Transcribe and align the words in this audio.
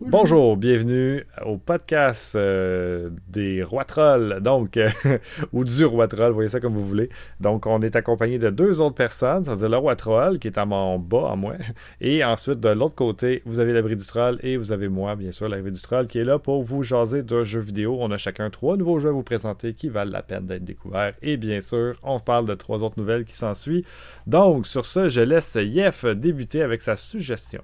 Bonjour, 0.00 0.56
bienvenue 0.56 1.24
au 1.46 1.56
podcast 1.56 2.34
euh, 2.34 3.10
des 3.28 3.62
Rois 3.62 3.84
Trolls, 3.84 4.40
donc, 4.40 4.76
euh, 4.76 4.90
ou 5.52 5.62
du 5.62 5.84
Roi 5.84 6.08
Troll, 6.08 6.32
voyez 6.32 6.48
ça 6.48 6.58
comme 6.58 6.74
vous 6.74 6.84
voulez. 6.84 7.10
Donc, 7.38 7.64
on 7.66 7.80
est 7.80 7.94
accompagné 7.94 8.38
de 8.38 8.50
deux 8.50 8.80
autres 8.80 8.96
personnes, 8.96 9.44
c'est-à-dire 9.44 9.68
le 9.68 9.76
Roi 9.76 9.94
Troll, 9.94 10.40
qui 10.40 10.48
est 10.48 10.58
à 10.58 10.66
mon 10.66 10.98
bas, 10.98 11.30
à 11.30 11.36
moi, 11.36 11.54
et 12.00 12.24
ensuite, 12.24 12.58
de 12.58 12.70
l'autre 12.70 12.96
côté, 12.96 13.42
vous 13.46 13.60
avez 13.60 13.72
l'abri 13.72 13.94
du 13.94 14.04
Troll, 14.04 14.40
et 14.42 14.56
vous 14.56 14.72
avez 14.72 14.88
moi, 14.88 15.14
bien 15.14 15.30
sûr, 15.30 15.48
l'abri 15.48 15.70
du 15.70 15.80
Troll, 15.80 16.08
qui 16.08 16.18
est 16.18 16.24
là 16.24 16.40
pour 16.40 16.64
vous 16.64 16.82
jaser 16.82 17.22
d'un 17.22 17.44
jeu 17.44 17.60
vidéo. 17.60 17.96
On 18.00 18.10
a 18.10 18.16
chacun 18.18 18.50
trois 18.50 18.76
nouveaux 18.76 18.98
jeux 18.98 19.10
à 19.10 19.12
vous 19.12 19.22
présenter 19.22 19.74
qui 19.74 19.88
valent 19.88 20.10
la 20.10 20.22
peine 20.22 20.46
d'être 20.46 20.64
découverts, 20.64 21.14
et 21.22 21.36
bien 21.36 21.60
sûr, 21.60 21.94
on 22.02 22.18
parle 22.18 22.46
de 22.46 22.54
trois 22.54 22.82
autres 22.82 22.98
nouvelles 22.98 23.24
qui 23.24 23.36
s'ensuivent. 23.36 23.86
Donc, 24.26 24.66
sur 24.66 24.86
ce, 24.86 25.08
je 25.08 25.20
laisse 25.20 25.54
Yef 25.54 26.04
débuter 26.04 26.62
avec 26.62 26.82
sa 26.82 26.96
suggestion. 26.96 27.62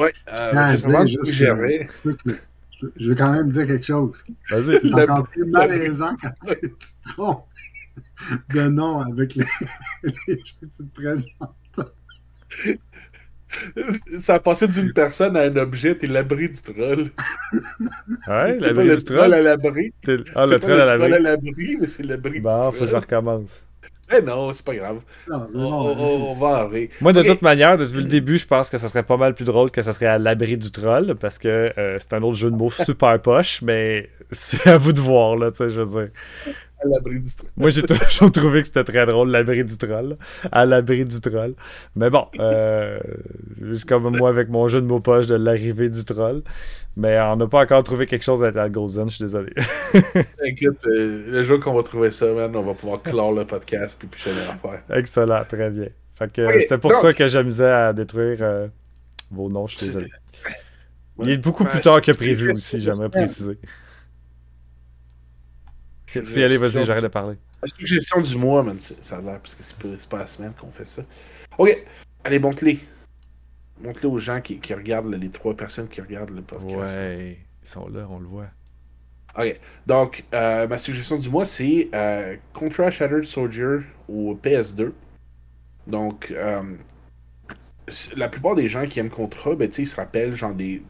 Oui, 0.00 0.08
euh, 0.28 0.52
ah, 0.54 0.76
je, 0.76 0.86
veux 3.08 3.14
quand 3.14 3.32
même 3.34 3.50
dire 3.50 3.66
quelque 3.66 3.84
chose. 3.84 4.24
C'est 4.48 4.94
encore 4.94 5.28
plus 5.28 5.44
malaisant 5.44 6.16
quand 6.22 6.32
tu 6.54 6.70
te 6.70 7.12
trompes 7.12 7.46
de 8.54 8.62
nom 8.62 9.00
avec 9.00 9.34
les, 9.34 9.44
les 10.02 10.36
jeux 10.36 10.54
que 10.62 10.66
tu 10.66 10.88
te 10.88 10.94
présentes. 10.94 11.94
Ça 14.20 14.36
a 14.36 14.40
passé 14.40 14.68
d'une 14.68 14.94
personne 14.94 15.36
à 15.36 15.42
un 15.42 15.56
objet, 15.56 15.94
t'es 15.94 16.06
l'abri 16.06 16.48
du 16.48 16.62
troll. 16.62 17.10
Ouais, 18.26 18.56
l'abri 18.56 18.96
du 18.96 19.04
troll. 19.04 19.34
à 19.34 19.42
l'abri. 19.42 19.92
Ah, 20.34 20.46
le 20.46 20.58
troll 20.58 20.80
à 20.80 20.96
l'abri. 20.96 21.76
mais 21.78 21.88
c'est 21.88 22.04
l'abri 22.04 22.40
du 22.40 22.42
troll. 22.42 22.62
Bon, 22.62 22.72
faut 22.72 22.84
que 22.86 22.90
je 22.90 22.96
recommence. 22.96 23.62
Eh 24.16 24.22
non, 24.22 24.52
c'est 24.52 24.64
pas 24.64 24.74
grave. 24.74 25.00
on, 25.28 26.34
va 26.34 26.48
arriver. 26.48 26.90
Moi, 27.00 27.12
de 27.12 27.22
toute 27.22 27.42
manière, 27.42 27.78
depuis 27.78 27.98
le 27.98 28.04
début, 28.04 28.38
je 28.38 28.46
pense 28.46 28.70
que 28.70 28.78
ça 28.78 28.88
serait 28.88 29.02
pas 29.02 29.16
mal 29.16 29.34
plus 29.34 29.44
drôle 29.44 29.70
que 29.70 29.82
ça 29.82 29.92
serait 29.92 30.06
à 30.06 30.18
l'abri 30.18 30.56
du 30.56 30.70
troll, 30.70 31.14
parce 31.14 31.38
que 31.38 31.72
euh, 31.78 31.98
c'est 32.00 32.14
un 32.14 32.22
autre 32.22 32.36
jeu 32.36 32.50
de 32.50 32.56
mots 32.56 32.70
super 32.70 33.20
poche, 33.20 33.62
mais 33.62 34.10
c'est 34.32 34.68
à 34.68 34.78
vous 34.78 34.92
de 34.92 35.00
voir, 35.00 35.36
là, 35.36 35.50
tu 35.50 35.58
sais, 35.58 35.70
je 35.70 35.80
veux 35.80 36.02
dire. 36.02 36.12
À 36.82 36.88
l'abri 36.88 37.20
du 37.20 37.34
troll. 37.34 37.50
Moi, 37.56 37.70
j'ai 37.70 37.82
toujours 37.82 38.32
trouvé 38.32 38.60
que 38.60 38.66
c'était 38.66 38.84
très 38.84 39.06
drôle, 39.06 39.30
l'abri 39.30 39.64
du 39.64 39.76
troll. 39.76 40.16
À 40.50 40.64
l'abri 40.64 41.04
du 41.04 41.20
troll. 41.20 41.54
Mais 41.94 42.10
bon, 42.10 42.26
euh, 42.38 42.98
comme 43.86 44.16
moi 44.16 44.30
avec 44.30 44.48
mon 44.48 44.68
jeu 44.68 44.80
de 44.80 44.86
mots 44.86 45.00
poche 45.00 45.26
de 45.26 45.34
l'arrivée 45.34 45.90
du 45.90 46.04
troll. 46.04 46.42
Mais 46.96 47.20
on 47.20 47.36
n'a 47.36 47.46
pas 47.46 47.62
encore 47.62 47.84
trouvé 47.84 48.06
quelque 48.06 48.24
chose 48.24 48.42
avec 48.42 48.56
la 48.56 48.68
Golden, 48.68 49.08
je 49.08 49.16
suis 49.16 49.24
désolé. 49.24 49.52
Écoute, 50.44 50.78
euh, 50.86 51.24
le 51.30 51.44
jour 51.44 51.60
qu'on 51.60 51.74
va 51.74 51.82
trouver 51.82 52.10
ça, 52.10 52.26
man, 52.32 52.54
on 52.56 52.62
va 52.62 52.74
pouvoir 52.74 53.00
clore 53.02 53.32
le 53.32 53.44
podcast 53.44 53.96
puis 53.98 54.08
puis 54.08 54.22
les 54.26 54.40
affaires. 54.40 54.82
Excellent, 54.90 55.44
très 55.44 55.70
bien. 55.70 55.88
Fait 56.18 56.32
que 56.32 56.60
c'était 56.60 56.78
pour 56.78 56.94
ça 56.94 57.12
que 57.12 57.26
j'amusais 57.28 57.70
à 57.70 57.92
détruire 57.92 58.38
euh, 58.40 58.68
vos 59.30 59.48
noms, 59.48 59.66
je 59.66 59.78
suis 59.78 59.86
désolé. 59.86 60.08
Il 61.22 61.30
est 61.30 61.38
beaucoup 61.38 61.64
plus 61.64 61.80
tard 61.80 62.00
que 62.00 62.12
prévu 62.12 62.50
aussi, 62.50 62.80
j'aimerais 62.80 63.08
préciser. 63.08 63.58
Y 66.14 66.42
aller, 66.42 66.56
vas-y, 66.56 66.84
j'arrête 66.84 67.02
de 67.02 67.08
parler. 67.08 67.36
La 67.62 67.68
suggestion 67.68 68.20
du 68.20 68.36
mois, 68.36 68.62
man, 68.62 68.78
ça 68.80 69.18
a 69.18 69.20
l'air, 69.20 69.40
parce 69.40 69.54
que 69.54 69.62
c'est 69.62 70.08
pas 70.08 70.18
la 70.18 70.26
semaine 70.26 70.52
qu'on 70.58 70.70
fait 70.70 70.86
ça. 70.86 71.02
Ok, 71.58 71.84
allez, 72.24 72.38
bon 72.38 72.52
clé 72.52 72.80
montre-le 73.82 74.08
aux 74.08 74.18
gens 74.18 74.40
qui, 74.40 74.58
regardent, 74.74 75.14
les 75.14 75.30
trois 75.30 75.56
personnes 75.56 75.88
qui 75.88 76.00
regardent 76.00 76.30
le 76.30 76.42
podcast. 76.42 76.76
Ouais, 76.76 77.38
ils 77.62 77.68
sont 77.68 77.88
là, 77.88 78.06
on 78.10 78.18
le 78.18 78.26
voit. 78.26 78.48
Ok, 79.38 79.60
donc 79.86 80.24
euh, 80.34 80.66
ma 80.66 80.78
suggestion 80.78 81.16
du 81.16 81.28
mois, 81.28 81.44
c'est 81.44 81.88
euh, 81.94 82.36
Contra 82.52 82.90
Shattered 82.90 83.24
Soldier 83.24 83.78
au 84.08 84.34
PS2. 84.34 84.92
Donc, 85.86 86.32
euh, 86.32 86.62
la 88.16 88.28
plupart 88.28 88.56
des 88.56 88.68
gens 88.68 88.86
qui 88.86 88.98
aiment 88.98 89.10
Contra, 89.10 89.54
ben, 89.54 89.70
ils 89.76 89.86
se 89.86 89.96
rappellent 89.96 90.34
genre 90.34 90.54
des. 90.54 90.82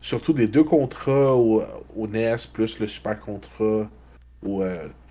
Surtout 0.00 0.32
des 0.32 0.48
deux 0.48 0.64
contrats 0.64 1.34
au, 1.36 1.62
NES 1.96 2.36
plus 2.52 2.80
le 2.80 2.88
Super 2.88 3.20
Ou 4.42 4.62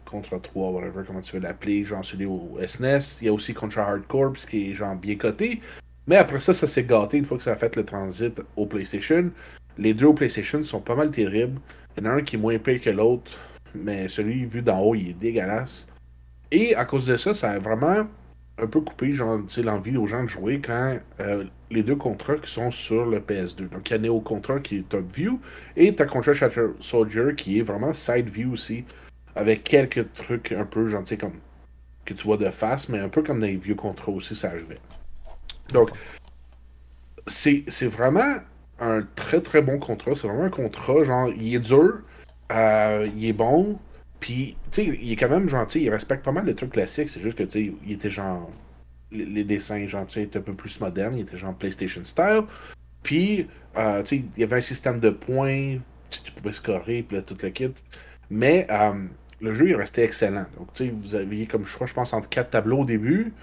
Contra 0.06 0.40
3, 0.40 0.72
whatever, 0.72 1.04
comment 1.08 1.22
tu 1.22 1.38
veux 1.38 1.42
l'appeler, 1.42 1.86
genre 1.86 2.04
celui 2.04 2.26
au 2.26 2.58
SNES. 2.66 2.98
E 2.98 3.18
Il 3.22 3.26
y 3.26 3.30
a 3.30 3.34
aussi 3.34 3.54
Contra 3.54 3.84
Hardcore, 3.84 4.34
qui 4.34 4.72
est 4.72 4.74
genre 4.74 4.96
bien 4.96 5.16
coté. 5.16 5.62
Mais 6.08 6.18
après 6.18 6.40
ça, 6.40 6.54
ça 6.54 6.68
s'est 6.68 6.84
gâté 6.84 7.18
une 7.18 7.26
fois 7.26 7.38
que 7.38 7.44
ça 7.44 7.54
a 7.54 7.56
fait 7.56 7.76
le 7.76 7.86
transit 7.86 8.42
au 8.58 8.66
PlayStation. 8.66 9.32
Les 9.78 9.94
deux 9.94 10.08
au 10.08 10.14
PlayStation 10.14 10.64
sont 10.64 10.82
pas 10.82 10.96
mal 10.96 11.12
terribles. 11.12 11.62
Il 11.96 12.04
y 12.04 12.08
en 12.08 12.12
a 12.12 12.14
un 12.16 12.22
qui 12.22 12.36
est 12.36 12.40
moins 12.40 12.58
pire 12.58 12.82
que 12.82 12.90
l'autre, 12.90 13.32
mais 13.74 14.08
celui 14.08 14.46
vu 14.46 14.62
d'en 14.62 14.82
haut, 14.82 14.96
il 14.96 15.10
est 15.10 15.20
dégueulasse. 15.20 15.88
Et 16.52 16.76
à 16.76 16.84
cause 16.84 17.06
de 17.06 17.16
ça, 17.16 17.34
ça 17.34 17.52
a 17.52 17.60
vraiment 17.60 18.08
un 18.58 18.68
peu 18.68 18.82
coupé 18.82 19.14
l'envie 19.64 19.98
aux 19.98 20.08
gens 20.08 20.24
de 20.24 20.30
jouer 20.30 20.60
quand 20.60 21.00
euh, 21.20 21.46
les 21.70 21.84
deux 21.84 21.96
contrats 21.96 22.36
qui 22.36 22.52
sont 22.52 22.70
sur 22.70 23.06
le 23.06 23.20
PS2. 23.20 23.70
Donc 23.70 23.90
il 23.90 23.94
y 23.94 23.96
a 23.96 23.98
Neo 23.98 24.20
Contra 24.20 24.60
qui 24.60 24.80
est 24.80 24.90
top 24.90 25.10
view 25.10 25.40
et 25.76 25.96
ta 25.96 26.06
Contra 26.06 26.34
Shatter 26.34 26.68
Soldier 26.80 27.36
qui 27.36 27.60
est 27.60 27.64
vraiment 27.64 27.94
side 27.94 28.30
view 28.30 28.52
aussi, 28.54 28.86
avec 29.36 29.64
quelques 29.64 30.14
trucs 30.14 30.52
un 30.52 30.66
peu 30.66 30.88
gentil 30.88 31.18
comme 31.18 31.34
que 32.06 32.14
tu 32.14 32.24
vois 32.24 32.38
de 32.38 32.50
face, 32.50 32.90
mais 32.90 33.00
un 33.00 33.10
peu 33.10 33.22
comme 33.22 33.40
dans 33.40 33.46
les 33.46 33.58
vieux 33.58 33.76
contrats 33.76 34.12
aussi, 34.12 34.36
ça 34.36 34.50
arrivait. 34.50 34.80
Donc, 35.72 35.92
c'est 37.28 37.64
vraiment 37.86 38.38
un 38.80 39.04
très 39.16 39.42
très 39.42 39.62
bon 39.62 39.78
contrat. 39.78 40.16
C'est 40.16 40.28
vraiment 40.28 40.44
un 40.44 40.50
contrat, 40.50 41.04
genre, 41.04 41.30
il 41.30 41.56
est 41.56 41.60
dur, 41.60 42.02
euh, 42.52 43.08
il 43.16 43.26
est 43.26 43.34
bon, 43.34 43.80
puis, 44.22 44.56
tu 44.72 44.84
sais, 44.84 45.00
il 45.02 45.12
est 45.12 45.16
quand 45.16 45.30
même 45.30 45.50
gentil, 45.50 45.82
il 45.82 45.90
respecte 45.90 46.24
pas 46.24 46.32
mal 46.32 46.46
les 46.46 46.56
trucs 46.56 46.72
classiques. 46.72 47.10
C'est 47.10 47.20
juste 47.20 47.38
que, 47.38 47.44
tu 47.44 47.50
sais, 47.50 47.74
il 47.86 47.92
était 47.92 48.10
genre. 48.10 48.50
Les, 49.12 49.44
dessins, 49.44 49.86
genre, 49.88 50.06
tu 50.08 50.14
sais, 50.14 50.24
étaient 50.24 50.40
un 50.40 50.44
peu 50.44 50.54
plus 50.54 50.80
modernes, 50.80 51.18
il 51.18 51.22
était 51.22 51.36
genre 51.36 51.54
PlayStation 51.54 52.02
style. 52.06 52.44
Puis, 53.04 53.48
euh, 53.76 54.04
tu 54.04 54.20
sais, 54.20 54.26
il 54.36 54.40
y 54.40 54.44
avait 54.44 54.58
un 54.58 54.62
système 54.62 55.02
de 55.02 55.10
points, 55.10 55.80
tu 56.10 56.32
pouvais 56.32 56.54
scorer, 56.54 57.04
puis 57.04 57.18
là, 57.18 57.24
tout 57.24 57.36
le 57.42 57.50
kit. 57.50 57.74
Mais, 58.30 58.68
euh, 58.70 58.94
le 59.42 59.54
jeu, 59.54 59.70
il 59.70 59.76
restait 59.76 60.04
excellent. 60.04 60.46
Donc, 60.58 60.72
tu 60.74 60.86
sais, 60.86 60.94
vous 60.96 61.16
aviez 61.16 61.48
comme 61.48 61.66
choix, 61.66 61.88
je 61.88 61.94
pense, 61.94 62.14
entre 62.14 62.30
quatre 62.30 62.52
tableaux 62.52 62.80
au 62.80 62.86
début. 62.86 63.34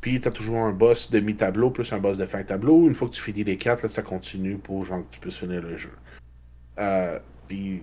Puis 0.00 0.20
t'as 0.20 0.30
toujours 0.30 0.58
un 0.58 0.72
boss 0.72 1.10
de 1.10 1.18
mi-tableau 1.18 1.70
plus 1.70 1.92
un 1.92 1.98
boss 1.98 2.18
de 2.18 2.26
fin 2.26 2.42
tableau. 2.44 2.86
Une 2.86 2.94
fois 2.94 3.08
que 3.08 3.14
tu 3.14 3.20
finis 3.20 3.44
les 3.44 3.58
quatre, 3.58 3.82
là, 3.82 3.88
ça 3.88 4.02
continue 4.02 4.56
pour 4.56 4.84
genre 4.84 5.00
que 5.00 5.14
tu 5.14 5.20
puisses 5.20 5.36
finir 5.36 5.60
le 5.60 5.76
jeu. 5.76 5.90
Euh, 6.78 7.18
puis 7.48 7.82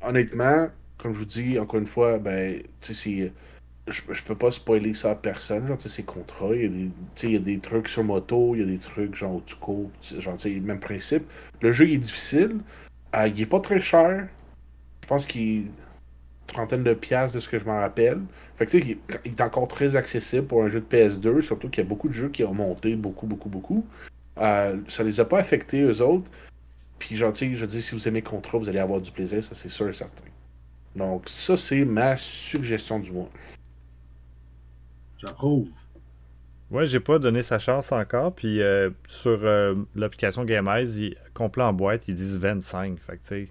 honnêtement, 0.00 0.68
comme 0.96 1.12
je 1.12 1.18
vous 1.18 1.24
dis, 1.24 1.58
encore 1.58 1.80
une 1.80 1.86
fois, 1.86 2.18
ben, 2.18 2.62
tu 2.80 2.94
sais, 2.94 3.32
je, 3.88 4.02
je 4.12 4.22
peux 4.22 4.36
pas 4.36 4.52
spoiler 4.52 4.94
ça 4.94 5.12
à 5.12 5.14
personne, 5.16 5.66
genre, 5.66 5.76
tu 5.76 5.84
sais, 5.84 5.96
c'est 5.96 6.02
contrat, 6.04 6.54
il 6.54 6.62
y, 6.62 6.66
a 6.66 6.68
des, 6.68 6.90
il 7.24 7.30
y 7.32 7.36
a 7.36 7.40
des 7.40 7.58
trucs 7.58 7.88
sur 7.88 8.04
moto, 8.04 8.54
il 8.54 8.60
y 8.60 8.62
a 8.62 8.66
des 8.66 8.78
trucs, 8.78 9.14
genre, 9.14 9.42
tu 9.44 9.56
cours, 9.56 9.90
genre, 10.18 10.36
tu 10.36 10.54
sais, 10.54 10.60
même 10.60 10.80
principe. 10.80 11.24
Le 11.60 11.72
jeu, 11.72 11.88
il 11.88 11.94
est 11.94 11.98
difficile, 11.98 12.58
euh, 13.16 13.28
il 13.28 13.40
est 13.40 13.46
pas 13.46 13.60
très 13.60 13.80
cher, 13.80 14.28
je 15.02 15.08
pense 15.08 15.26
qu'il 15.26 15.70
trentaine 16.46 16.82
de 16.82 16.94
piastres 16.94 17.36
de 17.36 17.40
ce 17.40 17.48
que 17.48 17.58
je 17.58 17.64
m'en 17.64 17.80
rappelle. 17.80 18.20
Fait 18.56 18.66
que 18.66 18.70
tu 18.70 18.80
sais, 18.80 18.98
il, 19.24 19.32
est 19.32 19.40
encore 19.40 19.68
très 19.68 19.96
accessible 19.96 20.46
pour 20.46 20.62
un 20.62 20.68
jeu 20.68 20.80
de 20.80 20.86
PS2, 20.86 21.40
surtout 21.40 21.68
qu'il 21.68 21.82
y 21.82 21.86
a 21.86 21.88
beaucoup 21.88 22.08
de 22.08 22.14
jeux 22.14 22.28
qui 22.28 22.44
ont 22.44 22.54
monté, 22.54 22.96
beaucoup, 22.96 23.26
beaucoup, 23.26 23.48
beaucoup. 23.48 23.86
Euh, 24.38 24.76
ça 24.88 25.02
les 25.02 25.20
a 25.20 25.24
pas 25.24 25.38
affectés, 25.38 25.82
eux 25.82 26.00
autres. 26.02 26.28
Puis 26.98 27.16
gentil, 27.16 27.56
je 27.56 27.66
dis, 27.66 27.82
si 27.82 27.94
vous 27.94 28.08
aimez 28.08 28.22
Contra, 28.22 28.58
vous 28.58 28.68
allez 28.68 28.78
avoir 28.78 29.00
du 29.00 29.10
plaisir, 29.10 29.44
ça 29.44 29.54
c'est 29.54 29.68
sûr 29.68 29.88
et 29.88 29.92
certain. 29.92 30.24
Donc 30.94 31.28
ça, 31.28 31.56
c'est 31.56 31.84
ma 31.84 32.16
suggestion 32.16 32.98
du 32.98 33.12
mois. 33.12 33.28
J'approuve. 35.18 35.68
Ouais, 36.70 36.86
j'ai 36.86 37.00
pas 37.00 37.18
donné 37.18 37.42
sa 37.42 37.58
chance 37.58 37.92
encore. 37.92 38.34
Puis 38.34 38.60
euh, 38.62 38.90
sur 39.06 39.44
euh, 39.44 39.74
l'application 39.94 40.44
GameEyes, 40.44 41.14
complet 41.34 41.62
en 41.62 41.72
boîte, 41.72 42.08
ils 42.08 42.14
disent 42.14 42.38
25. 42.38 42.98
Fait 42.98 43.12
que 43.12 43.22
tu 43.22 43.28
sais 43.28 43.48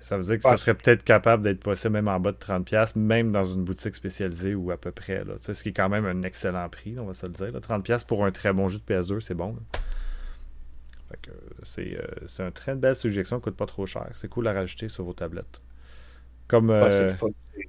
ça 0.00 0.16
veut 0.16 0.22
dire 0.22 0.36
que 0.36 0.42
ça 0.42 0.56
serait 0.56 0.74
peut-être 0.74 1.02
capable 1.02 1.42
d'être 1.42 1.60
possible 1.60 1.94
même 1.94 2.08
en 2.08 2.20
bas 2.20 2.32
de 2.32 2.36
30$, 2.36 2.98
même 2.98 3.32
dans 3.32 3.44
une 3.44 3.64
boutique 3.64 3.94
spécialisée 3.94 4.54
ou 4.54 4.70
à 4.70 4.76
peu 4.76 4.92
près. 4.92 5.24
Là. 5.24 5.34
Ce 5.40 5.62
qui 5.62 5.70
est 5.70 5.72
quand 5.72 5.88
même 5.88 6.06
un 6.06 6.22
excellent 6.22 6.68
prix, 6.68 6.98
on 6.98 7.06
va 7.06 7.14
se 7.14 7.26
le 7.26 7.32
dire. 7.32 7.48
30$ 7.48 8.06
pour 8.06 8.24
un 8.24 8.30
très 8.30 8.52
bon 8.52 8.68
jeu 8.68 8.78
de 8.78 8.94
PS2, 8.94 9.20
c'est 9.20 9.34
bon. 9.34 9.56
Euh, 11.12 11.96
c'est, 12.26 12.42
une 12.42 12.52
très 12.52 12.74
belle 12.74 12.94
suggestion, 12.94 13.40
coûte 13.40 13.56
pas 13.56 13.66
trop 13.66 13.86
cher. 13.86 14.08
C'est 14.14 14.28
cool 14.28 14.46
à 14.46 14.52
rajouter 14.52 14.88
sur 14.88 15.04
vos 15.04 15.12
tablettes. 15.12 15.62
Comme, 16.46 16.70
euh, 16.70 17.12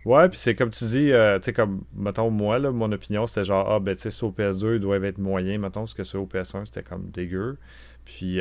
ouais, 0.05 0.29
puis 0.29 0.37
c'est 0.37 0.55
comme 0.55 0.69
tu 0.69 0.85
dis, 0.85 1.11
euh, 1.11 1.37
tu 1.39 1.45
sais, 1.45 1.53
comme, 1.53 1.83
mettons, 1.93 2.29
moi, 2.29 2.59
là, 2.59 2.71
mon 2.71 2.91
opinion, 2.91 3.27
c'était 3.27 3.43
genre, 3.43 3.69
ah, 3.69 3.79
ben, 3.79 3.95
tu 3.95 4.03
sais, 4.03 4.11
sur 4.11 4.31
PS2, 4.31 4.75
ils 4.75 4.79
doivent 4.79 5.03
être 5.03 5.17
moyens, 5.17 5.59
mettons, 5.59 5.81
parce 5.81 5.93
que 5.93 6.05
sur 6.05 6.25
PS1, 6.25 6.65
c'était 6.65 6.83
comme 6.83 7.09
dégueu. 7.09 7.57
Puis, 8.05 8.39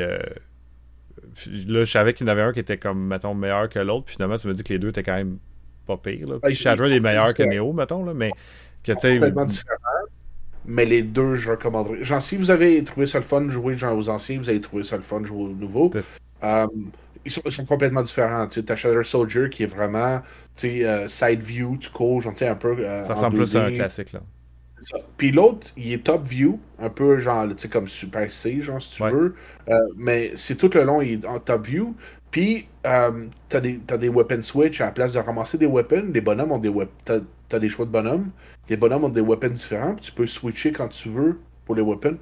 là, 1.67 1.83
je 1.83 1.91
savais 1.91 2.13
qu'il 2.13 2.27
y 2.27 2.29
en 2.29 2.31
avait 2.31 2.41
un 2.41 2.53
qui 2.53 2.59
était 2.59 2.77
comme, 2.77 3.07
mettons, 3.07 3.33
meilleur 3.33 3.69
que 3.69 3.79
l'autre. 3.79 4.05
Puis 4.05 4.15
finalement, 4.15 4.37
tu 4.37 4.47
me 4.47 4.53
dis 4.53 4.63
que 4.63 4.73
les 4.73 4.79
deux 4.79 4.89
étaient 4.89 5.03
quand 5.03 5.15
même 5.15 5.37
pas 5.85 5.97
pires. 5.97 6.27
Là. 6.27 6.35
Puis 6.41 6.55
Shadowed 6.55 6.91
est 6.91 6.99
meilleur 6.99 7.33
que 7.33 7.43
Neo, 7.43 7.73
mettons, 7.73 8.03
là, 8.03 8.13
mais 8.13 8.31
que 8.83 8.91
tu 8.93 9.13
complètement 9.13 9.45
différent. 9.45 9.75
Mais 10.65 10.85
les 10.85 11.01
deux, 11.01 11.35
je 11.35 11.51
recommanderais. 11.51 12.03
Genre, 12.03 12.21
si 12.21 12.37
vous 12.37 12.51
avez 12.51 12.83
trouvé 12.83 13.07
ça 13.07 13.17
le 13.17 13.23
fun 13.23 13.41
de 13.41 13.49
jouer 13.49 13.75
genre, 13.77 13.97
aux 13.97 14.09
anciens, 14.09 14.37
vous 14.37 14.49
avez 14.49 14.61
trouvé 14.61 14.83
ça 14.83 14.97
le 14.97 15.01
fun 15.01 15.21
de 15.21 15.25
jouer 15.25 15.43
aux 15.43 15.49
nouveaux. 15.49 15.91
Euh, 16.43 16.67
ils, 17.25 17.31
sont, 17.31 17.41
ils, 17.45 17.51
sont, 17.51 17.65
complètement 17.65 18.03
différents. 18.03 18.47
Tu 18.47 18.63
as 18.67 18.75
Shadow 18.75 19.03
Soldier 19.03 19.49
qui 19.49 19.63
est 19.63 19.67
vraiment 19.67 20.21
euh, 20.63 21.07
side 21.07 21.41
view, 21.41 21.77
tu 21.77 21.89
cours, 21.89 22.21
genre, 22.21 22.33
un 22.41 22.55
peu. 22.55 22.75
Euh, 22.77 23.03
ça 23.05 23.13
ressemble 23.13 23.37
plus 23.37 23.55
à 23.55 23.65
un 23.65 23.71
classique, 23.71 24.13
là. 24.13 24.21
Puis 25.17 25.31
l'autre, 25.31 25.67
il 25.77 25.93
est 25.93 26.03
top 26.03 26.25
view, 26.25 26.59
un 26.79 26.89
peu 26.89 27.19
genre, 27.19 27.47
tu 27.49 27.57
sais, 27.57 27.69
comme 27.69 27.87
Super 27.87 28.31
C, 28.31 28.61
genre, 28.61 28.81
si 28.81 28.91
tu 28.91 29.03
veux. 29.03 29.35
Euh, 29.69 29.75
mais 29.97 30.31
c'est 30.35 30.55
tout 30.55 30.69
le 30.73 30.83
long, 30.83 31.01
il 31.01 31.13
est 31.13 31.25
en 31.25 31.39
top 31.39 31.65
view. 31.65 31.95
Puis, 32.31 32.67
euh, 32.85 33.27
t'as 33.49 33.59
des, 33.59 33.79
as 33.89 33.97
des 33.97 34.09
weapon 34.09 34.41
switch. 34.41 34.81
À 34.81 34.85
la 34.85 34.91
place 34.91 35.13
de 35.13 35.19
ramasser 35.19 35.57
des 35.57 35.65
weapons, 35.65 36.09
les 36.13 36.21
bonhommes 36.21 36.51
ont 36.51 36.59
des 36.59 36.69
weapons. 36.69 36.91
T'as 37.05 37.19
as 37.51 37.59
des 37.59 37.69
choix 37.69 37.85
de 37.85 37.91
bonhommes. 37.91 38.31
Les 38.69 38.77
bonhommes 38.77 39.05
ont 39.05 39.09
des 39.09 39.21
weapons 39.21 39.49
différents. 39.49 39.95
tu 39.95 40.11
peux 40.11 40.27
switcher 40.27 40.71
quand 40.71 40.87
tu 40.89 41.09
veux 41.09 41.39
pour 41.65 41.75
les 41.75 41.81
weapons. 41.81 42.17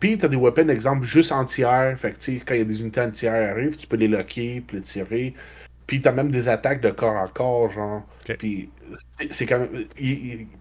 Puis, 0.00 0.18
t'as 0.18 0.28
des 0.28 0.36
weapons, 0.36 0.68
exemple, 0.68 1.04
juste 1.04 1.32
anti-air. 1.32 1.98
Fait 1.98 2.12
que, 2.12 2.44
quand 2.44 2.54
il 2.54 2.58
y 2.58 2.62
a 2.62 2.64
des 2.64 2.80
unités 2.80 3.00
anti-air 3.00 3.50
arrivent, 3.50 3.76
tu 3.76 3.86
peux 3.86 3.96
les 3.96 4.08
locker, 4.08 4.62
puis 4.66 4.76
les 4.78 4.82
tirer. 4.82 5.34
Puis, 5.86 6.00
t'as 6.00 6.12
même 6.12 6.30
des 6.30 6.48
attaques 6.48 6.80
de 6.80 6.90
corps 6.90 7.16
à 7.16 7.28
corps, 7.28 7.70
genre. 7.70 8.02
Puis, 8.38 8.70
c'est 9.30 9.46
quand 9.46 9.60
même. 9.60 9.86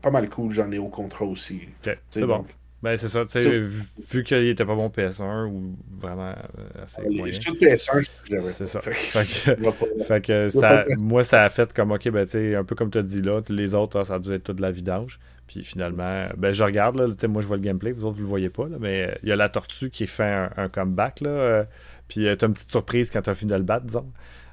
pas 0.01 0.11
mal 0.11 0.29
cool, 0.29 0.51
j'en 0.51 0.71
ai 0.71 0.77
au 0.77 0.89
contrat 0.89 1.25
aussi. 1.25 1.61
C'est 2.09 2.21
bon. 2.21 2.45
Ben, 2.81 2.97
c'est 2.97 3.09
ça, 3.09 3.23
tu 3.25 3.39
sais, 3.39 3.59
vu, 3.59 4.23
qu'il 4.23 4.47
était 4.47 4.65
pas 4.65 4.73
bon 4.73 4.87
PS1 4.87 5.45
ou 5.45 5.77
vraiment 5.99 6.31
euh, 6.31 6.83
assez 6.83 7.03
moyen. 7.03 7.31
PS1, 7.31 8.09
C'est 8.53 8.65
ça. 8.65 8.81
fait 8.81 10.21
que, 10.21 11.03
moi, 11.03 11.23
ça 11.23 11.43
a 11.43 11.49
fait 11.49 11.71
comme, 11.73 11.91
ok, 11.91 12.09
ben, 12.09 12.25
tu 12.25 12.31
sais, 12.31 12.55
un 12.55 12.63
peu 12.63 12.73
comme 12.73 12.89
tu 12.89 12.97
as 12.97 13.03
dit 13.03 13.21
là, 13.21 13.41
les 13.49 13.75
autres, 13.75 13.99
ah, 13.99 14.05
ça 14.05 14.15
a 14.15 14.19
dû 14.19 14.33
être 14.33 14.45
tout 14.45 14.53
de 14.53 14.63
la 14.63 14.71
vidange. 14.71 15.19
Puis 15.45 15.63
finalement, 15.63 16.27
ben, 16.35 16.53
je 16.53 16.63
regarde, 16.63 16.99
là, 16.99 17.07
tu 17.07 17.13
sais, 17.19 17.27
moi, 17.27 17.43
je 17.43 17.47
vois 17.47 17.57
le 17.57 17.63
gameplay, 17.63 17.91
vous 17.91 18.05
autres, 18.05 18.15
vous 18.15 18.23
le 18.23 18.27
voyez 18.27 18.49
pas, 18.49 18.67
là, 18.67 18.77
mais 18.79 19.15
il 19.21 19.29
y 19.29 19.31
a 19.31 19.35
la 19.35 19.49
tortue 19.49 19.91
qui 19.91 20.07
fait 20.07 20.49
un, 20.57 20.67
comeback, 20.67 21.21
là. 21.21 21.29
Euh, 21.29 21.63
puis 22.07 22.27
euh, 22.27 22.35
t'as 22.35 22.47
une 22.47 22.53
petite 22.53 22.71
surprise 22.71 23.11
quand 23.11 23.21
t'as 23.21 23.35
fini 23.35 23.51
de 23.51 23.57
le 23.57 23.63
battre, 23.63 23.85
disons. 23.85 24.11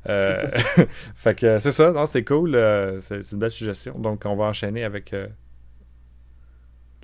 fait 1.14 1.34
que 1.34 1.58
c'est 1.58 1.72
ça, 1.72 2.06
c'est 2.06 2.24
cool. 2.24 2.52
c'est 3.00 3.32
une 3.32 3.38
belle 3.38 3.50
suggestion. 3.50 3.98
Donc, 3.98 4.22
on 4.24 4.36
va 4.36 4.44
enchaîner 4.44 4.84
avec 4.84 5.14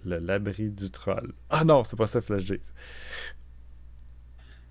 le 0.05 0.19
l'abri 0.19 0.71
du 0.71 0.91
troll. 0.91 1.33
Ah 1.51 1.65
non, 1.65 1.85
c'est 1.85 1.97
pas 1.97 2.07
ça 2.07 2.21
Flash. 2.21 2.53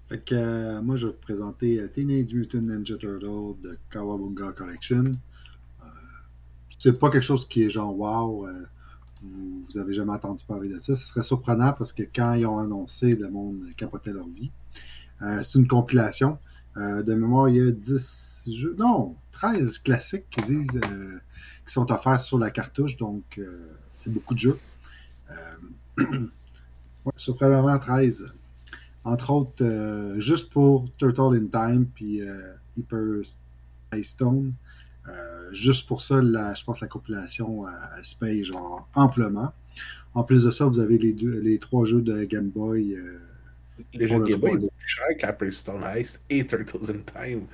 Fait 0.07 0.19
que 0.23 0.35
euh, 0.35 0.81
moi, 0.81 0.95
je 0.95 1.07
vais 1.07 1.13
vous 1.13 1.19
présenter 1.19 1.79
euh, 1.79 1.87
Teenage 1.87 2.33
Mutant 2.33 2.59
Ninja 2.59 2.97
Turtle 2.97 3.59
de 3.61 3.77
Kawabunga 3.89 4.51
Collection. 4.51 5.05
Euh, 5.05 5.85
c'est 6.77 6.99
pas 6.99 7.09
quelque 7.09 7.23
chose 7.23 7.47
qui 7.47 7.63
est 7.63 7.69
genre 7.69 7.97
wow, 7.97 8.47
vous, 9.21 9.63
vous, 9.67 9.77
avez 9.77 9.93
jamais 9.93 10.11
entendu 10.11 10.43
parler 10.45 10.67
de 10.67 10.79
ça. 10.79 10.95
Ce 10.95 11.05
serait 11.05 11.23
surprenant 11.23 11.73
parce 11.73 11.93
que 11.93 12.03
quand 12.03 12.33
ils 12.33 12.45
ont 12.45 12.59
annoncé, 12.59 13.15
le 13.15 13.29
monde 13.29 13.63
capotait 13.77 14.11
leur 14.11 14.27
vie. 14.27 14.51
c'est 15.41 15.57
une 15.57 15.67
compilation. 15.67 16.37
De 16.75 17.13
mémoire, 17.13 17.49
il 17.49 17.55
y 17.55 17.61
a 17.61 17.71
10 17.71 18.49
jeux, 18.51 18.75
non, 18.77 19.15
13 19.33 19.77
classiques 19.79 20.29
qui 20.29 20.41
disent 20.41 20.81
qui 21.65 21.73
sont 21.73 21.91
offerts 21.91 22.19
sur 22.19 22.39
la 22.39 22.49
cartouche, 22.49 22.97
donc 22.97 23.39
c'est 23.93 24.11
beaucoup 24.11 24.33
de 24.33 24.39
jeux. 24.39 24.59
Euh, 25.31 25.97
ouais, 27.05 27.11
surprenamment 27.15 27.77
13. 27.77 28.25
Entre 29.05 29.31
autres, 29.31 29.63
euh, 29.63 30.19
juste 30.19 30.49
pour 30.49 30.89
Turtle 30.97 31.35
in 31.35 31.47
Time 31.47 31.85
puis 31.93 32.21
euh, 32.21 32.53
Hyper 32.77 33.21
Stone. 34.01 34.53
juste 35.51 35.87
pour 35.87 36.01
ça, 36.01 36.21
je 36.21 36.63
pense 36.63 36.81
la 36.81 36.87
compilation 36.87 37.65
se 38.01 38.15
paye 38.15 38.43
genre 38.43 38.89
amplement. 38.95 39.53
En 40.15 40.23
plus 40.23 40.45
de 40.45 40.51
ça, 40.51 40.65
vous 40.65 40.79
avez 40.79 40.97
les, 40.97 41.13
deux, 41.13 41.39
les 41.39 41.59
trois 41.59 41.85
jeux 41.85 42.01
de 42.01 42.23
Game 42.23 42.49
Boy. 42.49 42.97
Les 43.93 44.07
jeux 44.07 44.19
de 44.19 44.25
Game 44.25 44.39
Boy 44.39 44.59
sont 44.59 44.69
plus 44.77 44.87
chers 44.87 45.17
qu'Hyper 45.19 45.53
Stone 45.53 45.83
Heist 45.83 46.21
et 46.29 46.45
Turtles 46.45 46.91
in 46.91 46.99
Time. 47.23 47.47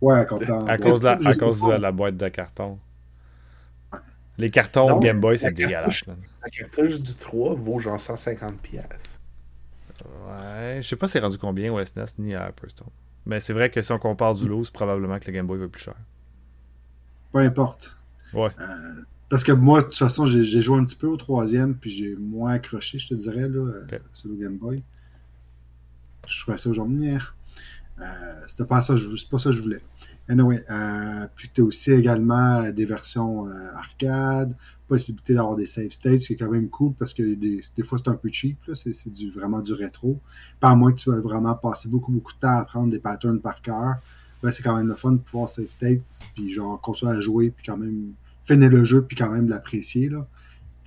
Ouais, 0.00 0.14
à, 0.14 0.20
à 0.20 0.24
cause, 0.24 1.00
de 1.00 1.04
la, 1.06 1.12
à 1.12 1.34
cause 1.34 1.60
de 1.60 1.72
la 1.72 1.92
boîte 1.92 2.16
de 2.16 2.28
carton. 2.28 2.78
Les 4.38 4.50
cartons 4.50 5.00
Game 5.00 5.20
Boy, 5.20 5.38
c'est 5.38 5.52
dégueulasse. 5.52 6.04
La 6.06 6.48
cartouche 6.48 7.00
du 7.00 7.14
3 7.14 7.54
vaut 7.56 7.78
genre 7.78 8.00
150 8.00 8.58
pièces. 8.60 9.20
Ouais, 10.02 10.78
je 10.80 10.88
sais 10.88 10.96
pas 10.96 11.06
c'est 11.06 11.18
rendu 11.18 11.36
combien 11.36 11.70
au 11.72 11.84
SNES 11.84 12.06
ni 12.18 12.34
à 12.34 12.48
Hyperstone. 12.48 12.88
Mais 13.26 13.40
c'est 13.40 13.52
vrai 13.52 13.70
que 13.70 13.82
si 13.82 13.92
on 13.92 13.98
compare 13.98 14.34
du 14.34 14.48
lot, 14.48 14.64
c'est 14.64 14.72
probablement 14.72 15.18
que 15.18 15.26
le 15.26 15.32
Game 15.32 15.46
Boy 15.46 15.58
va 15.58 15.68
plus 15.68 15.82
cher. 15.82 15.94
Peu 17.32 17.40
importe. 17.40 17.96
Ouais. 18.32 18.48
Euh, 18.58 19.02
parce 19.28 19.44
que 19.44 19.52
moi, 19.52 19.80
de 19.82 19.86
toute 19.86 19.98
façon, 19.98 20.24
j'ai 20.24 20.62
joué 20.62 20.78
un 20.78 20.84
petit 20.84 20.96
peu 20.96 21.06
au 21.06 21.16
troisième, 21.16 21.74
puis 21.74 21.90
j'ai 21.90 22.16
moins 22.16 22.52
accroché, 22.52 22.98
je 22.98 23.08
te 23.08 23.14
dirais, 23.14 23.48
là, 23.48 23.60
euh, 23.60 23.98
sur 24.12 24.30
le 24.30 24.36
Game 24.36 24.56
Boy. 24.56 24.82
Je 26.30 26.40
trouvais 26.40 26.58
ça 26.58 26.70
aujourd'hui. 26.70 27.10
Euh, 27.10 28.04
C'était 28.46 28.64
pas 28.64 28.82
ça, 28.82 28.94
pas 29.30 29.38
ça 29.38 29.50
que 29.50 29.56
je 29.56 29.62
voulais. 29.62 29.82
Anyway, 30.28 30.64
euh, 30.70 31.26
puis 31.34 31.50
tu 31.52 31.60
as 31.60 31.64
aussi 31.64 31.90
également 31.90 32.70
des 32.70 32.84
versions 32.84 33.48
euh, 33.48 33.74
arcade, 33.74 34.54
possibilité 34.86 35.34
d'avoir 35.34 35.56
des 35.56 35.66
save 35.66 35.90
states, 35.90 36.20
ce 36.20 36.26
qui 36.28 36.32
est 36.34 36.36
quand 36.36 36.50
même 36.50 36.68
cool 36.68 36.92
parce 36.94 37.12
que 37.12 37.34
des, 37.34 37.60
fois 37.82 37.98
c'est 37.98 38.08
un 38.08 38.14
peu 38.14 38.28
cheap, 38.30 38.58
c'est 38.74 38.94
vraiment 39.34 39.60
du 39.60 39.72
rétro. 39.72 40.20
Pas 40.60 40.70
à 40.70 40.76
moins 40.76 40.92
que 40.92 40.98
tu 40.98 41.10
vas 41.10 41.18
vraiment 41.18 41.54
passer 41.54 41.88
beaucoup, 41.88 42.12
beaucoup 42.12 42.32
de 42.32 42.38
temps 42.38 42.58
à 42.58 42.60
apprendre 42.60 42.90
des 42.90 43.00
patterns 43.00 43.40
par 43.40 43.60
cœur, 43.60 43.96
ben, 44.40 44.52
c'est 44.52 44.62
quand 44.62 44.76
même 44.76 44.86
le 44.86 44.94
fun 44.94 45.12
de 45.12 45.18
pouvoir 45.18 45.48
save 45.48 45.68
states, 45.76 46.20
puis 46.34 46.52
genre 46.52 46.80
continuer 46.80 47.12
à 47.12 47.20
jouer, 47.20 47.50
puis 47.50 47.66
quand 47.66 47.76
même 47.76 48.12
finir 48.44 48.70
le 48.70 48.84
jeu, 48.84 49.02
puis 49.02 49.16
quand 49.16 49.30
même 49.30 49.48
l'apprécier. 49.48 50.08
là. 50.08 50.26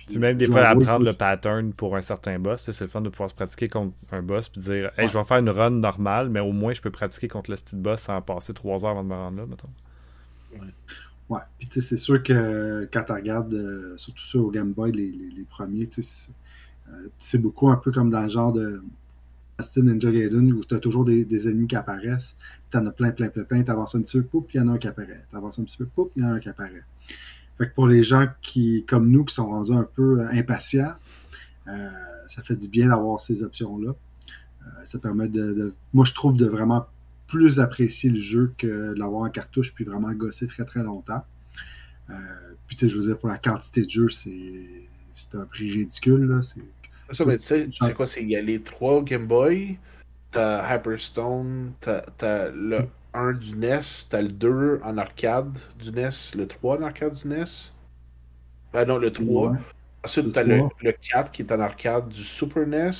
Tu 0.08 0.18
même 0.18 0.36
des 0.36 0.46
fois 0.46 0.62
apprendre 0.68 1.04
le 1.04 1.12
pattern 1.12 1.72
pour 1.72 1.96
un 1.96 2.02
certain 2.02 2.38
boss. 2.38 2.70
C'est 2.70 2.80
le 2.80 2.88
fun 2.88 3.00
de 3.00 3.08
pouvoir 3.08 3.30
se 3.30 3.34
pratiquer 3.34 3.68
contre 3.68 3.94
un 4.12 4.22
boss 4.22 4.48
puis 4.48 4.60
dire 4.60 4.90
hey, 4.98 5.08
je 5.08 5.16
vais 5.16 5.24
faire 5.24 5.38
une 5.38 5.50
run 5.50 5.70
normale, 5.70 6.28
mais 6.28 6.40
au 6.40 6.52
moins 6.52 6.72
je 6.72 6.82
peux 6.82 6.90
pratiquer 6.90 7.28
contre 7.28 7.50
le 7.50 7.56
style 7.56 7.80
boss 7.80 8.02
sans 8.02 8.20
passer 8.20 8.52
trois 8.52 8.84
heures 8.84 8.92
avant 8.92 9.04
de 9.04 9.08
me 9.08 9.14
rendre 9.14 9.38
là, 9.38 9.46
mettons. 9.46 9.68
Ouais. 10.52 10.68
Ouais. 11.30 11.40
Puis 11.58 11.68
tu 11.68 11.80
sais, 11.80 11.88
c'est 11.88 11.96
sûr 11.96 12.22
que 12.22 12.88
quand 12.92 13.04
tu 13.04 13.12
regardes, 13.12 13.54
euh, 13.54 13.96
surtout 13.96 14.22
sur 14.22 14.44
au 14.44 14.50
Game 14.50 14.72
Boy, 14.72 14.92
les, 14.92 15.10
les, 15.10 15.44
premiers, 15.44 15.86
tu 15.86 16.02
sais, 16.02 16.30
c'est 17.18 17.38
euh, 17.38 17.40
beaucoup 17.40 17.68
un 17.68 17.76
peu 17.76 17.90
comme 17.92 18.10
dans 18.10 18.22
le 18.22 18.28
genre 18.28 18.52
de 18.52 18.82
Ninja 19.76 20.10
Gaiden 20.10 20.52
où 20.52 20.64
tu 20.64 20.74
as 20.74 20.80
toujours 20.80 21.04
des, 21.04 21.24
des, 21.24 21.48
ennemis 21.48 21.68
qui 21.68 21.76
apparaissent. 21.76 22.36
Tu 22.70 22.76
en 22.76 22.84
as 22.86 22.90
plein, 22.90 23.10
plein, 23.10 23.28
plein, 23.28 23.44
plein. 23.44 23.62
Tu 23.62 23.70
avances 23.70 23.94
un 23.94 24.02
petit 24.02 24.20
peu, 24.20 24.40
puis 24.40 24.58
il 24.58 24.60
y 24.60 24.60
en 24.60 24.68
a 24.68 24.72
un 24.72 24.78
qui 24.78 24.88
apparaît. 24.88 25.24
Tu 25.30 25.36
avances 25.36 25.58
un 25.58 25.64
petit 25.64 25.76
peu, 25.76 25.86
puis 25.86 26.10
il 26.16 26.22
y 26.22 26.26
en 26.26 26.30
a 26.30 26.32
un 26.34 26.40
qui 26.40 26.48
apparaît. 26.48 26.84
Fait 27.58 27.68
que 27.68 27.74
pour 27.74 27.86
les 27.86 28.02
gens 28.02 28.26
qui, 28.42 28.84
comme 28.88 29.10
nous, 29.10 29.24
qui 29.24 29.34
sont 29.34 29.46
rendus 29.46 29.72
un 29.72 29.88
peu 29.94 30.20
euh, 30.20 30.28
impatients, 30.32 30.94
euh, 31.68 31.88
ça 32.28 32.42
fait 32.42 32.56
du 32.56 32.68
bien 32.68 32.88
d'avoir 32.88 33.20
ces 33.20 33.42
options-là. 33.42 33.90
Euh, 33.90 34.84
ça 34.84 34.98
permet 34.98 35.28
de, 35.28 35.72
Moi, 35.92 36.04
je 36.04 36.12
trouve 36.12 36.36
de 36.36 36.46
vraiment 36.46 36.86
plus 37.28 37.60
apprécier 37.60 38.10
le 38.10 38.20
jeu 38.20 38.52
que 38.58 38.92
de 38.92 38.98
l'avoir 38.98 39.22
en 39.22 39.30
cartouche 39.30 39.72
puis 39.72 39.84
vraiment 39.84 40.12
gosser 40.12 40.46
très 40.46 40.64
très 40.64 40.82
longtemps. 40.82 41.24
puis, 42.66 42.76
tu 42.76 42.80
sais, 42.80 42.88
je 42.88 42.96
veux 42.96 43.06
dire, 43.06 43.18
pour 43.18 43.28
la 43.28 43.38
quantité 43.38 43.82
de 43.84 43.90
jeux, 43.90 44.10
c'est 44.10 45.34
un 45.34 45.44
prix 45.44 45.70
ridicule. 45.70 46.26
Là. 46.26 46.42
Ça, 47.10 47.24
mais 47.24 47.38
tu 47.38 47.44
sais, 47.44 47.94
quoi, 47.94 48.06
il 48.20 48.28
y 48.28 48.36
a 48.36 48.42
les 48.42 48.60
trois 48.60 49.02
Game 49.02 49.26
Boy, 49.26 49.78
t'as 50.30 50.74
Hyperstone, 50.74 51.72
t'as 51.80 52.50
le 52.50 52.86
1 53.14 53.32
du 53.32 53.56
NES, 53.56 53.80
t'as 54.10 54.22
le 54.22 54.28
2 54.28 54.80
en 54.84 54.98
arcade 54.98 55.56
du 55.82 55.92
NES, 55.92 56.10
le 56.36 56.46
3 56.46 56.78
en 56.78 56.82
arcade 56.82 57.14
du 57.14 57.28
NES. 57.28 57.44
Ben 58.72 58.84
non, 58.86 58.98
le 58.98 59.10
3. 59.10 59.56
Ensuite, 60.04 60.32
t'as 60.32 60.42
le, 60.42 60.62
le 60.82 60.92
4 60.92 61.30
qui 61.30 61.42
est 61.42 61.52
en 61.52 61.60
arcade 61.60 62.08
du 62.08 62.22
Super 62.22 62.66
NES. 62.66 62.90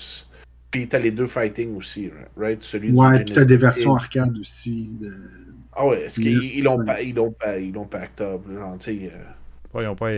Puis 0.75 0.89
t'as 0.89 0.99
les 0.99 1.13
deux 1.13 1.29
fighting 1.29 1.77
aussi, 1.77 2.11
right? 2.37 2.61
Celui 2.65 2.91
ouais, 2.91 3.25
puis 3.25 3.33
t'as 3.33 3.45
des 3.45 3.57
versions 3.57 3.95
arcade 3.95 4.37
aussi. 4.39 4.91
De... 5.01 5.13
Ah 5.73 5.87
ouais, 5.87 6.03
est-ce 6.03 6.21
qu'ils 6.21 6.65
l'ont 6.65 6.85
pas, 6.85 7.01
ils 7.01 7.15
l'ont 7.15 7.31
pas, 7.31 7.59
ils 7.59 7.73
l'ont 7.73 7.85
pas 7.85 8.09
genre, 8.19 8.77
tu 8.81 8.99
sais. 8.99 9.13
Euh... 9.13 9.83
ils 9.83 9.87
ont 9.87 9.95
pas, 9.95 10.11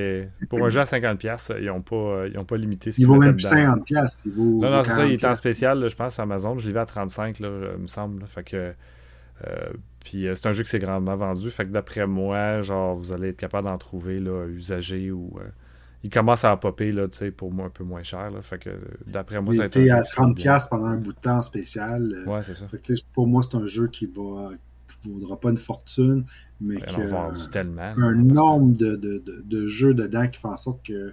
pour 0.48 0.64
un 0.64 0.70
jeu 0.70 0.80
à 0.80 0.84
50$, 0.84 1.58
ils 1.60 1.66
n'ont 1.66 1.82
pas, 1.82 2.26
ils 2.26 2.38
ont 2.38 2.46
pas 2.46 2.56
limité 2.56 2.90
ce 2.90 3.02
Ils 3.02 3.06
vaut 3.06 3.16
même 3.16 3.36
plus 3.36 3.44
50$. 3.44 4.22
Ils 4.24 4.32
vaut 4.32 4.62
non, 4.62 4.70
non, 4.70 4.82
c'est 4.82 4.92
ça, 4.92 5.04
il 5.04 5.12
est 5.12 5.24
en 5.26 5.36
spécial, 5.36 5.90
je 5.90 5.94
pense, 5.94 6.14
sur 6.14 6.22
Amazon. 6.22 6.56
Je 6.56 6.66
l'ai 6.66 6.72
vu 6.72 6.78
à 6.78 6.84
35$, 6.84 7.42
là, 7.42 7.72
il 7.76 7.82
me 7.82 7.86
semble. 7.86 8.26
Fait 8.26 8.42
que 8.42 8.56
euh, 8.56 8.72
puis 10.06 10.28
euh, 10.28 10.34
c'est 10.36 10.48
un 10.48 10.52
jeu 10.52 10.62
qui 10.62 10.70
s'est 10.70 10.78
grandement 10.78 11.16
vendu. 11.16 11.50
Fait 11.50 11.64
que 11.64 11.70
d'après 11.70 12.06
moi, 12.06 12.62
genre, 12.62 12.94
vous 12.94 13.12
allez 13.12 13.30
être 13.30 13.36
capable 13.36 13.68
d'en 13.68 13.78
trouver 13.78 14.20
là, 14.20 14.46
usagé 14.46 15.10
ou. 15.10 15.36
Euh, 15.40 15.48
il 16.04 16.10
commence 16.10 16.44
à 16.44 16.56
popper 16.56 16.92
là, 16.92 17.06
pour 17.36 17.50
moi 17.50 17.66
un 17.66 17.70
peu 17.70 17.82
moins 17.82 18.04
cher. 18.04 18.30
Là, 18.30 18.40
fait 18.40 18.58
que 18.58 18.70
d'après 19.08 19.40
moi, 19.40 19.56
ça 19.56 19.64
a 19.64 19.66
été 19.66 19.90
à 19.90 20.02
30$ 20.02 20.68
pendant 20.68 20.86
un 20.86 20.98
bout 20.98 21.12
de 21.12 21.18
temps 21.18 21.42
spécial. 21.42 22.22
Ouais, 22.26 22.42
c'est 22.44 22.54
ça. 22.54 22.66
pour 23.12 23.26
moi, 23.26 23.42
c'est 23.42 23.56
un 23.56 23.66
jeu 23.66 23.88
qui 23.88 24.06
va 24.06 24.52
qui 25.02 25.08
vaudra 25.10 25.40
pas 25.40 25.50
une 25.50 25.56
fortune, 25.56 26.24
mais 26.60 26.76
qui 26.76 26.94
a 26.94 27.32
tellement, 27.50 27.92
un 27.96 28.14
nombre 28.14 28.76
de, 28.76 28.94
de, 28.94 29.42
de, 29.44 29.66
jeux 29.66 29.94
dedans 29.94 30.28
qui 30.28 30.40
fait 30.40 30.46
en 30.46 30.56
sorte 30.56 30.86
que 30.86 31.12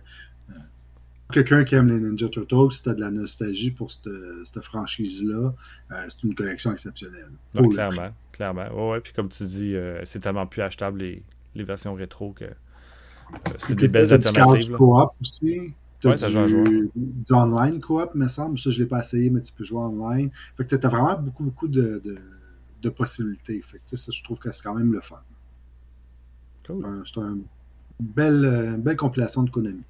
quelqu'un 1.33 1.63
qui 1.63 1.75
aime 1.75 1.89
les 1.89 1.99
Ninja 1.99 2.29
Turtles, 2.29 2.71
si 2.71 2.83
tu 2.83 2.89
as 2.89 2.93
de 2.93 3.01
la 3.01 3.11
nostalgie 3.11 3.71
pour 3.71 3.91
cette, 3.91 4.61
franchise-là, 4.61 5.53
euh, 5.91 6.05
c'est 6.07 6.23
une 6.23 6.35
collection 6.35 6.71
exceptionnelle. 6.71 7.31
clairement, 7.53 8.09
clairement. 8.31 8.89
ouais, 8.91 9.01
puis 9.01 9.13
comme 9.13 9.29
tu 9.29 9.43
dis, 9.45 9.75
euh, 9.75 10.01
c'est 10.05 10.19
tellement 10.19 10.45
plus 10.45 10.61
achetable 10.61 10.99
les, 10.99 11.23
les 11.55 11.63
versions 11.63 11.93
rétro 11.93 12.31
que 12.31 12.45
euh, 12.45 12.49
c'est 13.57 13.75
des 13.75 13.87
belles 13.87 14.13
alternatives. 14.13 14.69
Du 14.69 14.75
coop 14.75 15.11
aussi. 15.19 15.73
Ouais, 16.03 16.17
ça 16.17 16.29
du, 16.29 16.91
du 16.95 17.33
online 17.33 17.79
coop, 17.79 18.13
me 18.13 18.27
semble. 18.27 18.59
Ça, 18.59 18.69
je 18.69 18.77
ne 18.77 18.83
l'ai 18.83 18.89
pas 18.89 18.99
essayé, 18.99 19.29
mais 19.29 19.41
tu 19.41 19.53
peux 19.53 19.63
jouer 19.63 19.79
online. 19.79 20.29
Fait 20.57 20.65
que 20.65 20.75
tu 20.75 20.85
as 20.85 20.89
vraiment 20.89 21.17
beaucoup, 21.17 21.43
beaucoup 21.43 21.67
de, 21.69 22.01
de, 22.81 22.89
possibilités. 22.89 23.61
Fait 23.61 23.79
que, 23.89 23.95
ça, 23.95 24.11
je 24.11 24.21
trouve 24.23 24.37
que 24.37 24.51
c'est 24.51 24.63
quand 24.63 24.75
même 24.75 24.91
le 24.91 24.99
fun. 24.99 25.21
Cool. 26.67 26.85
C'est 27.05 27.21
une 27.21 27.43
belle, 27.99 28.75
belle 28.79 28.97
compilation 28.97 29.43
de 29.43 29.49
Konami. 29.49 29.83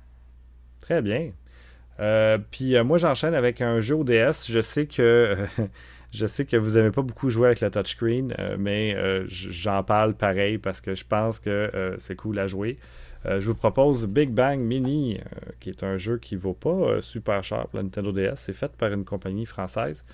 Très 0.84 1.02
bien. 1.02 1.32
Euh, 2.02 2.38
puis 2.52 2.76
euh, 2.76 2.84
moi, 2.84 2.98
j'enchaîne 2.98 3.34
avec 3.34 3.62
un 3.62 3.80
jeu 3.80 3.96
ODS. 3.96 4.48
Je 4.50 4.60
sais 4.60 4.86
que 4.86 5.38
Je 6.12 6.28
sais 6.28 6.46
que 6.46 6.58
vous 6.58 6.72
n'aimez 6.72 6.92
pas 6.92 7.02
beaucoup 7.02 7.30
jouer 7.32 7.48
avec 7.48 7.62
le 7.62 7.72
touchscreen, 7.72 8.36
mais 8.60 8.96
j'en 9.28 9.82
parle 9.82 10.14
pareil 10.14 10.60
parce 10.60 10.80
que 10.80 10.94
je 10.94 11.04
pense 11.04 11.40
que 11.40 11.96
c'est 11.98 12.16
cool 12.16 12.38
à 12.38 12.46
jouer. 12.46 12.78
je 13.26 13.40
vous 13.40 13.56
propose 13.56 14.06
Big 14.06 14.30
Bang 14.30 14.60
Mini, 14.60 15.20
qui 15.60 15.72
est 15.72 15.82
un 15.82 15.98
jeu 15.98 16.20
qui 16.20 16.36
vaut 16.36 16.54
pas 16.54 17.02
super 17.02 17.44
cher 17.44 17.68
pour 17.68 17.78
la 17.78 17.82
Nintendo 17.82 18.12
DS. 18.12 18.36
C'est 18.36 18.54
fait 18.54 18.72
par 18.74 18.94
une 18.94 19.06
compagnie 19.06 19.48
française. 19.48 20.06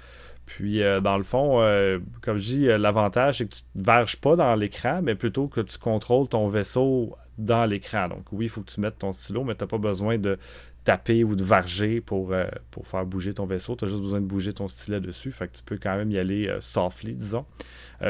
Puis, 0.49 0.81
euh, 0.81 0.99
dans 0.99 1.15
le 1.15 1.23
fond, 1.23 1.61
euh, 1.61 1.99
comme 2.21 2.37
je 2.37 2.43
dis, 2.43 2.67
euh, 2.67 2.79
l'avantage, 2.79 3.37
c'est 3.37 3.45
que 3.45 3.53
tu 3.53 3.61
ne 3.75 3.81
te 3.81 3.85
verges 3.85 4.17
pas 4.17 4.35
dans 4.35 4.55
l'écran, 4.55 4.99
mais 5.03 5.13
plutôt 5.13 5.47
que 5.47 5.61
tu 5.61 5.77
contrôles 5.77 6.27
ton 6.27 6.47
vaisseau 6.47 7.15
dans 7.37 7.65
l'écran. 7.65 8.07
Donc, 8.07 8.25
oui, 8.31 8.45
il 8.45 8.49
faut 8.49 8.61
que 8.61 8.71
tu 8.71 8.81
mettes 8.81 8.97
ton 8.97 9.13
stylo, 9.13 9.43
mais 9.43 9.53
tu 9.53 9.63
n'as 9.63 9.67
pas 9.67 9.77
besoin 9.77 10.17
de 10.17 10.39
taper 10.85 11.23
ou 11.23 11.35
de 11.35 11.43
varger 11.43 12.01
pour, 12.01 12.33
faire 12.83 13.05
bouger 13.05 13.35
ton 13.35 13.45
vaisseau. 13.45 13.75
Tu 13.75 13.85
as 13.85 13.89
juste 13.89 14.01
besoin 14.01 14.21
de 14.21 14.25
bouger 14.25 14.51
ton 14.51 14.67
stylet 14.67 14.99
dessus. 14.99 15.31
Fait 15.31 15.47
que 15.47 15.55
tu 15.55 15.61
peux 15.63 15.77
quand 15.77 15.95
même 15.95 16.09
y 16.09 16.17
aller 16.17 16.51
softly, 16.61 17.13
disons. 17.13 17.45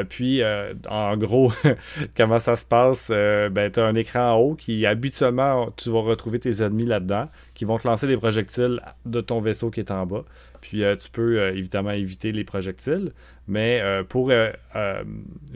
puis, 0.08 0.42
en 0.90 1.18
gros, 1.18 1.52
comment 2.16 2.40
ça 2.40 2.56
se 2.56 2.66
passe? 2.66 3.10
ben, 3.10 3.70
tu 3.70 3.82
as 3.82 3.86
un 3.86 3.96
écran 3.96 4.32
en 4.32 4.38
haut 4.38 4.56
qui, 4.56 4.86
habituellement, 4.86 5.72
tu 5.76 5.90
vas 5.90 6.00
retrouver 6.00 6.40
tes 6.40 6.64
ennemis 6.64 6.86
là-dedans, 6.86 7.28
qui 7.60 7.66
vont 7.66 7.78
te 7.78 7.86
lancer 7.86 8.08
des 8.08 8.16
projectiles 8.16 8.82
de 9.06 9.20
ton 9.20 9.42
vaisseau 9.42 9.70
qui 9.70 9.82
est 9.82 9.92
en 9.92 10.06
bas. 10.06 10.24
Puis 10.62 10.84
euh, 10.84 10.96
tu 10.96 11.10
peux 11.10 11.40
euh, 11.40 11.52
évidemment 11.52 11.92
éviter 11.92 12.32
les 12.32 12.46
projectiles. 12.46 13.12
Mais 13.48 13.82
euh, 13.82 14.04
pour 14.04 14.32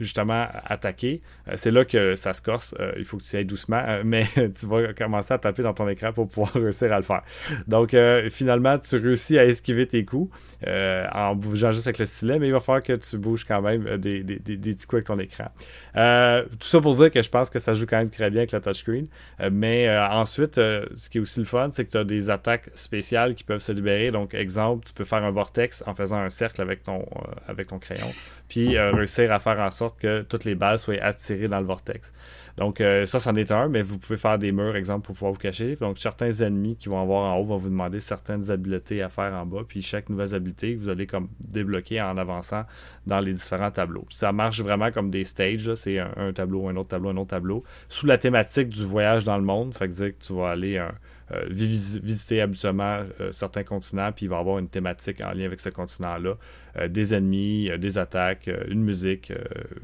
justement 0.00 0.48
attaquer, 0.64 1.22
c'est 1.54 1.70
là 1.70 1.84
que 1.84 2.16
ça 2.16 2.34
se 2.34 2.42
corse. 2.42 2.74
il 2.98 3.04
faut 3.04 3.18
que 3.18 3.22
tu 3.22 3.36
ailles 3.36 3.44
doucement, 3.44 4.00
mais 4.04 4.24
tu 4.34 4.66
vas 4.66 4.92
commencer 4.94 5.32
à 5.32 5.38
taper 5.38 5.62
dans 5.62 5.74
ton 5.74 5.88
écran 5.88 6.12
pour 6.12 6.28
pouvoir 6.28 6.52
réussir 6.54 6.92
à 6.92 6.96
le 6.96 7.04
faire. 7.04 7.22
Donc 7.68 7.94
finalement, 8.30 8.80
tu 8.80 8.96
réussis 8.96 9.38
à 9.38 9.44
esquiver 9.44 9.86
tes 9.86 10.04
coups 10.04 10.36
en 10.66 11.36
bougeant 11.36 11.70
juste 11.70 11.86
avec 11.86 12.00
le 12.00 12.06
stylet, 12.06 12.40
mais 12.40 12.48
il 12.48 12.52
va 12.52 12.58
falloir 12.58 12.82
que 12.82 12.94
tu 12.94 13.16
bouges 13.16 13.44
quand 13.44 13.62
même 13.62 13.96
des, 13.98 14.24
des, 14.24 14.40
des, 14.40 14.56
petits 14.56 14.88
coups 14.88 14.94
avec 14.94 15.04
ton 15.04 15.20
écran. 15.20 15.46
tout 15.94 16.66
ça 16.66 16.80
pour 16.80 16.96
dire 16.96 17.12
que 17.12 17.22
je 17.22 17.30
pense 17.30 17.48
que 17.48 17.60
ça 17.60 17.74
joue 17.74 17.86
quand 17.86 17.98
même 17.98 18.10
très 18.10 18.28
bien 18.28 18.40
avec 18.40 18.50
la 18.50 18.60
touchscreen. 18.60 19.06
mais 19.52 19.88
ensuite, 19.96 20.56
ce 20.56 21.08
qui 21.08 21.18
est 21.18 21.20
aussi 21.20 21.38
le 21.38 21.46
fun, 21.46 21.68
c'est 21.70 21.84
que 21.84 21.92
tu 21.94 21.98
as 21.98 22.04
des 22.04 22.28
attaques 22.28 22.70
spéciales 22.74 23.34
qui 23.34 23.44
peuvent 23.44 23.60
se 23.60 23.70
libérer. 23.70 24.10
Donc, 24.10 24.34
exemple, 24.34 24.84
tu 24.84 24.92
peux 24.92 25.04
faire 25.04 25.22
un 25.22 25.30
vortex 25.30 25.84
en 25.86 25.94
faisant 25.94 26.18
un 26.18 26.28
cercle 26.28 26.60
avec 26.60 26.82
ton, 26.82 27.02
euh, 27.02 27.34
avec 27.46 27.68
ton 27.68 27.78
crayon, 27.78 28.12
puis 28.48 28.76
euh, 28.76 28.90
réussir 28.90 29.30
à 29.30 29.38
faire 29.38 29.60
en 29.60 29.70
sorte 29.70 30.00
que 30.00 30.22
toutes 30.22 30.44
les 30.44 30.56
balles 30.56 30.80
soient 30.80 31.00
attirées 31.00 31.46
dans 31.46 31.60
le 31.60 31.66
vortex. 31.66 32.12
Donc 32.56 32.80
euh, 32.80 33.06
ça, 33.06 33.20
c'en 33.20 33.34
est 33.36 33.50
un, 33.52 33.68
mais 33.68 33.82
vous 33.82 33.98
pouvez 33.98 34.16
faire 34.16 34.38
des 34.38 34.50
murs, 34.50 34.74
exemple, 34.74 35.06
pour 35.06 35.14
pouvoir 35.14 35.32
vous 35.32 35.38
cacher. 35.38 35.76
Donc 35.76 35.98
certains 35.98 36.30
ennemis 36.30 36.76
qui 36.76 36.88
vont 36.88 37.00
avoir 37.00 37.32
en 37.32 37.38
haut 37.38 37.44
vont 37.44 37.56
vous 37.56 37.68
demander 37.68 38.00
certaines 38.00 38.50
habiletés 38.50 39.00
à 39.02 39.08
faire 39.08 39.32
en 39.34 39.46
bas, 39.46 39.62
puis 39.66 39.80
chaque 39.82 40.08
nouvelle 40.08 40.34
habilité, 40.34 40.74
vous 40.74 40.88
allez 40.88 41.06
comme 41.06 41.28
débloquer 41.40 42.00
en 42.02 42.16
avançant 42.16 42.64
dans 43.06 43.20
les 43.20 43.34
différents 43.34 43.70
tableaux. 43.70 44.06
Ça 44.10 44.32
marche 44.32 44.60
vraiment 44.60 44.90
comme 44.90 45.10
des 45.10 45.24
stages, 45.24 45.74
c'est 45.74 45.98
un, 45.98 46.32
tableau, 46.32 46.68
un 46.68 46.76
autre 46.76 46.88
tableau, 46.88 47.10
un 47.10 47.16
autre 47.16 47.30
tableau, 47.30 47.62
sous 47.88 48.06
la 48.06 48.18
thématique 48.18 48.68
du 48.68 48.84
voyage 48.84 49.24
dans 49.24 49.36
le 49.36 49.44
monde. 49.44 49.74
Fait 49.74 49.88
que 49.88 49.92
dire 49.92 50.18
que 50.18 50.24
tu 50.24 50.32
vas 50.32 50.50
aller 50.50 50.78
un 50.78 50.92
euh, 51.32 51.46
visiter 51.48 52.42
habituellement 52.42 53.00
euh, 53.20 53.32
certains 53.32 53.64
continents, 53.64 54.12
puis 54.12 54.26
il 54.26 54.28
va 54.28 54.36
y 54.36 54.40
avoir 54.40 54.58
une 54.58 54.68
thématique 54.68 55.22
en 55.22 55.32
lien 55.32 55.46
avec 55.46 55.58
ce 55.58 55.70
continent-là. 55.70 56.34
Euh, 56.76 56.88
des 56.88 57.14
ennemis, 57.14 57.70
des 57.78 57.96
attaques, 57.96 58.50
une 58.68 58.82
musique, 58.82 59.32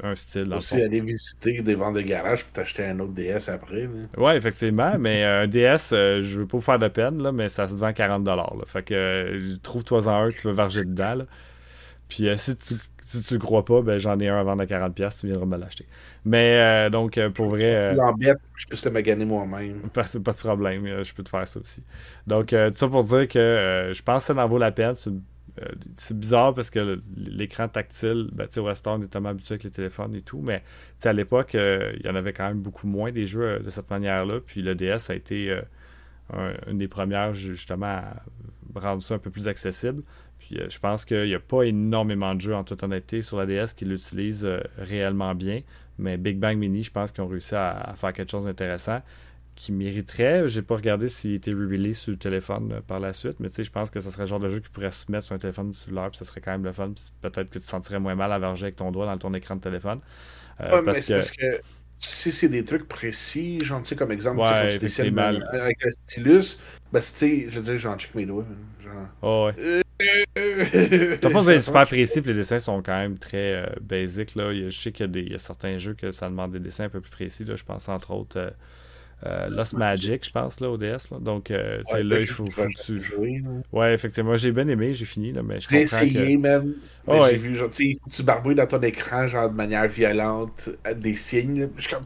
un 0.02 0.14
style. 0.14 0.44
Dans 0.44 0.59
aussi 0.59 0.82
aller 0.82 1.00
visiter 1.00 1.62
des 1.62 1.75
ventes 1.75 1.94
de 1.94 2.02
garage 2.02 2.44
puis 2.44 2.52
t'acheter 2.52 2.85
un 2.85 3.00
autre 3.00 3.12
DS 3.12 3.49
après. 3.49 3.88
Oui, 4.18 4.32
effectivement, 4.35 4.99
mais 4.99 5.25
un 5.25 5.47
DS, 5.47 5.88
je 5.90 6.40
veux 6.40 6.47
pas 6.47 6.59
vous 6.59 6.62
faire 6.62 6.78
de 6.78 6.88
peine, 6.88 7.23
là, 7.23 7.32
mais 7.32 7.49
ça 7.49 7.68
se 7.68 7.75
vend 7.75 7.90
40$. 7.90 8.66
Fait 8.66 8.82
que 8.82 9.56
trouve-toi-en 9.62 10.26
un, 10.26 10.30
tu 10.30 10.47
veux 10.47 10.52
varger 10.52 10.85
dedans. 10.85 11.25
Puis 12.09 12.28
si 12.37 12.56
tu 12.56 12.75
si 13.11 13.23
tu 13.25 13.35
le 13.35 13.40
crois 13.40 13.64
pas, 13.64 13.83
ben, 13.83 13.99
j'en 13.99 14.19
ai 14.21 14.29
un 14.29 14.38
à 14.38 14.43
vendre 14.45 14.62
à 14.62 14.67
40$, 14.67 15.21
tu 15.21 15.26
viendras 15.26 15.45
me 15.45 15.57
l'acheter. 15.57 15.87
Mais 16.25 16.57
euh, 16.57 16.90
donc, 16.90 17.19
euh, 17.19 17.31
pour 17.31 17.49
vrai. 17.49 17.97
Euh, 17.97 18.35
je 18.57 18.67
peux 18.67 18.76
te 18.76 18.88
maganer 18.88 19.25
moi-même. 19.25 19.81
Pas, 19.93 20.05
de 20.05 20.19
problème, 20.19 21.02
je 21.02 21.12
peux 21.12 21.23
te 21.23 21.29
faire 21.29 21.47
ça 21.49 21.61
aussi. 21.61 21.83
Donc, 22.26 22.49
tout 22.49 22.57
ça 22.75 22.88
pour 22.88 23.05
dire 23.05 23.26
que 23.29 23.93
je 23.95 24.02
pense 24.02 24.26
que 24.26 24.35
ça 24.35 24.45
en 24.45 24.49
vaut 24.49 24.59
la 24.59 24.71
peine. 24.71 24.95
C'est 25.97 26.17
bizarre 26.17 26.55
parce 26.55 26.71
que 26.71 27.02
l'écran 27.17 27.69
tactile, 27.69 28.29
ben, 28.33 28.47
au 28.57 28.64
restaurant, 28.64 28.99
on 29.00 29.02
est 29.02 29.09
tellement 29.09 29.31
habitué 29.31 29.55
avec 29.55 29.64
les 29.64 29.71
téléphones 29.71 30.14
et 30.14 30.23
tout, 30.23 30.40
mais 30.40 30.62
à 31.05 31.12
l'époque, 31.12 31.55
il 31.55 32.02
y 32.05 32.09
en 32.09 32.14
avait 32.14 32.33
quand 32.33 32.47
même 32.47 32.61
beaucoup 32.61 32.87
moins 32.87 33.11
des 33.11 33.26
jeux 33.26 33.59
de 33.59 33.71
cette 33.71 33.90
manière-là. 33.90 34.38
Puis 34.45 34.62
le 34.62 34.75
DS 34.76 35.11
a 35.11 35.14
été 35.14 35.59
une 36.69 36.79
des 36.79 36.88
premières, 36.88 37.35
justement, 37.35 37.87
à 37.87 38.23
rendre 38.75 39.02
ça 39.02 39.14
un 39.14 39.19
peu 39.19 39.31
plus 39.31 39.49
accessible. 39.49 40.02
Euh, 40.52 40.66
je 40.69 40.78
pense 40.78 41.04
qu'il 41.04 41.25
n'y 41.25 41.35
a 41.35 41.40
pas 41.40 41.62
énormément 41.62 42.35
de 42.35 42.40
jeux, 42.40 42.54
en 42.54 42.64
toute 42.64 42.83
honnêteté, 42.83 43.23
sur 43.23 43.38
la 43.38 43.47
DS 43.47 43.75
qui 43.75 43.85
l'utilisent 43.85 44.47
euh, 44.47 44.61
réellement 44.78 45.35
bien. 45.35 45.61
Mais 45.99 46.16
Big 46.16 46.38
Bang 46.38 46.57
Mini, 46.57 46.83
je 46.83 46.90
pense 46.90 47.12
qu'ils 47.12 47.23
ont 47.23 47.28
réussi 47.28 47.54
à, 47.54 47.95
faire 47.97 48.12
quelque 48.12 48.30
chose 48.30 48.45
d'intéressant 48.45 49.00
qui 49.54 49.73
mériterait. 49.73 50.49
J'ai 50.49 50.62
pas 50.62 50.76
regardé 50.76 51.09
s'il 51.09 51.35
était 51.35 51.52
re-release 51.52 51.99
sur 51.99 52.12
le 52.12 52.19
téléphone 52.19 52.73
euh, 52.73 52.80
par 52.80 53.00
la 53.00 53.12
suite, 53.12 53.37
mais 53.38 53.49
je 53.57 53.71
pense 53.71 53.90
que 53.90 54.00
ce 54.00 54.11
serait 54.11 54.23
le 54.23 54.28
genre 54.28 54.40
de 54.40 54.49
jeu 54.49 54.61
qui 54.61 54.71
pourrait 54.71 54.90
se 54.90 55.11
mettre 55.12 55.26
sur 55.26 55.35
un 55.35 55.38
téléphone 55.38 55.73
cellulaire, 55.75 56.11
puis 56.11 56.19
ça 56.19 56.25
serait 56.25 56.40
quand 56.40 56.52
même 56.52 56.64
le 56.64 56.73
fun. 56.73 56.92
Peut-être 57.21 57.50
que 57.50 57.59
tu 57.59 57.66
sentirais 57.66 58.00
moins 58.00 58.14
mal 58.14 58.33
à 58.33 58.38
verger 58.38 58.64
avec 58.64 58.76
ton 58.76 58.90
doigt 58.90 59.07
dans 59.07 59.19
ton 59.19 59.35
écran 59.35 59.57
de 59.57 59.61
téléphone. 59.61 60.00
parce, 60.59 61.07
que... 61.07 61.12
parce 61.12 61.30
que 61.33 61.61
si 61.99 62.33
c'est 62.33 62.49
des 62.49 62.64
trucs 62.64 62.88
précis, 62.88 63.61
genre, 63.61 63.83
tu 63.83 63.88
sais, 63.88 63.97
comme 63.97 64.11
exemple, 64.11 64.40
ouais, 64.40 64.73
tu 64.73 64.78
dessines 64.78 65.14
mal. 65.14 65.47
avec 65.52 65.76
le 65.85 65.90
stylus, 65.92 66.59
ben, 66.92 67.00
tu 67.00 67.07
sais, 67.07 67.47
je 67.50 67.61
veux 67.61 67.64
dire, 67.64 67.78
j'en 67.78 67.97
check 67.99 68.14
mes 68.14 68.25
doigts. 68.25 68.47
Genre... 68.83 69.07
Oh, 69.21 69.50
ouais. 69.54 69.83
T'as 71.21 71.30
pas 71.30 71.47
être 71.47 71.62
super 71.62 71.87
précis, 71.87 72.21
les 72.25 72.35
dessins 72.35 72.59
sont 72.59 72.83
quand 72.83 72.97
même 72.97 73.19
très 73.19 73.54
euh, 73.54 73.66
basiques. 73.80 74.35
Là. 74.35 74.52
Je 74.52 74.71
sais 74.71 74.92
qu'il 74.92 75.30
y, 75.30 75.35
a 75.35 75.38
certains 75.38 75.78
jeux 75.78 75.95
que 75.95 76.11
ça 76.11 76.28
demande 76.28 76.52
des 76.52 76.61
dessins 76.61 76.85
un 76.85 76.88
peu 76.88 77.00
plus 77.00 77.11
précis. 77.11 77.45
Là. 77.45 77.57
Je 77.57 77.64
pense 77.64 77.88
entre 77.88 78.12
autres 78.12 78.38
euh, 78.38 78.50
euh, 79.26 79.49
Lost 79.50 79.75
Magic, 79.75 80.25
je 80.25 80.30
pense, 80.30 80.61
là, 80.61 80.71
au 80.71 80.78
DS. 80.78 81.11
Là. 81.11 81.19
Donc, 81.21 81.49
ouais, 81.50 82.02
là, 82.02 82.21
il 82.21 82.26
faut, 82.26 82.47
faut 82.47 82.62
que 82.62 82.83
tu. 82.85 83.00
Jouer, 83.00 83.42
ouais, 83.73 83.95
effectivement. 83.95 84.37
J'ai 84.37 84.52
bien 84.52 84.69
aimé, 84.69 84.95
j'ai 84.95 85.04
fini. 85.04 85.33
Là, 85.33 85.42
mais 85.42 85.61
je 85.61 85.69
j'ai 85.69 85.83
essayé, 85.83 86.37
que... 86.37 86.40
même. 86.40 86.75
Oh, 87.07 87.26
J'ai 87.28 87.37
vu, 87.37 87.57
genre, 87.57 87.71
que 87.71 88.11
tu 88.11 88.23
barbouilles 88.23 88.54
dans 88.54 88.66
ton 88.66 88.80
écran, 88.80 89.26
genre, 89.26 89.50
de 89.50 89.57
manière 89.57 89.87
violente, 89.88 90.71
des 90.97 91.16
signes. 91.16 91.69
Je 91.76 91.83
suis 91.83 91.95
comme. 91.95 92.04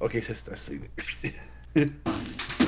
Ok, 0.00 0.18
c'est 0.22 0.52
assez. 0.52 0.80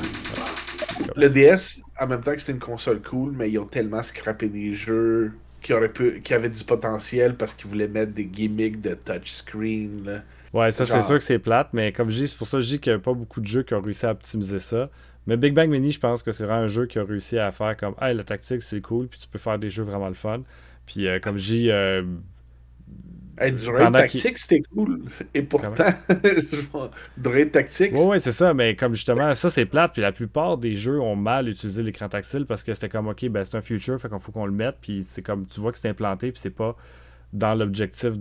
le 1.16 1.28
DS, 1.28 1.82
en 2.00 2.06
même 2.06 2.20
temps 2.20 2.32
que 2.32 2.38
c'était 2.38 2.52
une 2.52 2.58
console 2.58 3.02
cool, 3.02 3.32
mais 3.32 3.50
ils 3.50 3.58
ont 3.58 3.66
tellement 3.66 4.02
scrappé 4.02 4.48
des 4.48 4.74
jeux 4.74 5.32
qui, 5.60 5.72
auraient 5.72 5.92
pu, 5.92 6.20
qui 6.22 6.34
avaient 6.34 6.50
du 6.50 6.64
potentiel 6.64 7.36
parce 7.36 7.54
qu'ils 7.54 7.68
voulaient 7.68 7.88
mettre 7.88 8.12
des 8.12 8.26
gimmicks 8.26 8.80
de 8.80 8.94
touchscreen. 8.94 10.22
Ouais, 10.52 10.72
ça 10.72 10.86
c'est 10.86 11.02
sûr 11.02 11.16
que 11.16 11.24
c'est 11.24 11.38
plate, 11.38 11.68
mais 11.72 11.92
comme 11.92 12.08
je 12.08 12.20
dis, 12.20 12.28
c'est 12.28 12.38
pour 12.38 12.46
ça 12.46 12.58
que 12.58 12.62
je 12.62 12.68
dis 12.68 12.78
qu'il 12.78 12.92
n'y 12.92 12.98
a 12.98 13.00
pas 13.00 13.12
beaucoup 13.12 13.40
de 13.40 13.46
jeux 13.46 13.62
qui 13.62 13.74
ont 13.74 13.80
réussi 13.80 14.06
à 14.06 14.12
optimiser 14.12 14.58
ça. 14.58 14.88
Mais 15.26 15.36
Big 15.36 15.52
Bang 15.54 15.68
Mini, 15.68 15.90
je 15.90 15.98
pense 15.98 16.22
que 16.22 16.30
c'est 16.30 16.44
vraiment 16.44 16.62
un 16.62 16.68
jeu 16.68 16.86
qui 16.86 16.98
a 16.98 17.04
réussi 17.04 17.38
à 17.38 17.50
faire 17.50 17.76
comme 17.76 17.94
Hey, 18.00 18.14
la 18.14 18.22
tactique 18.22 18.62
c'est 18.62 18.80
cool, 18.80 19.08
puis 19.08 19.18
tu 19.18 19.26
peux 19.26 19.38
faire 19.38 19.58
des 19.58 19.70
jeux 19.70 19.82
vraiment 19.82 20.08
le 20.08 20.14
fun. 20.14 20.42
Puis 20.86 21.08
euh, 21.08 21.18
comme 21.18 21.36
je 21.36 21.46
dis, 21.46 21.70
euh, 21.70 22.02
du 23.37 23.71
raid 23.71 23.93
tactique, 23.93 24.38
c'était 24.38 24.62
cool. 24.62 25.02
Et 25.35 25.43
pourtant, 25.43 25.93
du 27.16 27.28
raid 27.28 27.52
tactique. 27.52 27.93
Oui, 27.95 28.05
ouais, 28.05 28.19
c'est 28.19 28.33
ça. 28.33 28.55
Mais 28.55 28.76
comme 28.76 28.95
justement, 28.95 29.35
ça, 29.35 29.50
c'est 29.50 29.66
plate. 29.66 29.93
Puis 29.93 30.02
la 30.02 30.12
plupart 30.12 30.59
des 30.59 30.76
jeux 30.76 31.00
ont 31.00 31.16
mal 31.16 31.49
utilisé 31.49 31.83
l'écran 31.83 32.09
tactile 32.09 32.47
parce 32.47 32.62
que 32.62 32.73
c'était 32.75 32.88
comme, 32.88 33.09
OK, 33.09 33.26
ben, 33.28 33.45
c'est 33.45 33.57
un 33.57 33.62
future, 33.62 34.00
fait 34.00 34.09
qu'on 34.09 34.19
faut 34.19 34.33
qu'on 34.33 34.47
le 34.47 34.52
mette. 34.52 34.76
Puis 34.81 35.02
c'est 35.05 35.23
comme, 35.23 35.47
tu 35.47 35.61
vois 35.61 35.73
que 35.73 35.78
c'est 35.78 35.88
implanté, 35.88 36.33
puis 36.33 36.40
c'est 36.40 36.50
pas 36.50 36.76
dans 37.33 37.55
l'objectif 37.55 38.19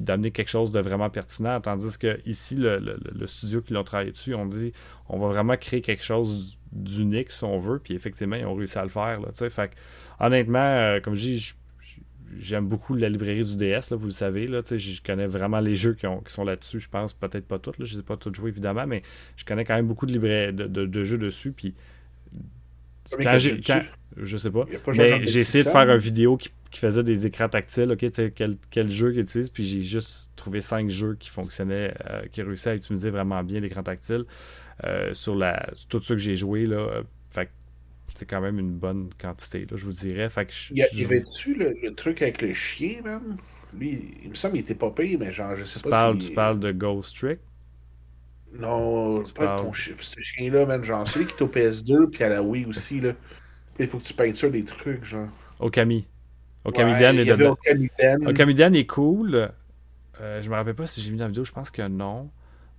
d'amener 0.00 0.30
quelque 0.30 0.48
chose 0.48 0.70
de 0.70 0.80
vraiment 0.80 1.10
pertinent. 1.10 1.60
Tandis 1.60 1.98
que 1.98 2.20
ici, 2.26 2.56
le, 2.56 2.78
le, 2.78 3.26
studio 3.26 3.60
qui 3.60 3.74
l'ont 3.74 3.84
travaillé 3.84 4.12
dessus, 4.12 4.34
on 4.34 4.46
dit, 4.46 4.72
on 5.08 5.18
va 5.18 5.28
vraiment 5.28 5.56
créer 5.56 5.82
quelque 5.82 6.04
chose 6.04 6.58
d'unique, 6.72 7.30
si 7.30 7.44
on 7.44 7.58
veut. 7.58 7.78
Puis 7.78 7.94
effectivement, 7.94 8.36
ils 8.36 8.46
ont 8.46 8.54
réussi 8.54 8.78
à 8.78 8.82
le 8.82 8.88
faire. 8.88 9.20
Là, 9.20 9.28
fait 9.50 9.70
honnêtement, 10.20 10.58
euh, 10.58 11.00
comme 11.00 11.14
je 11.14 11.20
dis, 11.20 11.54
j'aime 12.40 12.66
beaucoup 12.66 12.94
la 12.94 13.08
librairie 13.08 13.44
du 13.44 13.56
DS, 13.56 13.90
là, 13.90 13.96
vous 13.96 14.06
le 14.06 14.12
savez. 14.12 14.46
Là, 14.46 14.62
je 14.68 15.02
connais 15.02 15.26
vraiment 15.26 15.60
les 15.60 15.76
jeux 15.76 15.94
qui, 15.94 16.06
sont 16.26 16.44
là-dessus. 16.44 16.80
Je 16.80 16.88
pense 16.88 17.12
peut-être 17.12 17.46
pas 17.46 17.58
tous. 17.58 17.72
je 17.78 17.82
ne 17.82 18.00
sais 18.00 18.06
pas 18.06 18.16
tous 18.16 18.34
jouer 18.34 18.50
évidemment, 18.50 18.86
mais 18.86 19.02
je 19.36 19.44
connais 19.44 19.64
quand 19.64 19.74
même 19.74 19.86
beaucoup 19.86 20.06
de, 20.06 20.50
de, 20.50 21.04
jeux 21.04 21.18
dessus. 21.18 21.52
Puis, 21.52 21.74
quand 23.22 23.38
j'ai, 23.38 23.60
je 24.16 24.36
sais 24.36 24.50
pas. 24.50 24.64
Mais 24.96 25.26
j'ai 25.26 25.40
essayé 25.40 25.64
de 25.64 25.70
faire 25.70 25.88
une 25.90 25.96
vidéo 25.96 26.36
qui, 26.36 26.50
faisait 26.72 27.02
des 27.02 27.26
écrans 27.26 27.48
tactiles. 27.48 27.90
Ok, 27.92 28.04
quel, 28.34 28.56
quel 28.70 28.90
jeu 28.90 29.10
qu'ils 29.10 29.22
utilisent. 29.22 29.48
Puis 29.48 29.64
j'ai 29.64 29.82
juste 29.82 30.30
trouvé 30.36 30.60
cinq 30.60 30.90
jeux 30.90 31.16
qui 31.18 31.30
fonctionnaient, 31.30 31.94
euh, 32.10 32.22
qui 32.30 32.42
réussissaient 32.42 32.70
à 32.70 32.74
utiliser 32.74 33.08
vraiment 33.08 33.42
bien 33.42 33.60
l'écran 33.60 33.82
tactile. 33.82 34.24
Euh, 34.84 35.14
sur, 35.14 35.34
la, 35.34 35.70
tout 35.88 36.00
ce 36.00 36.12
que 36.12 36.18
j'ai 36.18 36.36
joué. 36.36 36.66
Là, 36.66 37.02
c'est 38.14 38.26
quand 38.26 38.40
même 38.40 38.58
une 38.58 38.72
bonne 38.72 39.10
quantité, 39.20 39.66
là, 39.70 39.76
je 39.76 39.84
vous 39.84 39.92
dirais. 39.92 40.28
Fait 40.28 40.46
que 40.46 40.52
il 40.70 40.78
y, 40.78 41.04
avait-tu 41.04 41.54
le, 41.54 41.94
truc 41.94 42.22
avec 42.22 42.42
le 42.42 42.52
chien, 42.52 43.02
même 43.04 43.36
Lui, 43.76 44.14
il 44.22 44.30
me 44.30 44.34
semble 44.34 44.54
qu'il 44.54 44.62
était 44.62 44.74
pas 44.74 44.90
payé, 44.90 45.16
mais 45.16 45.32
genre, 45.32 45.56
je 45.56 45.64
sais 45.64 45.80
pas 45.80 45.90
parles, 45.90 46.22
si... 46.22 46.28
Tu 46.28 46.34
parles 46.34 46.60
de 46.60 46.72
Ghost 46.72 47.16
Trick? 47.16 47.40
Non, 48.54 49.24
c'est 49.24 49.34
pas 49.34 49.56
ton 49.58 49.72
chien. 49.72 49.94
Ce 49.98 50.20
chien-là, 50.20 50.66
man, 50.66 50.82
genre, 50.82 51.06
celui 51.06 51.26
qui 51.26 51.34
est 51.34 51.42
au 51.42 51.48
PS2 51.48 52.10
puis 52.10 52.24
à 52.24 52.28
la 52.28 52.42
Wii 52.42 52.66
aussi, 52.66 53.00
là. 53.00 53.12
Il 53.78 53.88
faut 53.88 53.98
que 53.98 54.04
tu 54.04 54.14
peintures 54.14 54.50
des 54.50 54.64
trucs, 54.64 55.04
genre. 55.04 55.28
Okami. 55.58 56.06
Okamidan 56.64 57.14
Ouais, 57.14 57.22
est 57.22 57.24
y 57.24 57.30
avait 57.30 57.44
dedans. 57.44 58.26
Okamidan 58.26 58.72
est 58.72 58.86
cool. 58.86 59.50
Euh, 60.20 60.42
je 60.42 60.48
me 60.48 60.54
rappelle 60.54 60.74
pas 60.74 60.86
si 60.86 61.00
j'ai 61.00 61.10
mis 61.10 61.18
dans 61.18 61.24
la 61.24 61.28
vidéo, 61.28 61.44
je 61.44 61.52
pense 61.52 61.70
que 61.70 61.86
non. 61.86 62.30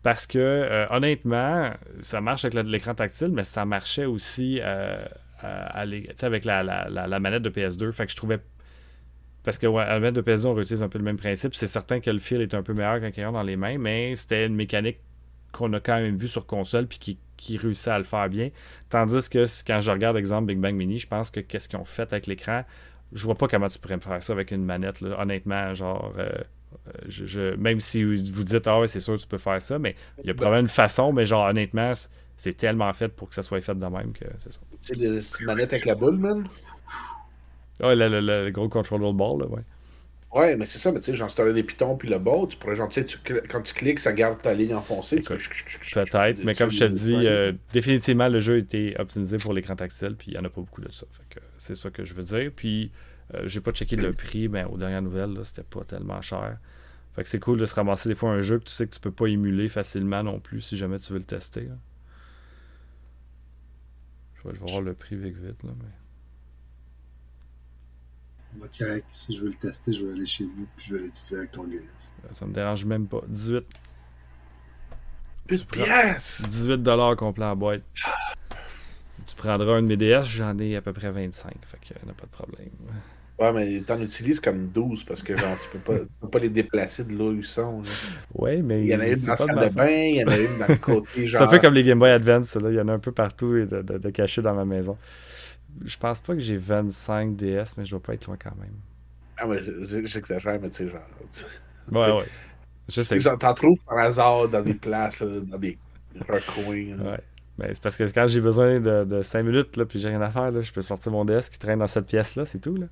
Parce 0.04 0.28
que, 0.28 0.38
euh, 0.38 0.88
honnêtement, 0.90 1.72
ça 2.02 2.22
marche 2.22 2.46
avec 2.46 2.64
l'écran 2.66 2.94
tactile, 2.96 3.30
mais 3.32 3.44
ça 3.44 3.66
marchait 3.66 4.06
aussi 4.06 4.60
euh, 4.62 5.06
avec 5.42 6.46
la, 6.46 7.20
manette 7.20 7.44
de 7.44 7.50
PS2. 7.50 7.92
Fait 7.92 8.06
que 8.06 8.12
je 8.12 8.16
trouvais. 8.16 8.40
Parce 9.44 9.58
que 9.58 9.68
ouais, 9.68 9.86
la 9.86 10.00
manette 10.00 10.16
de 10.16 10.22
PS2, 10.22 10.48
on 10.48 10.54
réutilise 10.54 10.84
un 10.84 10.90
peu 10.90 10.98
le 10.98 11.06
même 11.06 11.18
principe. 11.18 11.56
C'est 11.56 11.68
certain 11.68 12.00
que 12.00 12.10
le 12.10 12.20
fil 12.20 12.42
est 12.42 12.54
un 12.54 12.64
peu 12.64 12.74
meilleur 12.74 13.00
quand 13.00 13.10
il 13.16 13.24
rentre 13.24 13.38
dans 13.38 13.44
les 13.44 13.56
mains, 13.56 13.78
mais 13.78 14.16
c'était 14.16 14.46
une 14.46 14.56
mécanique 14.56 15.00
qu'on 15.52 15.72
a 15.74 15.80
quand 15.80 16.00
même 16.00 16.18
vue 16.18 16.28
sur 16.28 16.46
console 16.46 16.88
puis 16.88 17.00
qui, 17.00 17.20
qui 17.38 17.58
réussit 17.58 17.88
à 17.88 17.98
le 17.98 18.04
faire 18.04 18.30
bien. 18.30 18.50
Tandis 18.90 19.30
que 19.30 19.46
quand 19.66 19.82
je 19.82 19.92
regarde, 19.92 20.18
exemple, 20.18 20.48
Big 20.48 20.60
Bang 20.60 20.76
Mini, 20.76 21.00
je 21.00 21.08
pense 21.08 21.32
que 21.32 21.40
qu'est-ce 21.40 21.70
qu'ils 21.70 21.80
ont 21.80 21.86
fait 21.86 22.12
avec 22.12 22.28
l'écran, 22.28 22.64
je 23.14 23.24
vois 23.24 23.36
pas 23.36 23.48
comment 23.48 23.68
tu 23.68 23.80
pourrais 23.80 23.96
me 23.96 24.02
faire 24.02 24.22
ça 24.22 24.34
avec 24.34 24.52
une 24.52 24.66
manette, 24.66 25.02
honnêtement, 25.02 25.74
genre. 25.74 26.14
euh, 26.18 26.30
je, 27.08 27.26
je- 27.26 27.56
même 27.56 27.80
si 27.80 28.04
vous 28.04 28.44
dites, 28.44 28.68
ah 28.68 28.80
ouais, 28.80 28.88
c'est 28.88 29.00
sûr, 29.00 29.18
tu 29.20 29.28
peux 29.28 29.38
faire 29.38 29.62
ça, 29.62 29.80
mais 29.80 29.96
il 30.24 30.28
y 30.28 30.32
a 30.32 30.34
probablement 30.34 30.62
une 30.62 30.68
façon, 30.74 31.14
mais 31.14 31.26
genre, 31.26 31.48
honnêtement, 31.48 31.94
c'est 32.38 32.54
tellement 32.58 32.92
fait 32.94 33.10
pour 33.10 33.30
que 33.30 33.36
ça 33.36 33.44
soit 33.44 33.62
fait 33.62 33.76
de 33.76 33.86
même 33.86 34.14
que 34.14 34.26
c'est 34.38 34.52
ça. 34.54 34.62
C'est 34.82 34.98
le 34.98 35.22
manette 35.40 35.74
avec 35.74 35.86
la 35.86 35.94
boule, 35.96 36.18
man? 36.18 36.50
Ah, 37.82 37.94
le, 37.96 38.08
le- 38.10 38.22
le 38.46 38.52
gros 38.52 38.70
controller 38.70 39.14
ball, 39.14 39.40
là, 39.42 39.48
ouais. 39.48 39.64
Ouais, 40.34 40.58
mais 40.58 40.66
c'est 40.66 40.78
ça, 40.78 40.92
mais 40.92 41.00
tu 41.00 41.06
sais, 41.06 41.16
genre, 41.16 41.30
si 41.30 41.38
t'aurais 41.38 41.54
des 41.54 41.64
pitons 41.64 41.96
puis 41.98 42.10
le 42.10 42.20
ball, 42.20 42.48
tu 42.50 42.58
pourrais, 42.58 42.76
genre, 42.76 42.90
tu 42.90 43.02
sais, 43.02 43.18
quand 43.50 43.62
tu 43.62 43.74
cliques, 43.74 44.00
ça 44.00 44.12
garde 44.14 44.42
ta 44.42 44.54
ligne 44.54 44.74
enfoncée. 44.76 45.24
Peut-être, 45.92 46.44
mais 46.44 46.56
comme 46.56 46.70
je 46.72 46.80
te 46.80 46.84
dis, 46.86 47.26
euh, 47.28 47.54
définitivement, 47.72 48.28
le 48.28 48.40
jeu 48.42 48.56
a 48.56 48.58
été 48.58 48.96
optimisé 49.00 49.40
pour 49.40 49.54
l'écran 49.54 49.76
tactile, 49.76 50.16
puis 50.18 50.32
il 50.32 50.34
n'y 50.34 50.40
en 50.40 50.44
a 50.46 50.50
pas 50.50 50.62
beaucoup 50.62 50.82
de 50.82 50.92
ça. 50.92 51.06
C'est 51.58 51.76
ça 51.76 51.90
que 51.92 52.04
je 52.06 52.14
veux 52.14 52.24
dire. 52.24 52.52
Puis, 52.56 52.92
euh, 53.34 53.44
j'ai 53.48 53.62
pas 53.62 53.72
checké 53.72 53.96
le 53.96 54.14
prix, 54.14 54.50
mais 54.50 54.66
aux 54.66 54.78
dernières 54.78 55.02
nouvelles, 55.02 55.38
c'était 55.46 55.64
pas 55.64 55.84
tellement 55.86 56.22
cher. 56.22 56.58
Fait 57.18 57.24
que 57.24 57.30
c'est 57.30 57.40
cool 57.40 57.58
de 57.58 57.66
se 57.66 57.74
ramasser 57.74 58.10
des 58.10 58.14
fois 58.14 58.30
un 58.30 58.42
jeu 58.42 58.60
que 58.60 58.66
tu 58.66 58.72
sais 58.72 58.86
que 58.86 58.94
tu 58.94 59.00
peux 59.00 59.12
pas 59.12 59.26
émuler 59.26 59.70
facilement 59.70 60.22
non 60.22 60.40
plus 60.40 60.62
si 60.62 60.78
jamais 60.78 61.00
tu 61.00 61.14
veux 61.14 61.18
le 61.18 61.26
tester. 61.26 61.64
là. 61.64 61.76
Je 64.36 64.48
vais, 64.48 64.54
je 64.54 64.60
vais 64.60 64.66
voir 64.72 64.82
le 64.82 64.94
prix 64.94 65.16
vite 65.16 65.36
vite, 65.36 65.64
là, 65.64 65.72
mais... 65.80 65.90
Correct. 68.78 69.08
Si 69.10 69.36
je 69.36 69.42
veux 69.42 69.48
le 69.48 69.56
tester, 69.56 69.94
je 69.94 70.06
vais 70.06 70.12
aller 70.14 70.28
chez 70.28 70.44
vous 70.44 70.68
puis 70.78 70.86
je 70.90 70.96
vais 70.96 71.02
l'utiliser 71.06 71.38
avec 71.38 71.52
ton 71.52 71.64
DS. 71.64 72.14
Ça 72.34 72.46
me 72.46 72.54
dérange 72.54 72.86
même 72.86 73.08
pas. 73.08 73.24
18, 73.28 73.66
Une 75.50 75.60
pièce! 75.66 76.44
18 76.48 76.84
complet 77.18 77.46
en 77.46 77.56
boîte. 77.56 77.82
Tu 79.26 79.36
prendras 79.36 79.78
un 79.78 79.82
de 79.82 79.88
mes 79.88 79.98
DS, 79.98 80.26
j'en 80.26 80.56
ai 80.60 80.76
à 80.76 80.84
peu 80.84 80.94
près 80.94 81.10
25. 81.10 81.52
Fait 81.66 81.80
que 81.80 82.06
n'y 82.06 82.12
a 82.12 82.14
pas 82.14 82.28
de 82.28 82.32
problème. 82.32 82.70
Ouais, 83.40 83.54
mais 83.54 83.82
t'en 83.82 84.02
utilises 84.02 84.40
comme 84.40 84.70
12 84.70 85.04
parce 85.04 85.22
que, 85.22 85.38
genre, 85.38 85.56
tu 85.62 85.78
peux 85.78 85.94
pas, 85.94 86.00
tu 86.00 86.08
peux 86.22 86.30
pas 86.30 86.40
les 86.40 86.50
déplacer 86.50 87.04
de 87.04 87.16
là 87.16 87.26
où 87.26 87.34
ils 87.36 87.46
sont. 87.46 87.82
là. 87.84 87.90
Ouais, 88.34 88.62
mais. 88.64 88.82
Il 88.82 88.88
y 88.88 88.96
en 88.96 89.00
a 89.00 89.08
une 89.08 89.18
c'est 89.18 89.26
dans 89.28 89.32
la 89.34 89.38
salle 89.38 89.70
de 89.70 89.76
bain, 89.76 89.88
il 89.90 90.16
y 90.16 90.24
en 90.24 90.28
a 90.28 90.38
une 90.38 90.58
dans 90.58 90.68
le 90.68 90.76
côté, 90.82 91.08
C'est 91.14 91.28
genre. 91.28 91.44
un 91.44 91.48
peu 91.48 91.60
comme 91.60 91.74
les 91.76 91.84
Game 91.84 92.00
Boy 92.00 92.10
Advance, 92.10 92.56
là. 92.56 92.70
il 92.72 92.76
y 92.76 92.82
en 92.82 92.88
a 92.88 92.94
un 92.94 93.00
peu 93.00 93.12
partout 93.12 93.56
et 93.56 93.68
de, 93.68 93.82
de, 93.84 94.42
dans 94.42 94.56
ma 94.56 94.66
maison. 94.66 94.98
Je 95.86 95.98
pense 95.98 96.22
pas 96.22 96.34
que 96.34 96.40
j'ai 96.40 96.58
25 96.58 97.36
DS, 97.36 97.76
mais 97.78 97.86
je 97.86 97.92
dois 97.92 98.00
pas 98.02 98.16
être 98.16 98.26
loin 98.26 98.38
quand 98.44 98.56
même. 98.60 98.74
Ah, 99.38 99.46
mais 99.46 99.60
j'exagère, 99.84 100.60
mais 100.60 100.70
tu 100.72 100.78
sais, 100.86 100.90
genre. 100.90 101.02
Ouais, 101.92 102.12
ouais. 102.12 102.26
Je 102.90 103.02
sais. 103.04 103.20
T'en 103.20 103.54
trouves 103.54 103.78
par 103.86 104.00
hasard 104.00 104.50
dans 104.50 104.64
des 104.64 104.74
places, 104.74 105.22
là, 105.22 105.40
dans 105.42 105.58
des 105.60 105.78
recoins. 106.28 106.98
Ouais. 106.98 107.20
Mais 107.60 107.74
c'est 107.74 107.82
parce 107.84 107.98
que 107.98 108.04
quand 108.06 108.28
j'ai 108.28 108.42
besoin 108.42 108.80
de, 108.80 109.04
de 109.04 109.22
5 109.22 109.44
minutes, 109.44 109.78
là, 109.78 109.86
puis 109.86 110.00
j'ai 110.00 110.10
rien 110.10 110.22
à 110.22 110.32
faire, 110.32 110.52
là, 110.52 110.62
je 110.62 110.72
peux 110.72 110.82
sortir 110.82 111.12
mon 111.12 111.26
DS 111.26 111.50
qui 111.52 111.60
traîne 111.60 111.80
dans 111.80 111.88
cette 111.88 112.06
pièce-là, 112.08 112.46
c'est 112.46 112.60
tout. 112.60 112.76
Là. 112.76 112.88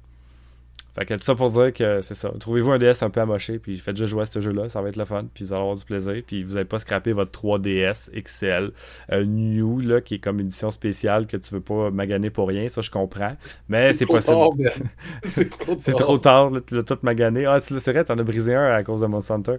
Fait 0.95 1.05
que 1.05 1.13
tout 1.15 1.23
ça 1.23 1.35
pour 1.35 1.49
dire 1.51 1.73
que 1.73 2.01
c'est 2.01 2.15
ça. 2.15 2.31
Trouvez-vous 2.39 2.71
un 2.71 2.77
DS 2.77 3.03
un 3.03 3.09
peu 3.09 3.19
amoché, 3.19 3.59
puis 3.59 3.77
faites 3.77 3.97
juste 3.97 4.11
jouer 4.11 4.21
à 4.21 4.25
ce 4.25 4.39
jeu-là, 4.39 4.69
ça 4.69 4.81
va 4.81 4.87
être 4.89 4.95
le 4.95 5.03
fun, 5.05 5.25
puis 5.33 5.43
vous 5.43 5.51
allez 5.51 5.61
avoir 5.61 5.75
du 5.75 5.83
plaisir, 5.83 6.23
puis 6.25 6.43
vous 6.43 6.53
n'allez 6.53 6.65
pas 6.65 6.79
scraper 6.79 7.11
votre 7.11 7.31
3DS 7.31 8.11
XL 8.23 8.71
euh, 9.11 9.25
New, 9.25 9.79
là, 9.81 9.99
qui 9.99 10.15
est 10.15 10.19
comme 10.19 10.39
édition 10.39 10.71
spéciale 10.71 11.27
que 11.27 11.35
tu 11.37 11.53
veux 11.53 11.59
pas 11.61 11.91
maganer 11.91 12.29
pour 12.29 12.47
rien, 12.47 12.69
ça 12.69 12.81
je 12.81 12.91
comprends. 12.91 13.35
Mais 13.67 13.93
c'est 13.93 14.05
possible. 14.05 14.71
C'est 15.29 15.49
trop 15.49 15.75
C'est 15.79 15.91
tard. 15.91 15.99
trop 16.01 16.17
tard, 16.17 16.49
là, 16.51 16.61
tu 16.65 16.75
l'as 16.75 16.83
tout 16.83 16.97
magané. 17.01 17.45
Ah, 17.45 17.59
c'est 17.59 17.77
c'est 17.79 17.91
vrai, 17.91 18.05
t'en 18.05 18.17
as 18.17 18.23
brisé 18.23 18.55
un 18.55 18.71
à 18.73 18.81
cause 18.83 19.01
de 19.01 19.07
Monster 19.07 19.33
Hunter. 19.33 19.55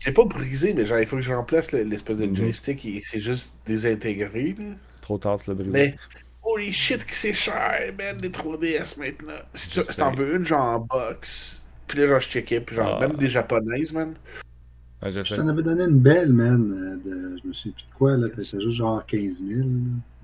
Je 0.00 0.06
l'ai 0.06 0.12
pas 0.12 0.24
brisé, 0.24 0.72
mais 0.72 0.86
genre, 0.86 1.00
il 1.00 1.06
faut 1.06 1.16
que 1.16 1.22
je 1.22 1.32
remplace 1.34 1.72
le- 1.72 1.82
l'espèce 1.82 2.18
de 2.18 2.26
Mhm. 2.26 2.36
joystick 2.36 2.84
et 2.86 3.00
c'est 3.02 3.20
juste 3.20 3.56
désintégré. 3.66 4.54
Là. 4.56 4.64
Trop 5.02 5.18
tard, 5.18 5.36
tu 5.42 5.50
l'as 5.50 5.54
brisé. 5.56 5.72
Mais, 5.72 5.96
holy 6.42 6.72
shit, 6.72 7.04
que 7.04 7.14
c'est 7.14 7.34
cher, 7.34 7.92
man, 7.98 8.16
des 8.16 8.30
3DS 8.30 8.98
maintenant. 8.98 9.40
Si 9.54 9.70
tu 9.70 9.84
si 9.84 9.96
t'en 9.96 10.12
veux 10.12 10.36
une, 10.36 10.44
genre 10.44 10.64
en 10.76 10.80
box, 10.80 11.64
puis 11.86 11.98
là, 11.98 12.06
genre, 12.08 12.20
je 12.20 12.28
checkais, 12.28 12.60
puis 12.60 12.76
genre, 12.76 12.98
Ah. 13.02 13.06
même 13.06 13.16
des 13.16 13.28
japonaises, 13.28 13.92
man. 13.92 14.14
Ouais, 15.02 15.12
je 15.12 15.34
t'en 15.34 15.48
avais 15.48 15.62
donné 15.62 15.84
une 15.84 15.98
belle, 15.98 16.32
man. 16.32 16.72
euh, 16.72 16.96
De, 17.02 17.38
je 17.42 17.48
me 17.48 17.52
souviens 17.54 17.72
plus 17.72 17.84
de 17.86 17.94
quoi, 17.94 18.16
là. 18.18 18.26
C'était 18.26 18.60
juste 18.62 18.76
genre 18.76 19.04
15 19.06 19.40
000. 19.42 19.60
là. 19.60 19.66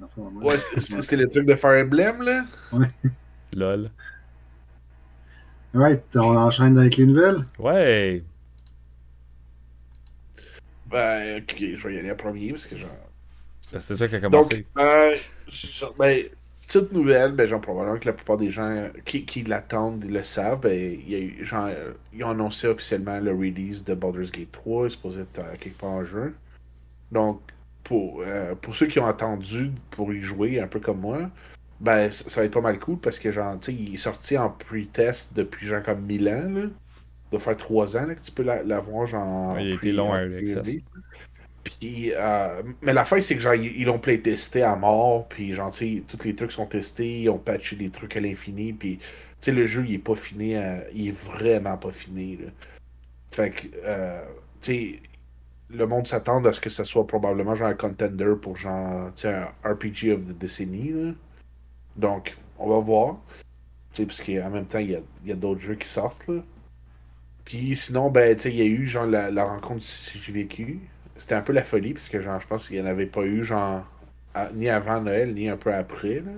Enfin, 0.07 0.23
ouais. 0.39 0.45
Ouais, 0.53 0.59
c'était- 0.59 1.17
le 1.17 1.29
truc 1.29 1.47
de 1.47 1.55
Fire 1.55 1.83
Emblem, 1.85 2.23
là. 2.23 2.45
Lol. 3.55 3.91
Alright, 5.75 6.03
on 6.15 6.37
enchaîne 6.37 6.77
avec 6.79 6.97
les 6.97 7.07
nouvelles? 7.07 7.45
Ouais. 7.59 8.23
Ben, 10.91 11.43
ok, 11.43 11.57
je 11.59 11.89
vais 11.89 11.95
y 11.95 11.99
aller 11.99 12.11
en 12.11 12.17
premier, 12.17 12.51
parce 12.53 12.67
que 12.67 12.77
genre. 12.77 12.91
Parce 13.73 13.89
que 13.89 13.95
C'est 13.95 13.97
toi 13.97 14.09
qui 14.09 14.15
as 14.17 14.21
Donc, 14.21 14.51
commencé. 14.51 14.67
euh, 14.79 15.17
genre, 15.49 15.95
ben, 15.99 16.25
petite 16.67 16.93
nouvelle, 16.93 17.33
ben, 17.33 17.47
genre, 17.47 17.61
probablement 17.61 17.99
que 17.99 18.07
la 18.07 18.13
plupart 18.13 18.37
des 18.37 18.51
gens 18.51 18.89
qui, 19.05 19.25
qui 19.25 19.43
l'attendent, 19.43 20.05
le 20.05 20.23
savent, 20.23 20.61
ben, 20.61 20.73
il 21.01 21.11
y 21.11 21.15
a 21.15 21.19
eu, 21.19 21.45
genre, 21.45 21.67
euh, 21.67 21.93
ils 22.13 22.25
ont 22.25 22.31
annoncé 22.31 22.67
officiellement 22.69 23.19
le 23.21 23.33
release 23.33 23.85
de 23.85 23.95
Baldur's 23.95 24.31
Gate 24.33 24.53
3, 24.53 24.85
il 24.85 24.87
est 24.87 24.91
supposé 24.91 25.21
être 25.23 25.39
euh, 25.39 25.57
quelque 25.59 25.79
part 25.79 25.91
en 25.91 26.05
juin. 26.05 26.33
Donc, 27.13 27.41
pour, 27.85 28.23
euh, 28.23 28.55
pour 28.57 28.75
ceux 28.75 28.87
qui 28.87 28.99
ont 29.01 29.07
attendu 29.07 29.73
pour 29.91 30.13
y 30.13 30.21
jouer, 30.21 30.61
un 30.61 30.67
peu 30.69 30.81
comme 30.81 31.01
moi, 31.01 31.31
ben, 31.81 32.11
ça, 32.11 32.29
ça 32.31 32.41
va 32.41 32.47
être 32.47 32.53
pas 32.55 32.61
mal 32.61 32.79
cool 32.79 32.99
parce 32.99 33.19
que, 33.19 33.31
genre, 33.33 33.59
tu 33.61 33.73
sais, 33.73 33.79
il 33.79 33.95
est 33.95 33.99
sorti 33.99 34.39
en 34.39 34.51
pre-test 34.51 35.35
depuis, 35.35 35.67
genre, 35.67 35.83
comme 35.83 36.03
1000 36.03 36.29
ans, 36.29 36.49
là. 36.51 36.63
Ça 36.63 37.31
doit 37.33 37.41
faire 37.41 37.57
3 37.57 37.97
ans, 37.97 38.07
là, 38.07 38.15
que 38.15 38.23
tu 38.23 38.33
peux 38.33 38.45
la- 38.45 38.63
l'avoir, 38.63 39.07
genre, 39.07 39.55
Ouais, 39.57 39.65
il 39.65 39.73
a 39.73 39.75
été 39.75 39.93
long 39.93 40.13
à. 40.13 40.23
Puis, 41.67 42.13
euh, 42.15 42.63
mais 42.81 42.93
la 42.93 43.05
fin, 43.05 43.21
c'est 43.21 43.35
que 43.35 43.41
genre, 43.41 43.55
ils 43.55 43.85
l'ont 43.85 43.99
playtesté 43.99 44.63
à 44.63 44.77
mort, 44.77 45.27
puis 45.29 45.53
genre, 45.53 45.73
tous 45.73 46.25
les 46.25 46.35
trucs 46.37 46.53
sont 46.53 46.67
testés, 46.67 47.23
ils 47.23 47.29
ont 47.29 47.39
patché 47.39 47.75
des 47.75 47.91
trucs 47.91 48.17
à 48.17 48.21
l'infini, 48.21 48.73
puis, 48.73 48.99
tu 48.99 49.05
sais, 49.41 49.53
le 49.53 49.67
jeu, 49.67 49.85
il 49.87 49.95
est 49.95 49.99
pas 49.99 50.15
fini, 50.15 50.55
à- 50.55 50.89
il 50.93 51.09
est 51.09 51.11
vraiment 51.11 51.77
pas 51.77 51.91
fini, 51.91 52.37
là. 52.37 52.47
Fait 53.33 53.51
que, 53.51 53.69
euh, 53.85 54.25
tu 54.63 54.73
sais, 54.73 55.03
le 55.71 55.87
monde 55.87 56.07
s'attend 56.07 56.45
à 56.45 56.53
ce 56.53 56.61
que 56.61 56.71
ce 56.71 56.85
soit 56.85 57.07
probablement 57.07 57.55
genre 57.57 57.69
un 57.69 57.75
contender 57.75 58.35
pour 58.41 58.57
genre, 58.57 59.13
tu 59.15 59.23
sais, 59.23 59.35
un 59.35 59.49
RPG 59.65 60.13
of 60.13 60.25
the 60.27 60.39
Décennie, 60.39 60.91
là. 60.93 61.13
Donc, 61.97 62.37
on 62.59 62.69
va 62.71 62.81
voir. 62.81 63.19
Tu 63.95 64.03
sais, 64.03 64.07
parce 64.07 64.23
qu'en 64.23 64.51
même 64.51 64.67
temps, 64.67 64.79
il 64.81 64.91
y 64.93 64.97
a, 64.97 65.01
y 65.27 65.33
a 65.33 65.37
d'autres 65.37 65.61
jeux 65.61 65.77
qui 65.77 65.89
sortent, 65.89 66.29
là. 66.29 66.43
Puis 67.45 67.77
sinon, 67.77 68.11
ben, 68.11 68.37
tu 68.37 68.45
sais, 68.45 68.51
il 68.51 68.57
y 68.57 68.63
a 68.63 68.65
eu 68.67 68.87
genre 68.87 69.07
la, 69.07 69.31
la 69.31 69.45
rencontre 69.45 69.85
j'ai 69.85 70.33
vécu. 70.33 70.81
C'était 71.19 71.35
un 71.35 71.43
peu 71.43 71.53
la 71.53 71.65
folie, 71.65 71.95
parce 71.95 72.09
que 72.09 72.21
genre, 72.21 72.41
je 72.41 72.47
pense 72.47 72.69
qu'il 72.69 72.77
n'y 72.77 72.83
en 72.87 72.91
avait 72.91 73.07
pas 73.07 73.23
eu, 73.23 73.43
genre, 73.45 73.85
à- 74.35 74.51
ni 74.53 74.69
avant 74.69 75.01
Noël, 75.01 75.35
ni 75.35 75.49
un 75.49 75.57
peu 75.57 75.73
après, 75.75 76.21
là. 76.21 76.33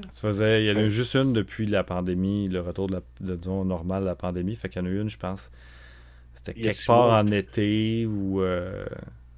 Il 0.59 0.67
y 0.67 0.71
en 0.71 0.77
a 0.77 0.83
eu 0.83 0.91
juste 0.91 1.15
une 1.15 1.33
depuis 1.33 1.67
la 1.67 1.83
pandémie, 1.85 2.49
le 2.49 2.61
retour 2.61 2.87
de 2.89 2.95
la, 2.95 3.01
de, 3.21 3.35
disons, 3.37 3.65
normal 3.65 4.03
de 4.03 4.07
la 4.07 4.15
pandémie. 4.15 4.55
Fait 4.55 4.69
qu'il 4.69 4.81
y 4.83 4.85
en 4.85 4.89
a 4.89 4.91
eu 4.91 5.01
une, 5.01 5.11
je 5.11 5.19
pense, 5.19 5.51
c'était 6.35 6.55
quelque 6.55 6.87
part 6.87 7.21
en 7.23 7.27
été 7.27 8.07
ou 8.07 8.41
euh, 8.41 8.87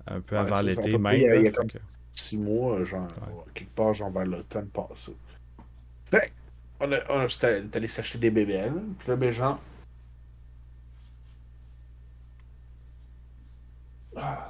un 0.06 0.20
peu 0.20 0.36
Ouais, 0.36 0.42
avant 0.42 0.60
l'été 0.60 0.98
même. 0.98 1.14
il 1.14 1.20
y 1.22 1.26
a- 1.26 1.30
là. 1.30 1.36
il 1.36 1.44
y 1.44 1.46
a 1.48 1.50
Fait 1.50 1.56
comme- 1.56 1.70
que- 1.70 1.78
Six 2.12 2.36
mois, 2.36 2.84
genre, 2.84 3.02
Ouais. 3.22 3.44
quelque 3.54 3.74
part, 3.74 3.94
genre, 3.94 4.10
vers 4.10 4.26
l'automne 4.26 4.66
passé. 4.68 5.16
Fait 6.04 6.32
on 6.80 6.92
a, 6.92 6.98
on 7.08 7.26
t'es 7.26 7.62
allé 7.76 7.86
s'acheter 7.88 8.18
des 8.18 8.30
BBL, 8.30 8.72
puis 8.98 9.08
là, 9.08 9.16
ben, 9.16 9.32
genre... 9.32 9.58
Ah. 14.16 14.49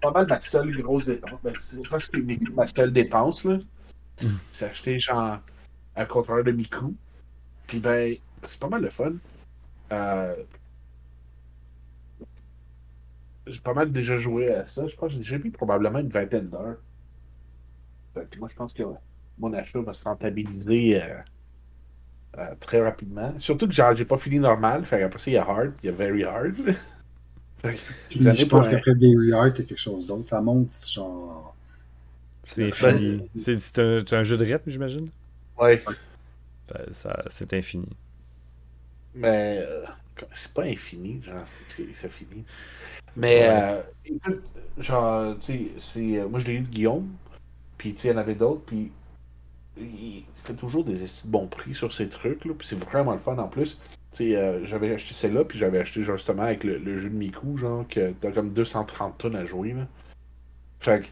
Pas 0.00 0.10
mal 0.12 0.26
ma 0.28 0.40
seule 0.40 0.70
grosse 0.82 1.06
dépense. 1.06 1.40
Ben, 1.42 1.52
c'est 1.60 2.50
ma 2.54 2.66
seule 2.66 2.92
dépense, 2.92 3.44
là. 3.44 3.58
C'est 4.52 4.66
acheter, 4.66 4.98
genre, 4.98 5.38
un 5.96 6.04
contrôleur 6.04 6.44
de 6.44 6.52
Miku. 6.52 6.94
Puis, 7.66 7.80
ben, 7.80 8.16
c'est 8.42 8.60
pas 8.60 8.68
mal 8.68 8.82
le 8.82 8.90
fun. 8.90 9.12
Euh... 9.92 10.34
J'ai 13.46 13.60
pas 13.60 13.74
mal 13.74 13.90
déjà 13.90 14.16
joué 14.16 14.52
à 14.54 14.66
ça. 14.66 14.86
Je 14.86 14.96
pense 14.96 15.14
que 15.14 15.22
j'ai 15.22 15.38
mis 15.38 15.50
probablement 15.50 15.98
une 15.98 16.08
vingtaine 16.10 16.48
d'heures. 16.48 16.78
Moi, 18.38 18.48
je 18.48 18.54
pense 18.54 18.72
que 18.72 18.82
mon 19.38 19.52
achat 19.52 19.80
va 19.80 19.92
se 19.92 20.04
rentabiliser 20.04 21.02
euh, 21.02 21.18
euh, 22.38 22.54
très 22.60 22.80
rapidement. 22.80 23.34
Surtout 23.38 23.66
que 23.66 23.74
j'ai 23.74 24.04
pas 24.04 24.18
fini 24.18 24.38
normal. 24.38 24.84
Après 24.90 25.18
ça, 25.18 25.30
il 25.30 25.34
y 25.34 25.36
a 25.36 25.48
hard, 25.48 25.72
il 25.82 25.86
y 25.86 25.88
a 25.88 25.92
very 25.92 26.24
hard. 26.24 26.54
Puis 28.08 28.20
je 28.34 28.44
pense 28.46 28.68
qu'après 28.68 28.94
Very 28.94 29.32
Hard, 29.32 29.54
t'as 29.54 29.62
quelque 29.64 29.78
chose 29.78 30.06
d'autre. 30.06 30.26
Ça 30.28 30.40
monte, 30.40 30.74
genre. 30.90 31.54
C'est 32.42 32.70
Ben, 32.80 32.98
fini. 32.98 33.30
C'est 33.36 33.58
c'est 33.58 33.78
un, 33.78 34.02
un 34.12 34.22
jeu 34.22 34.36
de 34.36 34.44
rythme, 34.44 34.70
j'imagine? 34.70 35.08
Ouais. 35.58 35.82
Ben, 36.68 36.92
ça- 36.92 37.24
C'est 37.28 37.52
infini. 37.52 37.88
Mais 39.14 39.58
euh, 39.62 39.84
c'est 40.32 40.52
pas 40.54 40.64
infini, 40.64 41.22
genre, 41.24 41.46
c'est 41.68 42.08
fini. 42.12 42.44
Mais, 43.16 43.48
euh, 43.48 43.82
genre, 44.78 45.38
tu 45.40 45.70
sais, 45.80 46.24
moi 46.30 46.40
je 46.40 46.46
l'ai 46.46 46.54
eu 46.54 46.60
de 46.60 46.68
Guillaume, 46.68 47.08
puis 47.78 47.94
tu 47.94 48.02
sais, 48.02 48.08
il 48.08 48.10
y 48.12 48.14
en 48.14 48.18
avait 48.18 48.34
d'autres, 48.36 48.62
puis 48.66 48.92
il 49.78 50.24
fait 50.44 50.54
toujours 50.54 50.84
des 50.84 50.98
bons 51.26 51.46
prix 51.48 51.74
sur 51.74 51.92
ces 51.92 52.08
trucs, 52.08 52.44
là, 52.44 52.54
puis 52.54 52.68
c'est 52.68 52.78
vraiment 52.78 53.14
le 53.14 53.20
fun 53.20 53.38
en 53.38 53.48
plus. 53.48 53.78
Sais, 54.12 54.64
j'avais 54.64 54.92
acheté 54.94 55.14
celle-là, 55.14 55.44
puis 55.44 55.58
j'avais 55.58 55.78
acheté 55.78 56.02
justement 56.02 56.42
avec 56.42 56.64
le, 56.64 56.98
jeu 56.98 57.08
de 57.08 57.14
Miku, 57.14 57.56
genre, 57.56 57.86
que 57.86 58.12
t'as 58.12 58.32
comme 58.32 58.52
230 58.52 59.18
tonnes 59.18 59.36
à 59.36 59.44
jouer, 59.44 59.72
là. 59.72 59.86
Fait 60.80 61.00
que, 61.00 61.06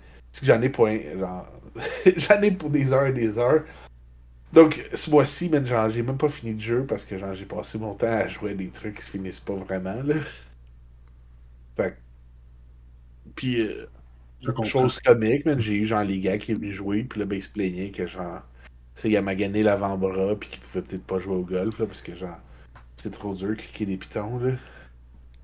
j'en 0.45 0.61
ai 0.63 0.69
pour 0.69 0.89
genre, 0.89 1.47
j'en 2.17 2.43
ai 2.43 2.51
pour 2.51 2.71
des 2.71 2.93
heures 2.93 3.07
et 3.07 3.13
des 3.13 3.39
heures. 3.39 3.65
Donc, 4.53 4.83
ce 4.95 5.11
mois-ci, 5.11 5.51
genre, 5.67 5.91
j'ai 5.91 6.03
même 6.03 6.17
pas 6.17 6.29
fini 6.29 6.55
le 6.55 6.61
jeu 6.61 6.87
parce 6.87 7.05
que 7.05 7.19
genre, 7.19 7.35
j'ai 7.35 7.45
passé 7.45 7.79
mon 7.79 7.95
temps 7.95 8.07
à 8.07 8.29
jouer 8.29 8.53
à 8.53 8.55
des 8.55 8.71
trucs 8.71 8.97
qui 8.97 9.05
se 9.05 9.11
finissent 9.11 9.41
pas 9.41 9.55
vraiment, 9.55 10.03
là. 10.03 10.15
Fait 11.77 11.97
Puis, 13.37 13.61
euh, 13.61 13.87
chose 14.65 14.99
comique, 15.01 15.45
man, 15.45 15.61
j'ai 15.61 15.75
eu 15.75 15.87
genre 15.87 16.03
les 16.03 16.21
gars 16.21 16.39
qui 16.39 16.55
venaient 16.55 16.73
jouer, 16.73 17.05
puis 17.05 17.21
là, 17.21 17.27
ben, 17.27 17.37
ils 17.37 17.43
se 17.43 17.51
plaignaient 17.51 17.91
que 17.91 18.07
genre, 18.07 18.43
c'est 18.95 19.11
il 19.11 19.17
a 19.17 19.23
magané 19.23 19.63
l'avant-bras, 19.63 20.37
puis 20.41 20.49
qu'ils 20.49 20.61
pouvaient 20.61 20.83
peut-être 20.83 21.05
pas 21.05 21.19
jouer 21.19 21.37
au 21.37 21.45
golf, 21.45 21.79
là, 21.79 21.87
parce 21.87 22.01
que 22.01 22.17
genre, 22.17 22.39
c'est 22.99 23.11
trop 23.11 23.35
dur 23.35 23.49
de 23.49 23.55
cliquer 23.55 23.87
des 23.87 23.97
pitons, 23.97 24.39
là. 24.39 24.53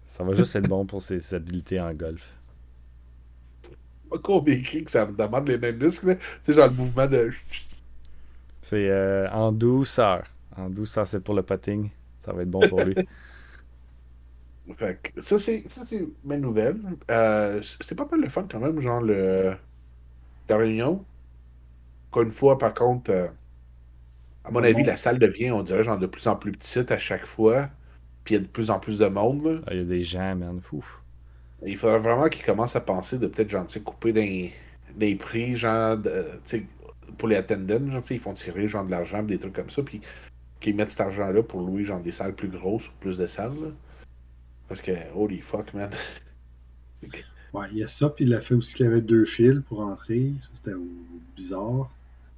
Ça 0.07 0.23
va 0.23 0.35
juste 0.35 0.55
être 0.55 0.69
bon 0.69 0.87
pour 0.87 1.03
ses 1.03 1.35
habiletés 1.35 1.81
en 1.81 1.93
golf 1.93 2.35
pas 4.15 4.19
combien 4.23 4.63
que 4.63 4.91
ça 4.91 5.07
demande 5.07 5.49
les 5.49 5.59
mêmes 5.59 5.79
muscles. 5.79 6.17
C'est 6.43 6.53
genre 6.53 6.69
le 6.69 6.75
mouvement 6.75 7.07
de. 7.07 7.31
C'est 8.63 8.89
euh, 8.89 9.29
en 9.31 9.53
douceur. 9.53 10.25
En 10.57 10.71
douceur, 10.71 11.07
c'est 11.07 11.21
pour 11.21 11.35
le 11.35 11.43
putting. 11.43 11.91
Ça 12.19 12.33
va 12.33 12.43
être 12.43 12.51
bon 12.51 12.67
pour 12.67 12.81
lui. 12.81 12.95
fait 14.79 15.13
que, 15.15 15.21
ça, 15.21 15.39
c'est 15.39 15.65
mes 16.25 16.39
nouvelles. 16.39 16.81
Euh, 17.11 17.61
C'était 17.63 17.95
pas 17.95 18.09
mal 18.11 18.23
le 18.23 18.29
fun 18.31 18.47
quand 18.51 18.61
même, 18.61 18.81
genre 18.81 19.03
le 19.03 19.55
la 20.49 20.57
réunion. 20.57 21.05
Encore 22.11 22.23
une 22.23 22.33
fois, 22.33 22.57
par 22.57 22.73
contre, 22.73 23.11
euh, 23.11 23.29
à 24.45 24.51
mon 24.51 24.63
avis, 24.63 24.85
la 24.85 24.97
salle 24.97 25.19
devient, 25.19 25.51
on 25.51 25.63
dirait, 25.63 25.83
genre 25.83 25.99
de 25.99 26.07
plus 26.07 26.27
en 26.27 26.37
plus 26.37 26.53
petite 26.53 26.93
à 26.93 26.99
chaque 26.99 27.25
fois. 27.25 27.71
Puis 28.25 28.35
il 28.35 28.39
y 28.39 28.41
a 28.41 28.45
de 28.45 28.49
plus 28.51 28.71
en 28.71 28.79
plus 28.79 28.99
de 28.99 29.07
monde. 29.07 29.63
Ah, 29.67 29.71
il 29.73 29.79
y 29.79 29.81
a 29.81 29.85
des 29.85 30.03
gens, 30.03 30.35
man. 30.37 30.61
Fouf. 30.61 31.01
Il 31.65 31.77
faudrait 31.77 31.99
vraiment 31.99 32.29
qu'ils 32.29 32.45
commencent 32.45 32.77
à 32.77 32.81
penser 32.81 33.19
de 33.19 33.27
peut-être 33.27 33.51
genre, 33.51 33.67
couper 33.85 34.13
des, 34.13 34.53
des 34.97 35.15
prix, 35.15 35.57
genre, 35.57 35.97
de, 35.97 36.27
pour 37.17 37.29
les 37.29 37.37
attendants, 37.37 37.91
genre, 37.91 38.03
ils 38.11 38.21
font 38.21 38.35
tirer 38.35 38.69
genre 38.69 38.85
de 38.85 38.91
l'argent, 38.91 39.23
des 39.23 39.39
trucs 39.39 39.55
comme 39.55 39.71
ça, 39.71 39.83
puis 39.83 40.01
qu'ils 40.61 40.75
mettent 40.75 40.91
cet 40.91 41.01
argent-là 41.01 41.43
pour 41.43 41.61
louer 41.61 41.85
genre 41.85 42.01
des 42.01 42.13
salles 42.13 42.35
plus 42.35 42.49
grosses 42.49 42.89
ou 42.89 42.93
plus 43.01 43.17
de 43.19 43.27
salles. 43.27 43.73
Parce 44.69 44.81
que, 44.81 44.93
holy 45.15 45.41
fuck, 45.41 45.73
man. 45.75 45.91
ouais, 47.53 47.67
il 47.73 47.79
y 47.79 47.85
a 47.85 47.89
ça, 47.89 48.11
puis 48.11 48.25
il 48.25 48.35
a 48.35 48.41
fait 48.41 48.55
aussi 48.55 48.75
qu'il 48.75 48.87
y 48.87 48.89
avait 48.89 49.03
deux 49.03 49.25
fils 49.25 49.61
pour 49.69 49.81
entrer. 49.81 50.33
Ça, 50.39 50.49
c'était 50.53 50.77
bizarre. 51.37 51.91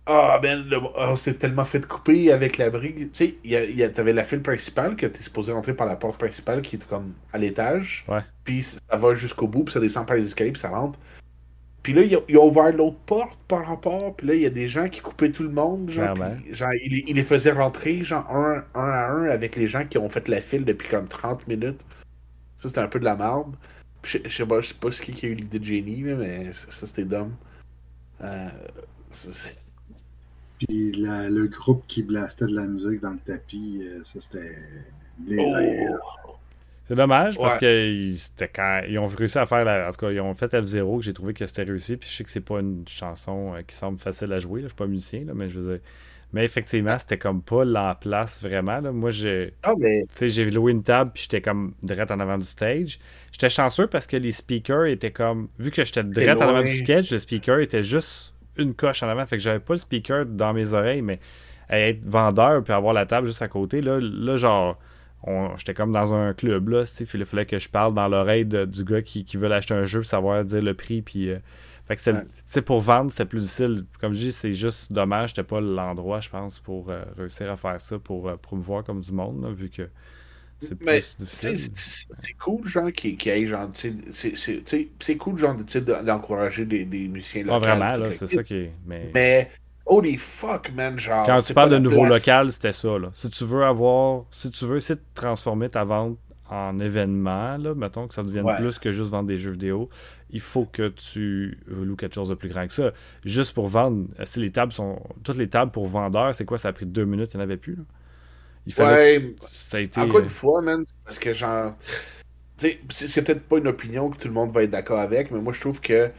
Ah, 0.09 0.39
ben, 0.41 0.65
oh, 0.73 1.17
c'est 1.17 1.35
tellement 1.35 1.65
fait 1.65 1.81
de 1.81 1.87
couper 1.87 2.31
avec 2.31 2.59
la 2.59 2.71
brique. 2.71 3.13
Tu 3.13 3.37
sais, 3.43 3.91
t'avais 3.91 4.13
la 4.13 4.23
file 4.23 4.41
principale 4.41 4.95
que 4.95 5.07
t'es 5.07 5.23
supposé 5.23 5.53
rentrer 5.53 5.75
par 5.75 5.87
la 5.87 5.97
porte 5.97 6.17
principale 6.17 6.63
qui 6.63 6.77
est 6.77 6.87
comme 6.87 7.13
à 7.33 7.39
l'étage. 7.39 8.05
Ouais. 8.09 8.21
Puis 8.45 8.63
ça 8.63 8.97
va 8.97 9.15
jusqu'au 9.15 9.49
bout, 9.49 9.65
puis 9.65 9.73
ça 9.73 9.81
descend 9.81 10.07
par 10.07 10.17
les 10.17 10.25
escaliers, 10.25 10.53
puis 10.53 10.61
ça 10.61 10.69
rentre. 10.69 10.97
Puis 11.83 11.93
là, 11.93 12.03
il 12.03 12.37
a, 12.37 12.41
ouvert 12.41 12.73
l'autre 12.73 12.99
porte 13.07 13.39
par 13.49 13.67
rapport, 13.67 14.15
puis 14.15 14.29
là, 14.29 14.35
il 14.35 14.41
y 14.43 14.47
a 14.47 14.51
des 14.51 14.69
gens 14.69 14.89
qui 14.89 15.01
coupaient 15.01 15.31
tout 15.31 15.43
le 15.43 15.51
monde. 15.51 15.91
Genre, 15.91 16.17
genre 16.51 16.73
il, 16.85 17.15
les 17.15 17.25
faisait 17.25 17.53
rentrer, 17.53 18.05
genre, 18.05 18.29
un, 18.31 18.65
un 18.75 18.91
à 18.91 19.09
un 19.09 19.25
avec 19.31 19.57
les 19.57 19.67
gens 19.67 19.85
qui 19.87 19.99
ont 19.99 20.09
fait 20.09 20.29
la 20.29 20.41
file 20.41 20.65
depuis 20.65 20.89
comme 20.89 21.09
30 21.09 21.49
minutes. 21.49 21.85
Ça, 22.59 22.69
c'était 22.69 22.81
un 22.81 22.89
peu 22.89 23.01
de 23.01 23.05
la 23.05 23.17
merde. 23.17 23.55
Je, 24.05 24.19
je 24.25 24.37
sais 24.37 24.47
pas, 24.47 24.61
je 24.61 24.69
sais 24.69 24.75
pas 24.75 24.93
ce 24.93 25.03
qui 25.03 25.27
a 25.27 25.29
eu 25.29 25.35
l'idée 25.35 25.59
de 25.59 25.65
génie, 25.65 26.03
mais 26.03 26.53
ça, 26.53 26.87
c'était 26.87 27.05
dumb. 27.05 27.33
Euh, 28.21 28.49
c'est 29.11 29.57
puis 30.59 30.93
le 30.93 31.47
groupe 31.47 31.85
qui 31.87 32.03
blastait 32.03 32.47
de 32.47 32.55
la 32.55 32.67
musique 32.67 33.01
dans 33.01 33.13
le 33.13 33.19
tapis, 33.19 33.83
euh, 33.83 34.01
ça 34.03 34.21
c'était 34.21 34.57
désagréable. 35.19 36.01
Oh. 36.27 36.37
C'est 36.89 36.95
dommage 36.95 37.37
parce 37.37 37.59
que 37.59 38.13
c'était 38.15 38.49
quand 38.49 38.83
ils 38.89 38.99
ont 38.99 39.07
réussi 39.07 39.39
à 39.39 39.47
faire 39.47 39.65
la... 39.65 39.89
en 39.89 39.91
tout 39.91 39.99
cas 39.99 40.11
ils 40.13 40.21
ont 40.21 40.35
fait 40.35 40.53
F0 40.53 40.99
que 40.99 41.05
j'ai 41.05 41.13
trouvé 41.13 41.35
que 41.35 41.45
c'était 41.45 41.65
réussi 41.65 41.97
puis 41.97 42.09
je 42.09 42.15
sais 42.15 42.25
que 42.25 42.31
c'est 42.31 42.41
pas 42.41 42.61
une 42.61 42.85
chanson 42.87 43.55
euh, 43.55 43.63
qui 43.67 43.75
semble 43.75 43.99
facile 43.99 44.33
à 44.33 44.39
jouer 44.39 44.61
là. 44.61 44.69
je 44.69 44.73
suis 44.73 44.77
pas 44.77 44.87
musicien 44.87 45.25
là, 45.25 45.33
mais 45.35 45.49
je 45.49 45.59
veux 45.59 45.73
dire 45.73 45.81
mais 46.33 46.45
effectivement 46.45 46.97
c'était 46.97 47.19
comme 47.19 47.43
pas 47.43 47.65
la 47.65 47.97
place 48.01 48.41
vraiment 48.41 48.81
là. 48.81 48.93
moi 48.93 49.11
j'ai 49.11 49.55
oh, 49.67 49.75
mais... 49.81 50.05
j'ai 50.21 50.49
loué 50.49 50.71
une 50.71 50.85
table 50.85 51.11
puis 51.13 51.25
j'étais 51.25 51.41
comme 51.41 51.75
direct 51.83 52.13
en 52.13 52.21
avant 52.21 52.39
du 52.39 52.47
stage 52.47 53.01
j'étais 53.33 53.51
chanceux 53.51 53.89
parce 53.89 54.07
que 54.07 54.17
les 54.17 54.31
speakers 54.31 54.87
étaient 54.87 55.11
comme 55.11 55.49
vu 55.59 55.73
que 55.73 55.85
j'étais 55.85 56.05
direct 56.05 56.41
en 56.41 56.49
avant 56.49 56.63
du 56.63 56.73
sketch 56.73 57.11
le 57.11 57.19
speaker 57.19 57.59
était 57.59 57.83
juste 57.83 58.33
une 58.59 58.75
coche 58.75 59.03
en 59.03 59.09
avant. 59.09 59.27
Fait 59.27 59.37
que 59.37 59.43
j'avais 59.43 59.61
pas 59.61 59.75
le 59.75 59.79
speaker 59.79 60.27
dans 60.27 60.53
mes 60.53 60.75
oreilles, 60.75 61.03
mais 61.03 61.21
être 61.71 62.05
vendeur 62.05 62.63
puis 62.63 62.73
avoir 62.73 62.95
la 62.95 63.07
table 63.07 63.27
juste 63.27 63.43
à 63.43 63.49
côté, 63.49 63.81
là, 63.81 63.99
là 64.01 64.37
genre, 64.37 64.79
j'étais 65.57 65.75
comme 65.75 65.93
dans 65.93 66.15
un 66.15 66.33
club, 66.33 66.69
là, 66.69 66.85
puis 66.85 67.19
il 67.19 67.25
fallait 67.25 67.47
que 67.47 67.59
je 67.59 67.69
parle 67.69 67.95
dans 67.95 68.09
l'oreille 68.09 68.45
du 68.45 68.85
gars 68.85 69.03
qui, 69.03 69.25
qui 69.25 69.37
veut 69.37 69.51
acheter 69.51 69.75
un 69.75 69.85
jeu 69.85 70.01
pour 70.01 70.09
savoir 70.09 70.45
dire 70.45 70.63
le 70.63 70.75
prix, 70.75 71.03
puis... 71.03 71.31
Euh, 71.31 71.39
fait 71.87 71.95
que 71.95 72.03
c'était, 72.03 72.63
pour 72.63 72.81
vendre, 72.81 73.13
c'était 73.13 73.27
plus 73.27 73.43
difficile. 73.43 73.85
Comme 74.01 74.13
je 74.13 74.19
dis, 74.19 74.33
c'est 74.33 74.55
juste 74.55 74.93
dommage, 74.93 75.31
c'était 75.31 75.45
pas 75.45 75.61
l'endroit, 75.61 76.21
je 76.21 76.29
pense, 76.29 76.59
pour 76.59 76.91
euh, 76.91 77.05
réussir 77.17 77.49
à 77.49 77.55
faire 77.55 77.81
ça, 77.81 78.01
pour 78.01 78.29
euh, 78.29 78.37
promouvoir 78.37 78.83
comme 78.83 79.01
du 79.01 79.13
monde, 79.13 79.47
vu 79.55 79.71
que 79.71 79.89
c'est 80.61 80.75
plus 80.75 81.17
difficile. 81.19 81.73
C'est 82.21 82.33
cool, 82.39 82.67
genre, 82.67 82.91
qui, 82.93 83.17
qui 83.17 83.47
genre, 83.47 83.69
c'est 83.75 85.17
cool, 85.17 85.39
genre, 85.39 85.57
d'encourager 86.05 86.65
des, 86.65 86.85
des 86.85 87.09
musiciens 87.09 87.45
locaux. 87.45 87.61
Vraiment, 87.61 87.97
là, 87.97 88.11
c'est 88.13 88.27
ça 88.27 88.43
qui 88.43 88.55
est. 88.55 88.73
Mais... 88.87 89.11
mais, 89.13 89.51
holy 89.85 90.17
fuck, 90.17 90.73
man, 90.75 90.99
genre. 90.99 91.27
Quand 91.27 91.43
tu 91.43 91.53
parles 91.53 91.71
de 91.71 91.79
nouveau 91.79 92.07
local, 92.07 92.51
c'était 92.51 92.73
ça, 92.73 92.99
là. 92.99 93.11
Si 93.13 93.29
tu 93.31 93.45
veux 93.45 93.65
avoir. 93.65 94.25
Si 94.31 94.51
tu 94.51 94.65
veux 94.65 94.77
essayer 94.77 94.97
de 94.97 95.05
transformer 95.15 95.69
ta 95.69 95.85
vente 95.85 96.19
en 96.49 96.79
événement, 96.79 97.57
là, 97.57 97.75
mettons 97.75 98.07
que 98.07 98.15
ça 98.15 98.23
devienne 98.23 98.47
plus 98.57 98.79
que 98.79 98.93
juste 98.93 99.11
vendre 99.11 99.27
des 99.29 99.37
jeux 99.37 99.51
vidéo, 99.51 99.91
il 100.31 100.41
faut 100.41 100.65
que 100.65 100.89
tu 100.89 101.59
loues 101.67 101.97
quelque 101.97 102.15
chose 102.15 102.29
de 102.29 102.35
plus 102.35 102.49
grand 102.49 102.67
que 102.67 102.73
ça. 102.73 102.93
Juste 103.25 103.53
pour 103.53 103.67
vendre, 103.67 104.07
si 104.25 104.41
les 104.41 104.51
tables 104.51 104.73
sont. 104.73 105.03
Toutes 105.23 105.37
les 105.37 105.49
tables 105.49 105.73
pour 105.73 105.87
vendeurs, 105.87 106.35
c'est 106.35 106.45
quoi? 106.45 106.57
Ça 106.57 106.69
a 106.69 106.73
pris 106.73 106.87
deux 106.87 107.05
minutes, 107.05 107.35
il 107.35 107.37
n'y 107.37 107.43
en 107.43 107.45
avait 107.45 107.59
plus, 107.59 107.77
là? 107.77 107.83
Ouais, 108.79 109.35
ça 109.51 109.77
a 109.77 109.81
été... 109.81 110.01
Encore 110.01 110.21
une 110.21 110.29
fois, 110.29 110.63
man, 110.63 110.85
parce 111.05 111.19
que 111.19 111.33
genre. 111.33 111.75
C'est 112.59 113.23
peut-être 113.23 113.43
pas 113.43 113.59
une 113.59 113.67
opinion 113.67 114.09
que 114.09 114.17
tout 114.17 114.29
le 114.29 114.33
monde 114.33 114.51
va 114.51 114.63
être 114.63 114.71
d'accord 114.71 114.99
avec, 114.99 115.31
mais 115.31 115.41
moi 115.41 115.53
je 115.53 115.61
trouve 115.61 115.79
que 115.79 116.11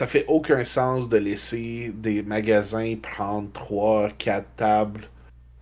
ça 0.00 0.06
fait 0.06 0.24
aucun 0.26 0.64
sens 0.64 1.10
de 1.10 1.18
laisser 1.18 1.92
des 1.94 2.22
magasins 2.22 2.96
prendre 2.96 3.52
3, 3.52 4.08
4 4.16 4.46
tables, 4.56 5.02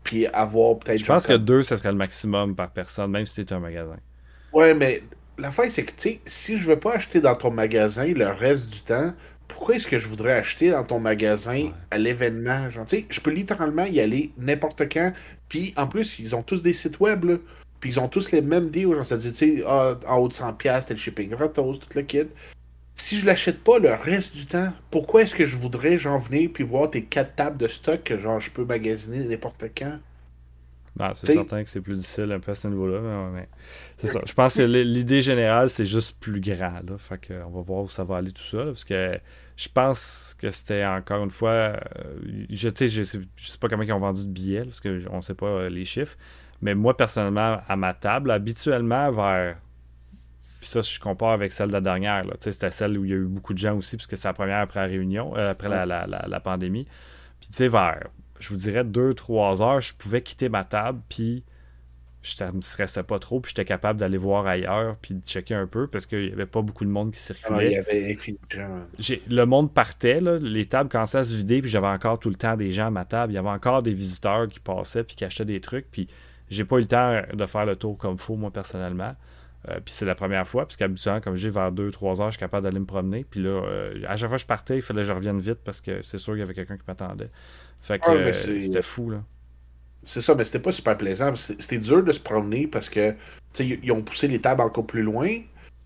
puis 0.04 0.28
avoir 0.28 0.78
peut-être. 0.78 1.00
Je 1.00 1.04
pense 1.04 1.26
que 1.26 1.32
2, 1.32 1.64
ce 1.64 1.76
serait 1.76 1.90
le 1.90 1.98
maximum 1.98 2.54
par 2.54 2.70
personne, 2.70 3.10
même 3.10 3.26
si 3.26 3.34
c'était 3.34 3.54
un 3.54 3.58
magasin. 3.58 3.96
Ouais, 4.52 4.72
mais 4.72 5.02
la 5.36 5.50
fin, 5.50 5.68
c'est 5.68 5.82
que, 5.82 5.90
tu 5.90 5.96
sais, 5.98 6.20
si 6.24 6.58
je 6.58 6.64
veux 6.68 6.78
pas 6.78 6.94
acheter 6.94 7.20
dans 7.20 7.34
ton 7.34 7.50
magasin 7.50 8.06
le 8.06 8.28
reste 8.28 8.70
du 8.70 8.82
temps, 8.82 9.12
pourquoi 9.54 9.76
est-ce 9.76 9.86
que 9.86 9.98
je 9.98 10.06
voudrais 10.06 10.32
acheter 10.32 10.70
dans 10.70 10.84
ton 10.84 11.00
magasin 11.00 11.70
à 11.90 11.98
l'événement? 11.98 12.68
je 12.70 13.20
peux 13.20 13.30
littéralement 13.30 13.84
y 13.84 14.00
aller 14.00 14.32
n'importe 14.38 14.82
quand. 14.90 15.12
Puis 15.48 15.74
en 15.76 15.86
plus, 15.86 16.18
ils 16.18 16.34
ont 16.34 16.42
tous 16.42 16.62
des 16.62 16.72
sites 16.72 17.00
web. 17.00 17.24
Là. 17.24 17.36
Puis 17.80 17.90
ils 17.90 18.00
ont 18.00 18.08
tous 18.08 18.30
les 18.30 18.42
mêmes 18.42 18.70
deals. 18.70 18.94
Genre, 18.94 19.04
ça 19.04 19.16
dit, 19.16 19.32
tu 19.32 19.58
sais, 19.58 19.64
ah, 19.66 19.98
en 20.06 20.18
haut 20.18 20.28
de 20.28 20.34
100$, 20.34 20.56
t'as 20.62 20.84
le 20.88 20.96
shipping 20.96 21.30
gratos, 21.30 21.80
tout 21.80 21.88
le 21.94 22.02
kit. 22.02 22.28
Si 22.96 23.18
je 23.18 23.26
l'achète 23.26 23.64
pas 23.64 23.78
le 23.78 23.92
reste 23.92 24.36
du 24.36 24.46
temps, 24.46 24.72
pourquoi 24.90 25.22
est-ce 25.22 25.34
que 25.34 25.46
je 25.46 25.56
voudrais 25.56 25.96
genre 25.96 26.20
venir 26.20 26.50
puis 26.52 26.64
voir 26.64 26.90
tes 26.90 27.04
quatre 27.04 27.34
tables 27.34 27.56
de 27.56 27.66
stock 27.66 28.02
que 28.02 28.18
genre 28.18 28.40
je 28.40 28.50
peux 28.50 28.64
magasiner 28.64 29.24
n'importe 29.24 29.64
quand? 29.76 29.98
Ah, 31.00 31.12
c'est 31.14 31.32
certain 31.32 31.62
que 31.62 31.68
c'est 31.68 31.80
plus 31.80 31.96
difficile 31.96 32.30
un 32.32 32.40
peu 32.40 32.52
à 32.52 32.54
ce 32.54 32.68
niveau-là, 32.68 33.00
mais, 33.32 33.48
c'est 33.98 34.08
ça. 34.08 34.20
Je 34.26 34.32
pense 34.32 34.56
que 34.56 34.62
l'idée 34.62 35.22
générale, 35.22 35.70
c'est 35.70 35.86
juste 35.86 36.16
plus 36.20 36.40
grand. 36.40 36.80
Là. 36.86 36.98
Fait 36.98 37.18
que, 37.18 37.34
on 37.44 37.50
va 37.50 37.60
voir 37.62 37.84
où 37.84 37.88
ça 37.88 38.04
va 38.04 38.18
aller 38.18 38.32
tout 38.32 38.42
ça. 38.42 38.64
parce 38.64 38.84
que 38.84 39.18
je 39.56 39.68
pense 39.68 40.34
que 40.38 40.48
c'était 40.50 40.86
encore 40.86 41.22
une 41.22 41.30
fois. 41.30 41.50
Euh, 41.50 41.76
je, 42.48 42.68
sais, 42.68 42.88
je, 42.88 43.02
sais, 43.02 43.18
pas 43.60 43.68
comment 43.68 43.82
ils 43.82 43.92
ont 43.92 43.98
vendu 43.98 44.26
de 44.26 44.30
billets, 44.32 44.64
parce 44.64 44.80
qu'on 44.80 45.16
ne 45.16 45.20
sait 45.20 45.34
pas 45.34 45.46
euh, 45.46 45.68
les 45.68 45.84
chiffres. 45.84 46.16
Mais 46.62 46.74
moi, 46.74 46.96
personnellement, 46.96 47.60
à 47.68 47.76
ma 47.76 47.92
table, 47.94 48.30
habituellement, 48.30 49.10
vers. 49.10 49.56
Puis 50.60 50.68
ça, 50.68 50.80
je 50.82 50.98
compare 50.98 51.30
avec 51.30 51.52
celle 51.52 51.68
de 51.68 51.72
la 51.72 51.80
dernière. 51.80 52.24
C'était 52.40 52.70
celle 52.70 52.98
où 52.98 53.04
il 53.04 53.10
y 53.10 53.14
a 53.14 53.16
eu 53.16 53.26
beaucoup 53.26 53.54
de 53.54 53.58
gens 53.58 53.76
aussi, 53.76 53.96
puisque 53.96 54.16
c'est 54.16 54.28
la 54.28 54.34
première 54.34 54.58
après 54.58 54.80
la 54.80 54.86
réunion, 54.86 55.36
euh, 55.36 55.50
après 55.50 55.68
la, 55.68 55.86
la, 55.86 56.06
la, 56.06 56.40
pandémie. 56.40 56.84
Puis 57.40 57.48
tu 57.48 57.56
sais, 57.56 57.68
vers 57.68 58.08
je 58.40 58.48
vous 58.48 58.56
dirais, 58.56 58.84
2-3 58.84 59.62
heures, 59.62 59.80
je 59.80 59.94
pouvais 59.94 60.22
quitter 60.22 60.48
ma 60.48 60.64
table, 60.64 61.00
puis 61.08 61.44
je 62.22 62.44
ne 62.44 62.52
me 62.52 62.60
stressais 62.60 63.02
pas 63.02 63.18
trop, 63.18 63.40
puis 63.40 63.50
j'étais 63.50 63.64
capable 63.64 63.98
d'aller 63.98 64.18
voir 64.18 64.46
ailleurs, 64.46 64.96
puis 65.00 65.14
de 65.14 65.26
checker 65.26 65.54
un 65.54 65.66
peu, 65.66 65.86
parce 65.86 66.06
qu'il 66.06 66.26
n'y 66.26 66.32
avait 66.32 66.46
pas 66.46 66.60
beaucoup 66.60 66.84
de 66.84 66.90
monde 66.90 67.12
qui 67.12 67.20
circulait. 67.20 67.66
il 67.66 67.72
y 67.72 67.76
avait 67.76 68.14
Le 69.26 69.44
monde 69.44 69.72
partait, 69.72 70.20
les 70.20 70.66
tables 70.66 70.90
commençaient 70.90 71.18
à 71.18 71.24
se 71.24 71.34
vider, 71.36 71.62
puis 71.62 71.70
j'avais 71.70 71.86
encore 71.86 72.18
tout 72.18 72.28
le 72.28 72.36
temps 72.36 72.56
des 72.56 72.70
gens 72.70 72.88
à 72.88 72.90
ma 72.90 73.04
table. 73.06 73.32
Il 73.32 73.36
y 73.36 73.38
avait 73.38 73.48
encore 73.48 73.82
des 73.82 73.94
visiteurs 73.94 74.48
qui 74.48 74.60
passaient, 74.60 75.04
puis 75.04 75.16
qui 75.16 75.24
achetaient 75.24 75.44
des 75.44 75.60
trucs, 75.60 75.90
puis 75.90 76.08
J'ai 76.50 76.64
pas 76.64 76.78
eu 76.78 76.80
le 76.80 76.86
temps 76.86 77.22
de 77.32 77.46
faire 77.46 77.64
le 77.64 77.76
tour 77.76 77.96
comme 77.96 78.18
faut, 78.18 78.34
moi, 78.34 78.50
personnellement. 78.50 79.14
Euh, 79.68 79.78
puis 79.84 79.92
c'est 79.92 80.06
la 80.06 80.14
première 80.14 80.48
fois, 80.48 80.64
parce 80.66 80.76
qu'habituellement, 80.76 81.20
comme 81.20 81.36
j'ai 81.36 81.50
vers 81.50 81.70
2-3 81.70 82.20
heures, 82.20 82.26
je 82.26 82.32
suis 82.32 82.40
capable 82.40 82.64
d'aller 82.64 82.80
me 82.80 82.86
promener. 82.86 83.24
Puis 83.24 83.40
là, 83.40 83.50
euh, 83.50 84.02
à 84.08 84.16
chaque 84.16 84.28
fois 84.28 84.36
que 84.36 84.42
je 84.42 84.46
partais, 84.46 84.76
il 84.76 84.82
fallait 84.82 85.02
que 85.02 85.08
je 85.08 85.12
revienne 85.12 85.38
vite 85.38 85.58
parce 85.64 85.80
que 85.80 86.02
c'est 86.02 86.18
sûr 86.18 86.32
qu'il 86.32 86.40
y 86.40 86.42
avait 86.42 86.54
quelqu'un 86.54 86.76
qui 86.76 86.84
m'attendait. 86.88 87.30
Fait 87.80 87.98
que 87.98 88.10
euh, 88.10 88.32
c'était 88.32 88.82
fou, 88.82 89.10
là. 89.10 89.22
C'est 90.06 90.22
ça, 90.22 90.34
mais 90.34 90.44
c'était 90.44 90.60
pas 90.60 90.72
super 90.72 90.96
plaisant. 90.96 91.34
C'était 91.36 91.78
dur 91.78 92.02
de 92.02 92.12
se 92.12 92.20
promener 92.20 92.66
parce 92.66 92.88
que 92.88 93.14
ils 93.58 93.92
ont 93.92 94.02
poussé 94.02 94.28
les 94.28 94.40
tables 94.40 94.62
encore 94.62 94.86
plus 94.86 95.02
loin. 95.02 95.28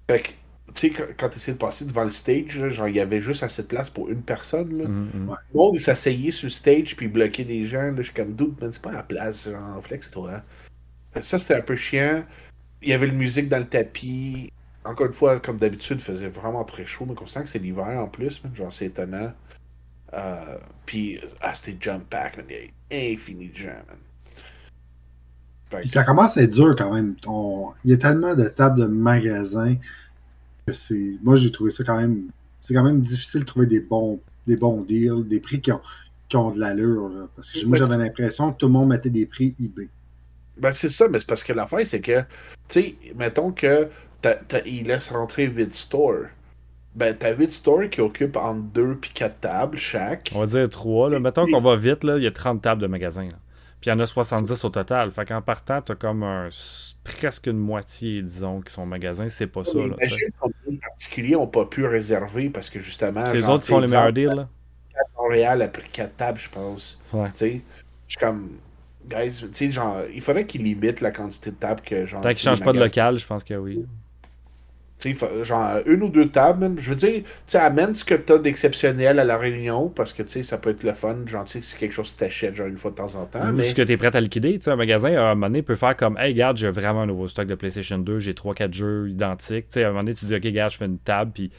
Fait 0.09 0.20
que, 0.20 0.28
tu 0.74 0.94
sais, 0.94 1.14
quand 1.18 1.28
tu 1.28 1.37
essaies 1.37 1.52
de 1.52 1.59
passer 1.59 1.85
devant 1.85 2.04
le 2.04 2.11
stage, 2.11 2.68
genre, 2.68 2.88
il 2.88 2.96
y 2.96 3.00
avait 3.00 3.20
juste 3.20 3.42
assez 3.42 3.62
de 3.62 3.66
place 3.66 3.90
pour 3.90 4.11
une 4.11 4.22
personne. 4.22 4.78
Là. 4.78 4.85
Mm-hmm, 4.85 5.26
mm-hmm. 5.26 5.37
Le 5.52 5.59
monde, 5.59 5.78
s'asseyait 5.78 6.30
sur 6.30 6.46
le 6.46 6.50
stage 6.50 6.96
puis 6.96 7.09
bloquait 7.09 7.44
des 7.44 7.66
gens. 7.66 7.90
Là, 7.90 7.94
je 7.98 8.02
suis 8.02 8.14
comme, 8.14 8.35
doute, 8.35 8.57
mais 8.61 8.68
c'est 8.72 8.83
pas 8.83 8.92
la 8.92 9.02
place, 9.02 9.48
genre, 9.48 9.83
flex-toi. 9.83 10.42
Ça, 11.20 11.38
c'était 11.38 11.54
un 11.54 11.62
peu 11.62 11.76
chiant. 11.76 12.24
Il 12.83 12.90
y 12.90 12.92
avait 12.92 13.07
le 13.07 13.14
musique 13.14 13.48
dans 13.48 13.59
le 13.59 13.66
tapis. 13.66 14.50
Encore 14.85 15.07
une 15.07 15.12
fois, 15.12 15.40
comme 15.40 15.57
d'habitude, 15.57 15.98
il 16.00 16.04
faisait 16.04 16.28
vraiment 16.28 16.64
très 16.64 16.85
chaud, 16.85 17.07
mais 17.09 17.14
on 17.20 17.26
sent 17.26 17.44
que 17.44 17.48
c'est 17.48 17.59
l'hiver 17.59 17.87
en 17.87 18.07
plus, 18.07 18.42
genre 18.54 18.72
c'est 18.72 18.87
étonnant. 18.87 19.33
Euh, 20.14 20.59
puis, 20.87 21.20
ah, 21.40 21.55
c'était 21.55 21.77
jump 21.81 22.05
pack, 22.09 22.37
man. 22.37 22.46
Il 22.48 22.57
y 22.96 23.11
a 23.11 23.12
infini 23.14 23.48
de 23.48 23.57
gens, 23.57 23.83
man. 25.70 25.85
ça 25.85 26.05
commence 26.05 26.37
à 26.37 26.42
être 26.42 26.55
dur 26.55 26.74
quand 26.77 26.92
même. 26.92 27.16
Il 27.85 27.90
y 27.90 27.94
a 27.94 27.96
tellement 27.96 28.35
de 28.35 28.48
tables 28.48 28.81
de 28.81 28.87
magasins 28.87 29.77
que 30.66 30.72
c'est. 30.72 31.16
Moi, 31.22 31.37
j'ai 31.37 31.50
trouvé 31.50 31.70
ça 31.70 31.85
quand 31.85 31.96
même. 31.96 32.29
C'est 32.61 32.74
quand 32.74 32.85
même 32.85 33.00
difficile 33.00 33.40
de 33.40 33.46
trouver 33.46 33.66
des 33.66 33.81
bons, 33.81 34.20
des 34.46 34.57
bons 34.57 34.83
deals, 34.83 35.27
des 35.27 35.40
prix 35.40 35.61
qui 35.61 35.72
ont, 35.72 35.81
qui 36.29 36.37
ont 36.37 36.50
de 36.50 36.61
l'allure. 36.61 37.11
Parce 37.37 37.50
que 37.50 37.66
moi, 37.66 37.77
j'avais 37.77 37.98
l'impression 37.98 38.53
que 38.53 38.59
tout 38.59 38.66
le 38.66 38.72
monde 38.72 38.88
mettait 38.88 39.11
des 39.11 39.27
prix 39.27 39.55
eBay. 39.61 39.88
Ben, 40.57 40.72
c'est 40.72 40.88
ça, 40.88 41.09
mais 41.09 41.18
c'est 41.18 41.27
parce 41.27 41.42
que 41.42 41.53
l'affaire, 41.53 41.85
c'est 41.85 42.00
que, 42.00 42.20
tu 42.68 42.81
sais, 42.81 42.96
mettons 43.16 43.50
que 43.50 43.88
il 44.64 44.87
laisse 44.87 45.11
rentrer 45.11 45.46
8 45.46 45.74
stores. 45.74 46.27
Ben, 46.94 47.16
t'as 47.16 47.35
8 47.35 47.50
stores 47.50 47.90
qui 47.90 48.00
occupent 48.00 48.37
entre 48.37 48.62
2 48.62 48.92
et 48.92 49.09
4 49.14 49.40
tables 49.40 49.76
chaque. 49.76 50.30
On 50.35 50.40
va 50.40 50.46
dire 50.46 50.68
3. 50.68 51.11
Là. 51.11 51.18
Mettons 51.18 51.46
qu'on 51.46 51.61
va 51.61 51.76
vite, 51.76 52.04
là, 52.04 52.16
il 52.18 52.22
y 52.22 52.26
a 52.26 52.30
30 52.30 52.62
tables 52.62 52.80
de 52.80 52.87
magasin. 52.87 53.28
Puis 53.80 53.90
il 53.90 53.92
y 53.92 53.92
en 53.92 53.98
a 53.98 54.07
70 54.07 54.64
au 54.64 54.68
total. 54.70 55.11
Fait 55.11 55.26
qu'en 55.26 55.42
partant, 55.42 55.83
t'as 55.83 55.96
comme 55.96 56.22
un, 56.22 56.48
presque 57.02 57.48
une 57.48 57.59
moitié, 57.59 58.22
disons, 58.22 58.61
qui 58.61 58.72
sont 58.72 58.87
magasins. 58.87 59.28
C'est 59.28 59.48
pas 59.48 59.64
ça. 59.64 59.76
Là, 59.76 59.96
imagine 59.96 60.28
les 60.68 60.78
particuliers 60.78 61.35
n'ont 61.35 61.48
pas 61.48 61.66
pu 61.66 61.85
réserver 61.85 62.48
parce 62.48 62.70
que 62.70 62.80
justement. 62.80 63.26
C'est 63.26 63.38
les 63.38 63.48
autres 63.48 63.64
qui 63.64 63.70
font 63.70 63.80
les 63.80 63.88
meilleurs 63.88 64.12
deals. 64.12 64.28
Là. 64.28 64.48
Montréal 65.18 65.62
a 65.62 65.68
pris 65.68 65.88
4 65.90 66.16
tables, 66.16 66.40
je 66.40 66.48
pense. 66.48 67.00
Ouais. 67.12 67.30
Tu 67.33 67.38
sais, 67.38 67.61
je 68.07 68.12
suis 68.12 68.20
comme 68.20 68.50
guys, 69.07 69.40
tu 69.40 69.48
sais, 69.52 69.70
genre, 69.70 70.02
il 70.12 70.22
faudrait 70.22 70.46
qu'ils 70.46 70.62
limitent 70.62 71.00
la 71.00 71.11
quantité 71.11 71.50
de 71.50 71.57
tables 71.57 71.80
que 71.80 72.07
genre. 72.07 72.20
Tant 72.20 72.28
qu'ils 72.30 72.38
changent 72.38 72.62
pas 72.62 72.72
de 72.72 72.78
local, 72.78 73.18
je 73.18 73.26
pense 73.26 73.42
que 73.42 73.54
oui. 73.54 73.85
Tu 75.12 75.44
genre, 75.44 75.80
une 75.86 76.02
ou 76.02 76.08
deux 76.08 76.28
tables, 76.28 76.72
je 76.78 76.90
veux 76.90 76.96
dire, 76.96 77.22
tu 77.46 77.56
amène 77.56 77.94
ce 77.94 78.04
que 78.04 78.14
t'as 78.14 78.38
d'exceptionnel 78.38 79.18
à 79.18 79.24
la 79.24 79.36
réunion, 79.36 79.88
parce 79.88 80.12
que, 80.12 80.22
tu 80.22 80.30
sais, 80.30 80.42
ça 80.42 80.56
peut 80.56 80.70
être 80.70 80.82
le 80.82 80.94
fun, 80.94 81.16
genre, 81.26 81.44
tu 81.44 81.62
c'est 81.62 81.78
quelque 81.78 81.92
chose 81.92 82.14
que 82.14 82.20
t'achètes, 82.20 82.54
genre, 82.54 82.68
une 82.68 82.76
fois 82.76 82.90
de 82.90 82.96
temps 82.96 83.14
en 83.14 83.26
temps. 83.26 83.52
mais... 83.52 83.64
Ce 83.64 83.74
que 83.74 83.82
t'es 83.82 83.96
prêt 83.96 84.14
à 84.14 84.20
liquider, 84.20 84.58
tu 84.58 84.64
sais, 84.64 84.70
un 84.70 84.76
magasin, 84.76 85.14
à 85.14 85.30
un 85.30 85.34
moment 85.34 85.48
donné, 85.48 85.62
peut 85.62 85.74
faire 85.74 85.96
comme, 85.96 86.16
hey, 86.18 86.32
regarde, 86.32 86.56
j'ai 86.56 86.70
vraiment 86.70 87.02
un 87.02 87.06
nouveau 87.06 87.28
stock 87.28 87.46
de 87.46 87.54
PlayStation 87.54 87.98
2, 87.98 88.18
j'ai 88.18 88.32
3-4 88.32 88.72
jeux 88.72 89.08
identiques, 89.10 89.68
tu 89.68 89.74
sais, 89.74 89.84
à 89.84 89.88
un 89.88 89.90
moment 89.90 90.04
donné, 90.04 90.14
tu 90.14 90.24
dis, 90.24 90.34
ok, 90.34 90.44
regarde, 90.44 90.72
je 90.72 90.78
fais 90.78 90.86
une 90.86 90.98
table, 90.98 91.32
puis 91.34 91.50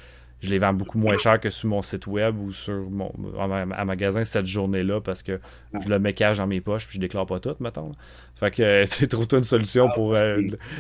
je 0.41 0.49
les 0.49 0.60
vends 0.60 0.73
beaucoup 0.73 0.97
moins 0.97 1.17
cher 1.17 1.39
que 1.39 1.49
sur 1.49 1.69
mon 1.69 1.81
site 1.81 2.08
web 2.08 2.38
ou 2.39 2.51
sur 2.51 2.89
mon 2.89 3.12
à 3.39 3.86
magasin 3.86 4.23
cette 4.23 4.45
journée-là 4.45 5.01
parce 5.01 5.23
que 5.23 5.39
je 5.79 5.89
le 5.89 5.99
mets 5.99 6.13
cache 6.13 6.38
dans 6.38 6.47
mes 6.47 6.62
poches 6.62 6.88
puis 6.88 6.95
je 6.95 7.01
déclare 7.01 7.25
pas 7.25 7.39
tout, 7.39 7.55
mettons. 7.60 7.91
Fait 8.36 8.51
que 8.51 8.86
tu 8.97 9.08
trouve-toi 9.08 9.39
une 9.39 9.45
solution 9.45 9.88
ah, 9.89 9.93
pour, 9.93 10.15
euh, 10.15 10.38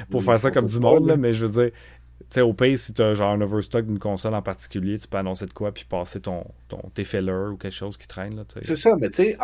pour 0.09 0.23
faire 0.23 0.39
ça 0.39 0.51
comme 0.51 0.65
du 0.65 0.79
monde, 0.79 1.07
là, 1.07 1.17
mais 1.17 1.33
je 1.33 1.45
veux 1.45 1.63
dire, 1.63 1.71
tu 1.71 1.94
sais, 2.29 2.41
au 2.41 2.53
pays, 2.53 2.77
si 2.77 2.93
tu 2.93 3.01
as 3.01 3.13
genre 3.15 3.31
un 3.31 3.41
overstock 3.41 3.85
d'une 3.85 3.99
console 3.99 4.35
en 4.35 4.41
particulier, 4.41 4.97
tu 4.99 5.07
peux 5.07 5.17
annoncer 5.17 5.45
de 5.45 5.53
quoi 5.53 5.71
puis 5.71 5.85
passer 5.85 6.21
ton, 6.21 6.45
ton 6.67 6.79
tes 6.93 7.03
fillers 7.03 7.51
ou 7.51 7.57
quelque 7.57 7.75
chose 7.75 7.97
qui 7.97 8.07
traîne. 8.07 8.43
C'est 8.61 8.75
ça, 8.75 8.95
mais 8.99 9.09
tu 9.09 9.23
sais, 9.23 9.37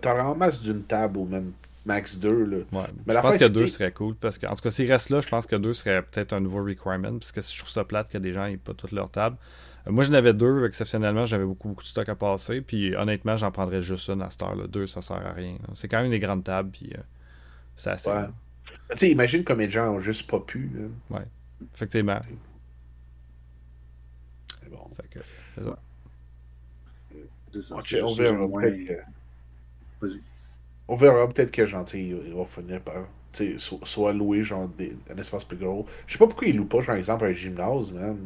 t'as 0.00 0.24
en 0.24 0.34
masse 0.34 0.62
d'une 0.62 0.82
table 0.82 1.18
ou 1.18 1.26
même 1.26 1.52
max 1.84 2.18
2. 2.18 2.44
Là. 2.44 2.56
Ouais, 2.72 2.86
mais 3.06 3.14
je 3.14 3.20
pense 3.20 3.38
que 3.38 3.44
2 3.44 3.66
serait 3.66 3.92
cool. 3.92 4.14
Parce 4.16 4.38
que, 4.38 4.46
en 4.46 4.54
tout 4.54 4.62
cas, 4.62 4.70
s'il 4.70 4.90
reste 4.90 5.10
là, 5.10 5.20
je 5.20 5.28
pense 5.28 5.46
que 5.46 5.56
2 5.56 5.72
serait 5.72 6.02
peut-être 6.02 6.32
un 6.32 6.40
nouveau 6.40 6.64
requirement. 6.64 7.12
Parce 7.18 7.32
que 7.32 7.40
je 7.40 7.58
trouve 7.58 7.70
ça 7.70 7.84
plate 7.84 8.10
que 8.10 8.18
des 8.18 8.32
gens 8.32 8.46
n'aient 8.46 8.56
pas 8.56 8.74
toutes 8.74 8.92
leurs 8.92 9.10
tables. 9.10 9.36
Euh, 9.86 9.92
moi, 9.92 10.04
j'en 10.04 10.14
avais 10.14 10.32
deux, 10.32 10.66
exceptionnellement, 10.66 11.26
j'avais 11.26 11.44
beaucoup, 11.44 11.68
beaucoup 11.68 11.82
de 11.82 11.88
stock 11.88 12.08
à 12.08 12.14
passer. 12.14 12.60
Puis 12.60 12.94
honnêtement, 12.96 13.36
j'en 13.36 13.50
prendrais 13.50 13.82
juste 13.82 14.08
une 14.08 14.22
à 14.22 14.30
cette 14.30 14.42
heure-là. 14.42 14.66
Deux, 14.66 14.86
ça 14.86 15.02
sert 15.02 15.24
à 15.24 15.32
rien. 15.32 15.56
C'est 15.74 15.88
quand 15.88 16.00
même 16.00 16.10
des 16.10 16.20
grandes 16.20 16.44
tables. 16.44 16.70
Puis 16.70 16.90
euh, 16.94 17.00
c'est 17.76 17.90
assez. 17.90 18.10
Ouais. 18.10 18.26
Tu 18.90 18.96
sais, 18.96 19.10
imagine 19.10 19.44
combien 19.44 19.66
de 19.66 19.72
gens 19.72 19.90
ont 19.90 19.98
juste 20.00 20.28
pas 20.30 20.40
pu. 20.40 20.70
Ouais, 21.10 21.20
effectivement. 21.74 22.20
C'est 24.60 24.70
bon. 24.70 24.88
Fait 24.96 25.08
que, 25.08 25.18
c'est 25.54 25.64
ça. 25.64 25.78
C'est 27.52 27.62
ça. 27.62 27.76
on 27.76 28.14
verra 28.14 28.48
peut-être 28.48 28.86
que... 28.86 29.00
Vas-y. 30.00 30.20
On 30.86 30.96
verra 30.96 31.28
peut-être 31.28 31.50
que 31.50 31.66
gentil, 31.66 32.10
il 32.10 32.34
va 32.34 32.44
finir 32.44 32.80
par 32.80 33.06
soit 33.58 34.12
louer 34.12 34.42
genre 34.42 34.68
des, 34.68 34.96
un 35.10 35.16
espace 35.16 35.44
plus 35.44 35.56
gros. 35.56 35.86
Je 36.06 36.12
sais 36.12 36.18
pas 36.18 36.26
pourquoi 36.26 36.48
il 36.48 36.56
loue 36.56 36.66
pas, 36.66 36.82
par 36.82 36.96
exemple, 36.96 37.24
un 37.24 37.32
gymnase, 37.32 37.92
man. 37.92 38.16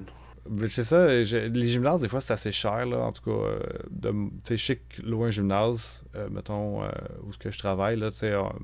C'est 0.66 0.84
ça, 0.84 1.06
les 1.08 1.66
gymnases, 1.66 2.02
des 2.02 2.08
fois, 2.08 2.20
c'est 2.20 2.32
assez 2.32 2.52
cher, 2.52 2.86
là, 2.86 2.98
en 3.00 3.12
tout 3.12 3.22
cas. 3.22 3.30
Euh, 3.30 3.60
de, 3.90 4.14
je 4.48 4.56
sais 4.56 4.76
que 4.76 5.02
louer 5.02 5.26
un 5.26 5.30
gymnase, 5.30 6.04
euh, 6.14 6.28
mettons, 6.30 6.82
euh, 6.82 6.88
où 7.24 7.32
ce 7.32 7.38
que 7.38 7.50
je 7.50 7.58
travaille, 7.58 7.98
là, 7.98 8.08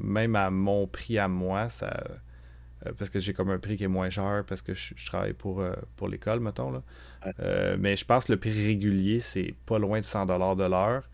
même 0.01 0.35
à 0.37 0.51
mon 0.51 0.87
prix 0.87 1.19
à 1.19 1.29
moi, 1.29 1.69
ça 1.69 2.03
parce 2.99 3.11
que 3.11 3.21
j'ai 3.21 3.33
comme 3.33 3.51
un 3.51 3.59
prix 3.59 3.77
qui 3.77 3.85
est 3.85 3.89
moins 3.89 4.11
cher 4.11 4.45
parce 4.47 4.63
que 4.63 4.75
je, 4.75 5.07
travaille 5.07 5.33
pour, 5.33 5.63
pour 5.97 6.09
l'école, 6.09 6.41
mettons. 6.41 6.71
Là. 6.71 6.83
mais 7.79 7.97
je 7.97 8.05
pense 8.05 8.27
que 8.27 8.33
le 8.33 8.39
prix 8.39 8.53
régulier, 8.53 9.21
c'est 9.21 9.55
pas 9.67 9.79
loin 9.79 9.99
de 9.99 10.05
100$ 10.05 10.57
de 10.57 10.65
l'heure. 10.65 11.09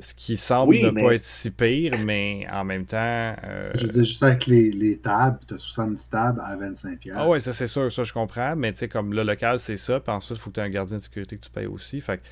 Ce 0.00 0.14
qui 0.14 0.36
semble 0.36 0.76
ne 0.76 0.90
pas 0.90 1.14
être 1.14 1.24
si 1.24 1.50
pire, 1.50 1.92
mais 2.04 2.46
en 2.52 2.62
même 2.62 2.86
temps. 2.86 2.96
Euh, 2.98 3.72
je 3.74 3.86
veux 3.88 4.04
juste 4.04 4.22
avec 4.22 4.46
les, 4.46 4.70
les 4.70 4.98
tables, 4.98 5.40
tu 5.46 5.54
as 5.54 5.58
70 5.58 6.08
tables 6.08 6.40
à 6.40 6.56
25$. 6.56 7.12
Ah 7.16 7.28
oui, 7.28 7.40
ça 7.40 7.52
c'est 7.52 7.66
sûr, 7.66 7.90
ça 7.90 8.04
je 8.04 8.12
comprends. 8.12 8.54
Mais 8.54 8.72
tu 8.72 8.78
sais, 8.78 8.88
comme 8.88 9.12
le 9.12 9.24
local, 9.24 9.58
c'est 9.58 9.76
ça. 9.76 9.98
Puis 9.98 10.12
ensuite, 10.12 10.38
il 10.38 10.40
faut 10.40 10.50
que 10.50 10.54
tu 10.54 10.60
aies 10.60 10.64
un 10.64 10.70
gardien 10.70 10.98
de 10.98 11.02
sécurité 11.02 11.36
que 11.36 11.44
tu 11.44 11.50
payes 11.50 11.66
aussi. 11.66 12.00
Fait 12.00 12.18
que, 12.18 12.22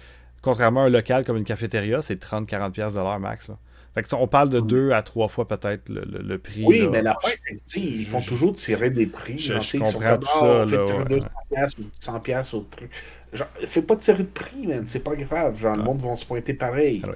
contrairement 0.43 0.83
à 0.83 0.87
un 0.87 0.91
local 0.91 1.25
comme 1.25 1.39
une 1.39 1.45
cafétéria, 1.45 2.01
c'est 2.03 2.23
30-40$ 2.23 2.93
de 2.93 2.99
l'heure 2.99 3.19
max. 3.19 3.51
Fait 3.97 4.03
que, 4.03 4.15
on 4.15 4.29
parle 4.29 4.51
de 4.51 4.61
deux 4.61 4.91
à 4.93 5.03
trois 5.03 5.29
fois 5.29 5.49
peut-être 5.49 5.89
le, 5.89 6.03
le, 6.05 6.39
prix. 6.39 6.65
Oui, 6.67 6.87
mais 6.93 7.01
la 7.01 7.15
fin, 7.15 7.31
c'est 7.43 7.57
qu'ils 7.65 8.07
font 8.07 8.21
toujours 8.21 8.53
tirer 8.53 8.91
des 8.91 9.07
prix. 9.07 9.39
Je, 9.39 9.59
je 9.59 9.79
comprends 9.79 10.19
tout 10.19 10.29
ça. 10.39 10.65
Là, 10.67 10.85
200$ 10.85 11.81
ou 11.81 11.85
100$ 12.01 12.55
au 12.55 12.61
truc. 12.71 12.91
Genre, 13.33 13.49
fais 13.67 13.83
pas 13.83 13.97
tirer 13.97 14.25
de 14.25 14.29
prix, 14.29 14.67
man. 14.67 14.87
C'est 14.87 15.03
pas 15.03 15.17
grave. 15.17 15.59
Genre, 15.59 15.77
le 15.77 15.83
monde 15.83 16.01
va 16.03 16.15
se 16.17 16.27
pointer 16.27 16.53
pareil. 16.53 17.03
Ah 17.05 17.11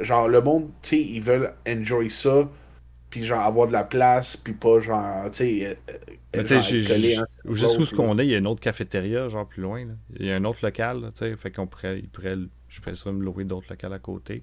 genre, 0.00 0.28
le 0.28 0.40
monde, 0.40 0.70
tu 0.82 0.96
sais, 0.96 1.00
ils 1.00 1.22
veulent 1.22 1.52
enjoy 1.68 2.10
ça, 2.10 2.48
puis 3.10 3.24
genre 3.24 3.40
avoir 3.40 3.68
de 3.68 3.72
la 3.72 3.84
place, 3.84 4.36
puis 4.36 4.54
pas 4.54 4.80
genre, 4.80 5.30
tu 5.30 5.38
sais, 5.38 5.78
euh, 6.34 6.44
juste 7.50 7.78
où 7.78 7.84
ce 7.84 7.94
qu'on 7.94 8.18
est, 8.18 8.26
il 8.26 8.30
y 8.30 8.34
a 8.34 8.38
une 8.38 8.46
autre 8.46 8.60
cafétéria, 8.60 9.28
genre 9.28 9.46
plus 9.46 9.62
loin. 9.62 9.84
Là. 9.84 9.92
Il 10.18 10.26
y 10.26 10.32
a 10.32 10.36
un 10.36 10.44
autre 10.44 10.60
local, 10.62 11.12
tu 11.14 11.18
sais, 11.20 11.36
fait 11.36 11.50
qu'on 11.50 11.66
pourrait, 11.66 11.98
il 11.98 12.08
pourrait, 12.08 12.36
je 12.68 12.80
pourrais 12.80 13.12
me 13.12 13.22
louer 13.24 13.44
d'autres 13.44 13.66
locales 13.70 13.92
à 13.92 13.98
côté. 13.98 14.42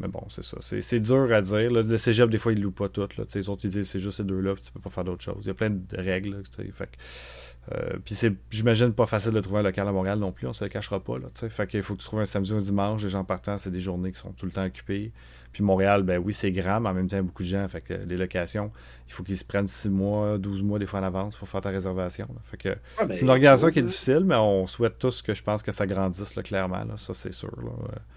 Mais 0.00 0.08
bon, 0.08 0.22
c'est 0.28 0.42
ça. 0.42 0.56
C'est 0.60 1.00
dur 1.00 1.32
à 1.32 1.42
dire. 1.42 1.70
Le 1.70 1.96
cégep, 1.96 2.30
des 2.30 2.38
fois, 2.38 2.52
ils 2.52 2.60
louent 2.60 2.70
pas 2.70 2.88
toutes. 2.88 3.16
Là. 3.16 3.24
Les 3.34 3.48
autres, 3.48 3.64
ils 3.64 3.70
disent 3.70 3.88
c'est 3.88 4.00
juste 4.00 4.16
ces 4.16 4.24
deux-là, 4.24 4.54
tu 4.60 4.72
peux 4.72 4.80
pas 4.80 4.90
faire 4.90 5.04
d'autres 5.04 5.22
choses. 5.22 5.42
Il 5.42 5.48
y 5.48 5.50
a 5.50 5.54
plein 5.54 5.70
de 5.70 5.96
règles. 5.96 6.42
Euh, 7.72 7.98
puis 8.04 8.14
c'est, 8.14 8.32
j'imagine, 8.50 8.92
pas 8.92 9.06
facile 9.06 9.32
de 9.32 9.40
trouver 9.40 9.60
un 9.60 9.64
local 9.64 9.86
à 9.86 9.92
Montréal 9.92 10.18
non 10.18 10.32
plus, 10.32 10.46
on 10.46 10.52
se 10.52 10.64
le 10.64 10.70
cachera 10.70 10.98
pas. 11.00 11.18
Là, 11.18 11.28
fait 11.34 11.66
qu'il 11.66 11.82
faut 11.82 11.94
que 11.94 12.00
tu 12.00 12.06
trouves 12.06 12.20
un 12.20 12.24
samedi 12.24 12.52
ou 12.52 12.56
un 12.56 12.60
dimanche, 12.60 13.02
les 13.02 13.10
gens 13.10 13.24
partant, 13.24 13.58
c'est 13.58 13.70
des 13.70 13.80
journées 13.80 14.12
qui 14.12 14.18
sont 14.18 14.32
tout 14.32 14.46
le 14.46 14.52
temps 14.52 14.64
occupées. 14.64 15.12
Puis 15.52 15.64
Montréal, 15.64 16.04
ben 16.04 16.18
oui, 16.18 16.32
c'est 16.32 16.52
grand, 16.52 16.80
mais 16.80 16.90
en 16.90 16.94
même 16.94 17.08
temps, 17.08 17.16
il 17.16 17.20
y 17.20 17.20
a 17.20 17.24
beaucoup 17.24 17.42
de 17.42 17.48
gens. 17.48 17.66
Fait 17.66 17.80
que 17.80 17.94
les 17.94 18.16
locations, 18.16 18.70
il 19.08 19.12
faut 19.12 19.24
qu'ils 19.24 19.36
se 19.36 19.44
prennent 19.44 19.66
6 19.66 19.88
mois, 19.88 20.38
12 20.38 20.62
mois 20.62 20.78
des 20.78 20.86
fois 20.86 21.00
en 21.00 21.02
avance 21.02 21.36
pour 21.36 21.48
faire 21.48 21.60
ta 21.60 21.70
réservation. 21.70 22.28
Fait 22.44 22.56
que 22.56 22.76
c'est 23.12 23.22
une 23.22 23.30
organisation 23.30 23.70
qui 23.70 23.80
est 23.80 23.82
difficile, 23.82 24.22
mais 24.24 24.36
on 24.36 24.68
souhaite 24.68 24.98
tous 24.98 25.22
que 25.22 25.34
je 25.34 25.42
pense 25.42 25.64
que 25.64 25.72
ça 25.72 25.86
grandisse 25.86 26.36
là, 26.36 26.44
clairement. 26.44 26.84
Là. 26.84 26.94
Ça, 26.96 27.14
c'est 27.14 27.32
sûr. 27.32 27.50
Là. 27.60 27.72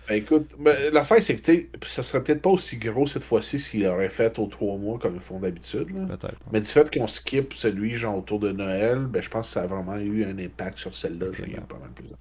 Ben, 0.08 0.16
écoute, 0.16 0.52
ben, 0.60 0.94
l'affaire, 0.94 1.24
c'est 1.24 1.38
que 1.38 1.88
ça 1.88 2.04
serait 2.04 2.24
peut-être 2.24 2.44
pas 2.44 2.52
aussi 2.52 2.78
gros 2.78 3.08
cette 3.08 3.24
fois-ci 3.24 3.60
s'il 3.60 3.88
aurait 3.88 4.10
fait 4.10 4.38
aux 4.38 4.46
3 4.46 4.78
mois 4.78 5.00
comme 5.00 5.16
ils 5.16 5.20
font 5.20 5.40
d'habitude. 5.40 5.88
Peut-être. 5.88 6.38
Mais 6.52 6.62
du 6.62 6.68
fait 6.68 6.96
qu'on 6.96 7.08
skip 7.08 7.56
celui 7.56 7.96
genre 7.96 8.18
autour 8.20 8.40
de 8.40 8.52
Noël, 8.52 9.08
ben, 9.08 9.24
je 9.24 9.30
pense 9.30 9.48
que 9.48 9.54
ça 9.54 9.64
a 9.64 9.68
vraiment 9.68 9.98
eu 9.98 10.24
un 10.26 10.38
impact 10.38 10.78
sur 10.78 10.94
celle-là. 10.94 11.28
Y 11.48 11.56
a 11.56 11.62
pas 11.62 11.80
mal 11.80 11.90
plus 11.96 12.08
de 12.08 12.16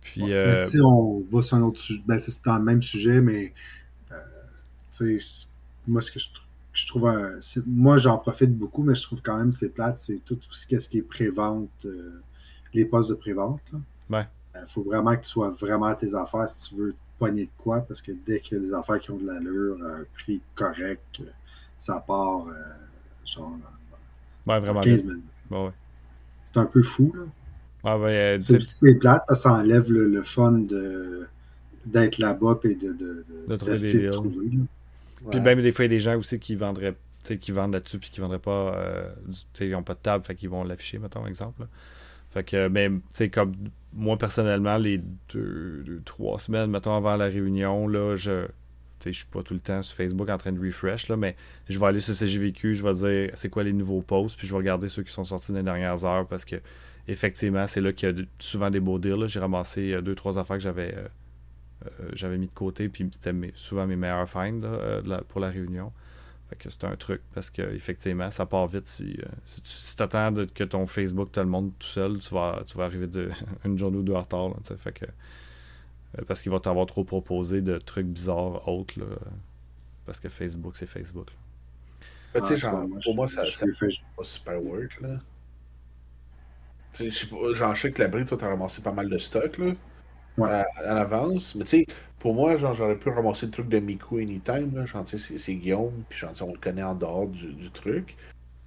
Puis, 0.00 0.32
euh... 0.32 0.64
si 0.64 0.80
on 0.80 1.22
va 1.30 1.42
sur 1.42 1.58
un 1.58 1.62
autre 1.62 1.80
sujet, 1.80 2.00
ben, 2.06 2.18
c'est 2.18 2.42
dans 2.46 2.56
le 2.56 2.64
même 2.64 2.82
sujet, 2.82 3.20
mais 3.20 3.52
moi, 5.86 6.00
ce 6.00 6.10
que 6.10 6.18
je, 6.72 6.86
trouve. 6.86 7.10
moi, 7.66 7.96
j'en 7.96 8.18
profite 8.18 8.56
beaucoup, 8.56 8.82
mais 8.82 8.94
je 8.94 9.02
trouve 9.02 9.20
quand 9.22 9.36
même 9.38 9.52
c'est 9.52 9.68
plate. 9.70 9.98
C'est 9.98 10.24
tout 10.24 10.38
aussi 10.50 10.66
ce 10.68 10.88
qui 10.88 10.98
est 10.98 11.02
pré-vente, 11.02 11.70
euh, 11.84 12.20
les 12.74 12.84
postes 12.84 13.10
de 13.10 13.14
pré-vente. 13.14 13.60
Il 13.72 14.16
euh, 14.16 14.66
faut 14.66 14.82
vraiment 14.82 15.14
que 15.16 15.22
tu 15.22 15.28
sois 15.30 15.50
vraiment 15.50 15.86
à 15.86 15.94
tes 15.94 16.14
affaires 16.14 16.48
si 16.48 16.68
tu 16.70 16.76
veux 16.76 16.94
poigner 17.18 17.44
de 17.44 17.50
quoi, 17.58 17.80
parce 17.80 18.02
que 18.02 18.12
dès 18.26 18.40
qu'il 18.40 18.58
y 18.58 18.60
a 18.60 18.64
des 18.64 18.74
affaires 18.74 18.98
qui 18.98 19.10
ont 19.10 19.16
de 19.16 19.26
l'allure, 19.26 19.78
un 19.84 20.04
prix 20.14 20.40
correct, 20.54 21.22
ça 21.78 22.00
part 22.06 22.46
genre 23.24 23.56
Ouais, 24.46 24.58
vraiment. 24.58 24.80
15 24.80 25.04
minutes. 25.04 25.22
Ouais, 25.50 25.66
ouais. 25.66 25.72
C'est 26.44 26.56
un 26.56 26.66
peu 26.66 26.82
fou, 26.82 27.12
là. 27.14 27.22
Ah, 27.84 27.98
ben, 27.98 28.04
euh, 28.06 28.60
C'est 28.60 28.94
plate 28.94 29.24
parce 29.26 29.40
que 29.42 29.48
ça 29.48 29.54
enlève 29.54 29.90
le, 29.90 30.06
le 30.06 30.22
fun 30.22 30.52
de 30.52 31.26
d'être 31.84 32.18
là-bas 32.18 32.60
et 32.62 32.74
de, 32.76 32.92
de, 32.92 33.24
De 33.48 33.56
trouver 33.56 33.72
d'essayer 33.72 33.94
des 33.94 33.98
de 34.06 34.10
deals. 34.10 34.12
trouver. 34.12 34.46
là. 34.46 34.62
Puis 35.30 35.40
même 35.40 35.60
des 35.60 35.72
fois, 35.72 35.84
il 35.84 35.88
y 35.90 35.94
a 35.94 35.96
des 35.96 36.00
gens 36.00 36.16
aussi 36.16 36.38
qui 36.38 36.54
vendraient, 36.56 36.94
qui 37.40 37.52
vendent 37.52 37.72
là-dessus 37.74 37.98
puis 37.98 38.10
qui 38.10 38.20
vendraient 38.20 38.38
pas, 38.38 38.74
euh, 38.74 39.12
du- 39.26 39.64
ils 39.66 39.70
n'ont 39.70 39.82
pas 39.82 39.94
de 39.94 40.00
table, 40.00 40.24
fait 40.24 40.34
qu'ils 40.34 40.48
vont 40.48 40.64
l'afficher, 40.64 40.98
mettons, 40.98 41.26
exemple. 41.26 41.62
là. 41.62 41.68
Fait 42.32 42.44
que, 42.44 42.68
mais, 42.68 42.90
comme 43.30 43.54
moi, 43.92 44.16
personnellement, 44.16 44.78
les 44.78 44.98
deux, 45.32 45.82
deux, 45.84 46.00
trois 46.04 46.38
semaines, 46.38 46.70
mettons, 46.70 46.96
avant 46.96 47.16
la 47.16 47.26
réunion, 47.26 47.86
là, 47.86 48.16
je, 48.16 48.46
je 49.04 49.10
suis 49.10 49.26
pas 49.26 49.42
tout 49.42 49.52
le 49.54 49.60
temps 49.60 49.82
sur 49.82 49.94
Facebook 49.96 50.30
en 50.30 50.38
train 50.38 50.52
de 50.52 50.64
refresh, 50.64 51.08
là, 51.08 51.16
mais 51.16 51.36
je 51.68 51.78
vais 51.78 51.86
aller 51.86 52.00
sur 52.00 52.14
CGVQ, 52.14 52.74
je 52.74 52.82
vais 52.82 52.94
dire 52.94 53.30
c'est 53.34 53.50
quoi 53.50 53.64
les 53.64 53.72
nouveaux 53.74 54.00
posts, 54.00 54.38
puis 54.38 54.46
je 54.46 54.52
vais 54.52 54.58
regarder 54.58 54.88
ceux 54.88 55.02
qui 55.02 55.12
sont 55.12 55.24
sortis 55.24 55.52
dans 55.52 55.58
les 55.58 55.64
dernières 55.64 56.04
heures 56.06 56.26
parce 56.26 56.44
que, 56.46 56.56
effectivement, 57.06 57.66
c'est 57.66 57.80
là 57.82 57.92
qu'il 57.92 58.08
y 58.16 58.20
a 58.20 58.24
souvent 58.38 58.70
des 58.70 58.80
beaux 58.80 58.98
deals. 58.98 59.26
J'ai 59.26 59.40
ramassé 59.40 59.92
euh, 59.92 60.00
deux, 60.00 60.14
trois 60.14 60.38
affaires 60.38 60.56
que 60.56 60.62
j'avais 60.62 60.94
euh, 60.96 61.06
j'avais 62.14 62.38
mis 62.38 62.46
de 62.46 62.52
côté, 62.52 62.88
puis 62.88 63.08
c'était 63.12 63.32
mes- 63.32 63.52
souvent 63.54 63.86
mes 63.86 63.96
meilleurs 63.96 64.28
finds 64.28 64.62
euh, 64.64 65.02
pour 65.28 65.40
la 65.40 65.48
réunion. 65.50 65.92
Fait 66.50 66.56
que 66.56 66.70
c'est 66.70 66.84
un 66.84 66.96
truc 66.96 67.22
parce 67.34 67.50
que 67.50 67.62
effectivement 67.74 68.30
ça 68.30 68.46
part 68.46 68.66
vite 68.68 68.88
si, 68.88 69.16
euh, 69.22 69.28
si 69.46 69.62
tu 69.62 69.70
si 69.70 69.96
de- 69.96 70.44
que 70.44 70.64
ton 70.64 70.86
Facebook 70.86 71.32
te 71.32 71.40
le 71.40 71.46
montre 71.46 71.72
tout 71.78 71.86
seul, 71.86 72.18
tu 72.18 72.34
vas, 72.34 72.62
tu 72.66 72.76
vas 72.78 72.84
arriver 72.84 73.06
de, 73.06 73.30
une 73.64 73.78
journée 73.78 73.98
ou 73.98 74.02
deux 74.02 74.14
en 74.14 74.22
retard. 74.22 74.48
là, 74.50 74.54
tu 74.64 74.68
sais. 74.68 74.76
fait 74.76 74.92
que, 74.92 75.06
euh, 75.06 76.22
parce 76.26 76.42
qu'il 76.42 76.52
va 76.52 76.60
t'avoir 76.60 76.86
trop 76.86 77.04
proposé 77.04 77.60
de 77.62 77.78
trucs 77.78 78.06
bizarres 78.06 78.66
autres. 78.68 78.98
là, 78.98 79.06
parce 80.06 80.20
que 80.20 80.28
Facebook, 80.28 80.76
c'est 80.76 80.86
Facebook. 80.86 81.28
là. 81.30 81.36
Ah, 82.42 82.56
genre, 82.56 82.88
moi, 82.88 82.98
pour 83.04 83.12
je- 83.12 83.16
moi, 83.16 83.28
ça, 83.28 83.44
fait- 83.44 83.66
pas 84.16 84.24
super 84.24 84.60
work, 84.66 85.00
là. 85.00 85.20
Tu 86.92 87.04
sais, 87.04 87.10
je 87.10 87.18
sais 87.20 87.26
pas, 87.26 87.52
genre, 87.54 87.74
je 87.74 87.80
sais 87.82 87.92
que 87.92 88.02
la 88.02 88.08
brique, 88.08 88.28
toi, 88.28 88.36
t'as 88.38 88.48
ramassé 88.48 88.82
pas 88.82 88.92
mal 88.92 89.08
de 89.08 89.18
stock, 89.18 89.58
là. 89.58 89.72
Ouais. 90.38 90.48
à- 90.50 90.66
en 90.92 90.96
avance. 90.96 91.54
Mais 91.54 91.64
tu 91.64 91.70
sais, 91.70 91.86
pour 92.18 92.34
moi, 92.34 92.56
genre, 92.56 92.74
j'aurais 92.74 92.96
pu 92.98 93.08
ramasser 93.10 93.46
le 93.46 93.52
truc 93.52 93.68
de 93.68 93.78
Miku 93.78 94.18
Anytime, 94.18 94.74
là. 94.74 94.86
Genre, 94.86 95.04
tu 95.04 95.18
sais, 95.18 95.18
c'est- 95.18 95.38
c'est 95.38 95.54
Guillaume, 95.54 95.92
puis 96.08 96.18
genre, 96.18 96.32
tu 96.32 96.38
sais, 96.38 96.44
on 96.44 96.52
le 96.52 96.58
connaît 96.58 96.82
en 96.82 96.94
dehors 96.94 97.26
du, 97.28 97.52
du 97.52 97.70
truc. 97.70 98.16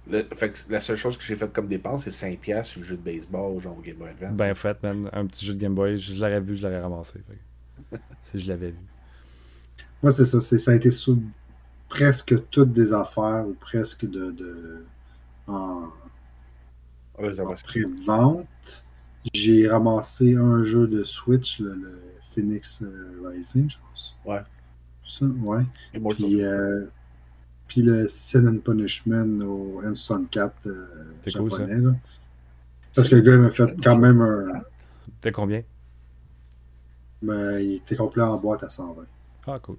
Le- 0.08 0.22
fait 0.36 0.50
que 0.50 0.58
la 0.72 0.80
seule 0.80 0.96
chose 0.96 1.16
que 1.18 1.24
j'ai 1.24 1.34
faite 1.34 1.52
comme 1.52 1.66
dépense, 1.66 2.04
c'est 2.04 2.12
5$ 2.12 2.68
sur 2.68 2.80
le 2.80 2.86
jeu 2.86 2.96
de 2.96 3.02
baseball, 3.02 3.60
genre 3.60 3.76
au 3.76 3.80
Game 3.82 3.96
Boy 3.96 4.10
Advance. 4.10 4.36
Ben 4.36 4.54
fait, 4.54 4.80
man, 4.82 5.10
un 5.12 5.26
petit 5.26 5.44
jeu 5.44 5.54
de 5.54 5.58
Game 5.60 5.74
Boy, 5.74 5.98
je 5.98 6.14
l'aurais 6.20 6.40
vu, 6.40 6.56
je 6.56 6.62
l'aurais 6.62 6.80
ramassé. 6.80 7.18
fait 7.90 8.00
si 8.24 8.38
je 8.38 8.46
l'avais 8.48 8.70
vu. 8.70 8.78
Moi, 10.02 10.12
c'est 10.12 10.24
ça. 10.24 10.40
c'est- 10.40 10.58
Ça 10.58 10.70
a 10.70 10.74
été 10.74 10.90
sous 10.92 11.20
presque 11.88 12.34
toutes 12.50 12.72
des 12.72 12.92
affaires 12.92 13.44
ou 13.48 13.54
presque 13.54 14.04
de, 14.08 14.30
de 14.30 14.84
en, 15.48 15.84
En 17.18 17.54
pré-vente. 17.64 18.84
J'ai 19.34 19.68
ramassé 19.68 20.34
un 20.36 20.64
jeu 20.64 20.86
de 20.86 21.04
Switch, 21.04 21.60
le, 21.60 21.74
le 21.74 22.02
Phoenix 22.34 22.82
euh, 22.82 23.22
Rising, 23.28 23.70
je 23.70 23.76
pense. 23.88 24.16
Ouais. 24.24 24.40
Ça, 25.04 25.24
ouais. 25.24 25.64
Immortal. 25.94 26.26
Puis, 26.26 26.42
euh, 26.44 26.84
puis 27.68 27.82
le 27.82 28.08
Sin 28.08 28.46
and 28.46 28.58
Punishment 28.58 29.40
au 29.44 29.82
N64 29.82 30.50
euh, 30.66 30.86
C'est 31.24 31.34
cool, 31.36 31.50
ça. 31.50 31.58
japonais. 31.58 31.80
là. 31.80 31.94
Parce 32.94 33.08
que 33.08 33.16
le 33.16 33.20
gars 33.22 33.36
m'a 33.36 33.50
fait 33.50 33.74
quand 33.82 33.98
même 33.98 34.20
un. 34.20 34.62
T'es 35.20 35.32
combien? 35.32 35.62
Mais 37.22 37.64
il 37.64 37.74
était 37.76 37.96
complet 37.96 38.22
en 38.22 38.36
boîte 38.36 38.62
à 38.62 38.68
120. 38.68 39.04
Ah, 39.46 39.58
cool. 39.60 39.76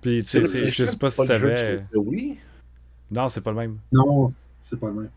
Puis, 0.00 0.24
tu 0.24 0.44
sais, 0.46 0.70
je 0.70 0.84
sais 0.84 0.96
pas 0.96 1.10
si 1.10 1.20
tu 1.20 1.26
savais. 1.26 1.84
Wii. 1.94 2.38
Non, 3.10 3.28
c'est 3.28 3.40
pas 3.40 3.50
le 3.50 3.56
même. 3.56 3.78
Non, 3.92 4.28
c'est 4.60 4.78
pas 4.78 4.88
le 4.88 4.94
même. 4.94 5.10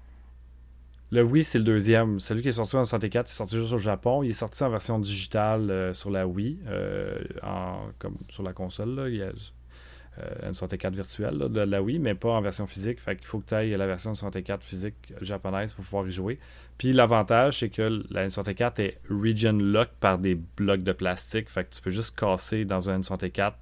Le 1.16 1.24
Wii, 1.24 1.46
c'est 1.46 1.60
le 1.60 1.64
deuxième. 1.64 2.20
Celui 2.20 2.42
qui 2.42 2.50
est 2.50 2.52
sorti 2.52 2.76
en 2.76 2.84
64, 2.84 3.30
il 3.30 3.32
est 3.32 3.34
sorti 3.34 3.56
juste 3.58 3.72
au 3.72 3.78
Japon. 3.78 4.22
Il 4.22 4.32
est 4.32 4.34
sorti 4.34 4.62
en 4.66 4.70
version 4.70 5.00
digitale 5.00 5.72
euh, 5.72 5.94
sur 5.94 6.12
la 6.12 6.28
Wii, 6.28 6.60
euh, 6.68 7.18
comme 8.00 8.18
sur 8.28 8.44
la 8.44 8.52
console. 8.52 9.06
Il 9.08 9.16
y 9.16 9.22
a 9.22 9.32
euh, 10.20 10.52
N64 10.52 10.92
virtuelle 10.92 11.38
là, 11.38 11.48
de 11.48 11.62
la 11.62 11.82
Wii, 11.82 12.00
mais 12.00 12.16
pas 12.16 12.32
en 12.32 12.42
version 12.42 12.68
physique. 12.68 13.00
Fait 13.00 13.16
qu'il 13.16 13.28
faut 13.28 13.40
que 13.40 13.46
tu 13.46 13.54
ailles 13.54 13.78
la 13.78 13.88
version 13.88 14.12
N64 14.12 14.60
physique 14.60 15.14
japonaise 15.22 15.72
pour 15.72 15.86
pouvoir 15.86 16.06
y 16.06 16.12
jouer. 16.12 16.38
Puis 16.78 16.92
l'avantage, 16.92 17.60
c'est 17.60 17.70
que 17.70 18.04
la 18.10 18.28
N64 18.28 18.82
est 18.82 19.00
region 19.10 19.54
lock 19.58 19.92
par 20.02 20.20
des 20.20 20.36
blocs 20.36 20.84
de 20.84 20.92
plastique. 20.92 21.50
Fait 21.50 21.64
que 21.64 21.74
tu 21.74 21.82
peux 21.82 21.92
juste 21.92 22.20
casser 22.20 22.66
dans 22.66 22.90
un 22.90 23.00
N64 23.00 23.54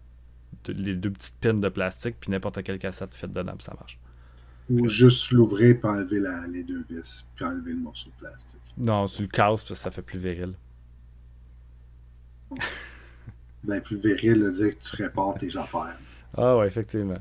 de- 0.64 0.74
les 0.74 0.96
deux 0.96 1.12
petites 1.12 1.40
pins 1.40 1.54
de 1.54 1.70
plastique, 1.70 2.16
puis 2.20 2.32
n'importe 2.32 2.64
quelle 2.64 2.80
cassette 2.80 3.14
fit 3.14 3.28
dedans, 3.28 3.54
puis 3.56 3.64
ça 3.66 3.76
marche. 3.80 4.00
Ou 4.70 4.88
juste 4.88 5.32
l'ouvrir 5.32 5.78
puis 5.80 5.90
enlever 5.90 6.20
la- 6.20 6.48
les 6.48 6.64
deux 6.64 6.84
vis, 6.90 7.26
puis 7.36 7.46
enlever 7.46 7.72
le 7.74 7.80
morceau 7.80 8.10
de 8.10 8.16
plastique. 8.20 8.60
Non, 8.78 9.06
tu 9.08 9.24
le 9.24 9.28
casses 9.28 9.64
parce 9.64 9.70
que 9.70 9.76
ça 9.76 9.92
fait 9.92 10.02
plus 10.02 10.20
viril. 10.20 10.54
Ben, 13.64 13.82
plus 13.82 13.96
viril 13.98 14.42
de 14.42 14.50
dire 14.52 14.78
que 14.78 14.84
tu 14.84 14.96
répares 14.98 15.36
tes 15.36 15.56
affaires. 15.58 15.98
Ah 16.36 16.58
ouais, 16.58 16.68
effectivement. 16.68 17.20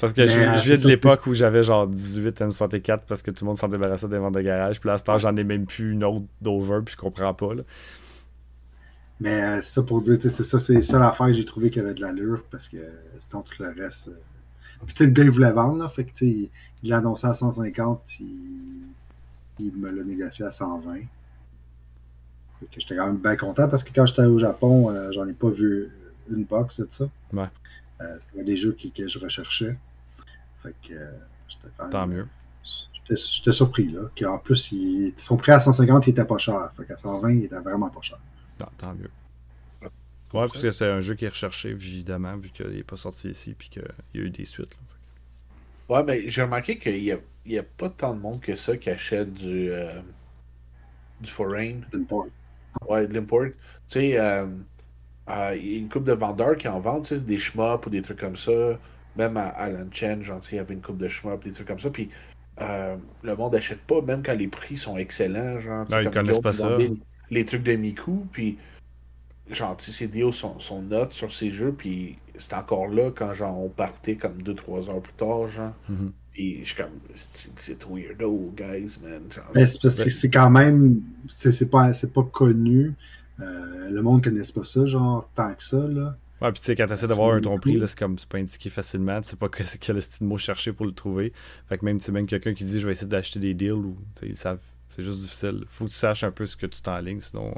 Parce 0.00 0.12
que 0.12 0.22
Mais, 0.22 0.26
je, 0.28 0.40
euh, 0.40 0.58
je 0.58 0.72
viens 0.74 0.82
de 0.82 0.88
l'époque 0.88 1.26
où 1.28 1.34
j'avais 1.34 1.62
genre 1.62 1.86
18 1.86 2.40
N64 2.40 3.02
parce 3.06 3.22
que 3.22 3.30
tout 3.30 3.44
le 3.44 3.50
monde 3.50 3.58
s'en 3.58 3.68
débarrassait 3.68 4.08
des 4.08 4.18
ventes 4.18 4.34
de 4.34 4.40
garage. 4.40 4.80
Puis 4.80 4.88
là, 4.88 4.94
à 4.94 4.98
ce 4.98 5.04
temps, 5.04 5.18
j'en 5.18 5.36
ai 5.36 5.44
même 5.44 5.64
plus 5.66 5.92
une 5.92 6.02
autre 6.02 6.24
d'over, 6.40 6.80
puis 6.84 6.94
je 6.94 7.00
comprends 7.00 7.32
pas. 7.34 7.54
Là. 7.54 7.62
Mais 9.20 9.42
euh, 9.44 9.60
c'est 9.60 9.74
ça 9.74 9.82
pour 9.84 10.02
dire, 10.02 10.16
c'est 10.20 10.28
ça, 10.30 10.58
c'est 10.58 10.82
ça 10.82 10.98
l'affaire 10.98 11.26
que 11.28 11.34
j'ai 11.34 11.44
trouvé 11.44 11.70
qui 11.70 11.78
avait 11.78 11.94
de 11.94 12.00
l'allure 12.00 12.42
parce 12.50 12.68
que 12.68 12.78
euh, 12.78 12.90
sinon 13.18 13.42
tout 13.42 13.62
le 13.62 13.68
reste. 13.80 14.08
euh, 14.08 14.16
Puis 14.86 15.04
le 15.04 15.10
gars 15.10 15.22
il 15.24 15.30
voulait 15.30 15.52
vendre, 15.52 15.78
là, 15.78 15.88
fait 15.88 16.04
que 16.04 16.10
il 16.24 16.50
l'a 16.82 16.98
annoncé 16.98 17.26
à 17.26 17.34
150, 17.34 18.20
il, 18.20 18.26
il 19.58 19.72
me 19.76 19.90
l'a 19.90 20.02
négocié 20.04 20.44
à 20.44 20.50
120. 20.50 20.94
Fait 20.94 22.66
que 22.66 22.80
j'étais 22.80 22.96
quand 22.96 23.06
même 23.06 23.18
bien 23.18 23.36
content 23.36 23.68
parce 23.68 23.84
que 23.84 23.90
quand 23.94 24.06
j'étais 24.06 24.22
au 24.24 24.38
Japon, 24.38 24.90
euh, 24.90 25.10
j'en 25.12 25.26
ai 25.26 25.32
pas 25.32 25.50
vu 25.50 25.90
une 26.30 26.44
box 26.44 26.80
de 26.80 26.86
ça. 26.90 27.04
Ouais. 27.32 27.48
Euh, 28.00 28.16
C'était 28.20 28.40
un 28.40 28.44
des 28.44 28.56
jeux 28.56 28.72
qui- 28.72 28.90
que 28.92 29.06
je 29.08 29.18
recherchais. 29.18 29.78
Fait 30.58 30.74
que 30.82 30.94
euh, 30.94 31.10
j'étais 31.48 31.68
quand 31.76 31.84
même. 31.84 31.92
Tant 31.92 32.06
mieux. 32.06 32.26
J'étais 33.08 33.50
surpris, 33.52 33.88
là. 33.90 34.02
qu'en 34.18 34.38
plus, 34.38 34.70
ils 34.72 35.12
sont 35.16 35.36
prêts 35.36 35.52
à 35.52 35.58
150, 35.60 36.06
il 36.06 36.10
était 36.10 36.24
pas 36.24 36.38
cher. 36.38 36.70
Fait 36.76 36.84
qu'à 36.84 36.96
120, 36.96 37.30
il 37.32 37.44
était 37.44 37.58
vraiment 37.60 37.90
pas 37.90 38.00
cher. 38.00 38.18
Non, 38.60 38.66
tant 38.78 38.94
mieux. 38.94 39.10
Ouais, 40.32 40.48
parce 40.48 40.62
que 40.62 40.70
c'est 40.70 40.86
un 40.90 41.00
jeu 41.00 41.14
qui 41.14 41.24
est 41.26 41.28
recherché, 41.28 41.70
évidemment, 41.70 42.36
vu 42.36 42.50
qu'il 42.50 42.66
n'est 42.68 42.82
pas 42.84 42.96
sorti 42.96 43.30
ici, 43.30 43.54
puis 43.54 43.68
qu'il 43.68 43.82
y 44.14 44.18
a 44.18 44.22
eu 44.22 44.30
des 44.30 44.44
suites. 44.46 44.74
là. 44.74 44.80
Ouais, 45.88 46.02
mais 46.04 46.28
j'ai 46.28 46.42
remarqué 46.42 46.78
qu'il 46.78 47.00
n'y 47.02 47.12
a, 47.12 47.18
il 47.44 47.52
y 47.52 47.58
a 47.58 47.62
pas 47.62 47.90
tant 47.90 48.14
de 48.14 48.20
monde 48.20 48.40
que 48.40 48.54
ça 48.56 48.76
qui 48.76 48.90
achète 48.90 49.32
du, 49.34 49.70
euh, 49.70 50.00
du 51.20 51.30
foreign. 51.30 51.84
Import. 51.92 52.28
Ouais, 52.88 53.06
de 53.06 53.14
l'import. 53.14 53.46
Tu 53.46 53.54
sais, 53.88 54.18
euh, 54.18 54.46
euh, 55.30 55.56
il 55.56 55.72
y 55.72 55.76
a 55.76 55.78
une 55.78 55.88
couple 55.88 56.06
de 56.06 56.12
vendeurs 56.12 56.56
qui 56.56 56.68
en 56.68 56.80
vendent, 56.80 57.04
tu 57.04 57.16
sais, 57.16 57.20
des 57.20 57.38
shmups 57.38 57.86
ou 57.86 57.90
des 57.90 58.02
trucs 58.02 58.18
comme 58.20 58.36
ça. 58.36 58.52
Même 59.16 59.36
à 59.36 59.48
Alan 59.48 59.88
Chen, 59.90 60.22
genre, 60.22 60.40
tu 60.40 60.48
sais, 60.50 60.56
il 60.56 60.58
y 60.58 60.60
avait 60.60 60.74
une 60.74 60.82
couple 60.82 61.00
de 61.02 61.08
shmups, 61.08 61.44
des 61.44 61.52
trucs 61.52 61.68
comme 61.68 61.80
ça. 61.80 61.90
Puis 61.90 62.10
euh, 62.60 62.96
le 63.22 63.36
monde 63.36 63.54
n'achète 63.54 63.82
pas, 63.86 64.02
même 64.02 64.22
quand 64.22 64.34
les 64.34 64.48
prix 64.48 64.76
sont 64.76 64.96
excellents. 64.96 65.60
Genre, 65.60 65.86
Non, 65.88 66.00
ils 66.00 66.04
comme 66.04 66.12
connaissent 66.12 66.40
pas 66.40 66.52
ça. 66.52 66.76
Les, 66.78 66.90
les 67.30 67.44
trucs 67.46 67.62
de 67.62 67.74
Miku, 67.76 68.26
puis 68.32 68.58
genre, 69.54 69.76
ses 69.78 70.08
deals 70.08 70.32
sont, 70.32 70.58
sont 70.60 70.82
notes 70.82 71.12
sur 71.12 71.32
ces 71.32 71.50
jeux, 71.50 71.72
puis 71.76 72.18
c'est 72.38 72.54
encore 72.54 72.88
là 72.88 73.10
quand, 73.14 73.34
genre, 73.34 73.58
on 73.58 73.68
partait 73.68 74.16
comme 74.16 74.42
2-3 74.42 74.90
heures 74.90 75.00
plus 75.02 75.12
tard, 75.14 75.48
genre. 75.48 75.72
Mhm. 75.88 76.12
Puis 76.32 76.60
je 76.62 76.68
suis 76.68 76.76
comme, 76.76 76.92
c'est 77.14 77.84
weirdo, 77.84 78.52
guys, 78.56 78.96
man. 79.02 79.20
Genre, 79.30 79.44
Mais 79.54 79.66
c'est 79.66 79.82
parce 79.82 80.02
que 80.02 80.10
c'est 80.10 80.30
quand 80.30 80.48
même. 80.50 81.02
C'est 81.28 81.52
c'est 81.52 81.68
pas, 81.68 81.92
c'est 81.92 82.12
pas 82.12 82.22
connu. 82.22 82.94
Euh, 83.40 83.90
le 83.90 84.02
monde 84.02 84.24
ne 84.24 84.30
connaisse 84.30 84.52
pas 84.52 84.64
ça, 84.64 84.86
genre, 84.86 85.28
tant 85.34 85.52
que 85.54 85.62
ça, 85.62 85.76
là. 85.86 86.16
Ouais, 86.40 86.50
puis 86.50 86.60
tu 86.60 86.66
sais, 86.66 86.74
quand 86.76 86.86
tu 86.86 86.92
essaies 86.94 87.06
d'avoir 87.06 87.34
un 87.34 87.40
ton 87.40 87.58
prix, 87.58 87.80
c'est 87.86 87.98
comme, 87.98 88.18
c'est 88.18 88.28
pas 88.28 88.38
indiqué 88.38 88.68
facilement. 88.70 89.20
Tu 89.20 89.28
sais 89.28 89.36
pas 89.36 89.48
que- 89.48 89.62
quel 89.80 90.02
style 90.02 90.26
de 90.26 90.28
mot 90.28 90.38
chercher 90.38 90.72
pour 90.72 90.86
le 90.86 90.92
trouver. 90.92 91.32
Fait 91.68 91.78
que 91.78 91.84
même, 91.84 91.98
tu 91.98 92.04
sais, 92.04 92.12
même 92.12 92.26
quelqu'un 92.26 92.54
qui 92.54 92.64
dit 92.64 92.80
je 92.80 92.86
vais 92.86 92.92
essayer 92.92 93.06
d'acheter 93.06 93.38
des 93.38 93.54
deals, 93.54 93.72
ou, 93.72 93.96
tu 94.16 94.20
sais, 94.26 94.32
ils 94.32 94.36
savent, 94.36 94.58
c'est 94.88 95.04
juste 95.04 95.20
difficile. 95.20 95.64
Faut 95.68 95.84
que 95.84 95.90
tu 95.90 95.96
saches 95.96 96.24
un 96.24 96.30
peu 96.32 96.46
ce 96.46 96.56
que 96.56 96.66
tu 96.66 96.80
t'enlignes, 96.82 97.20
sinon 97.20 97.52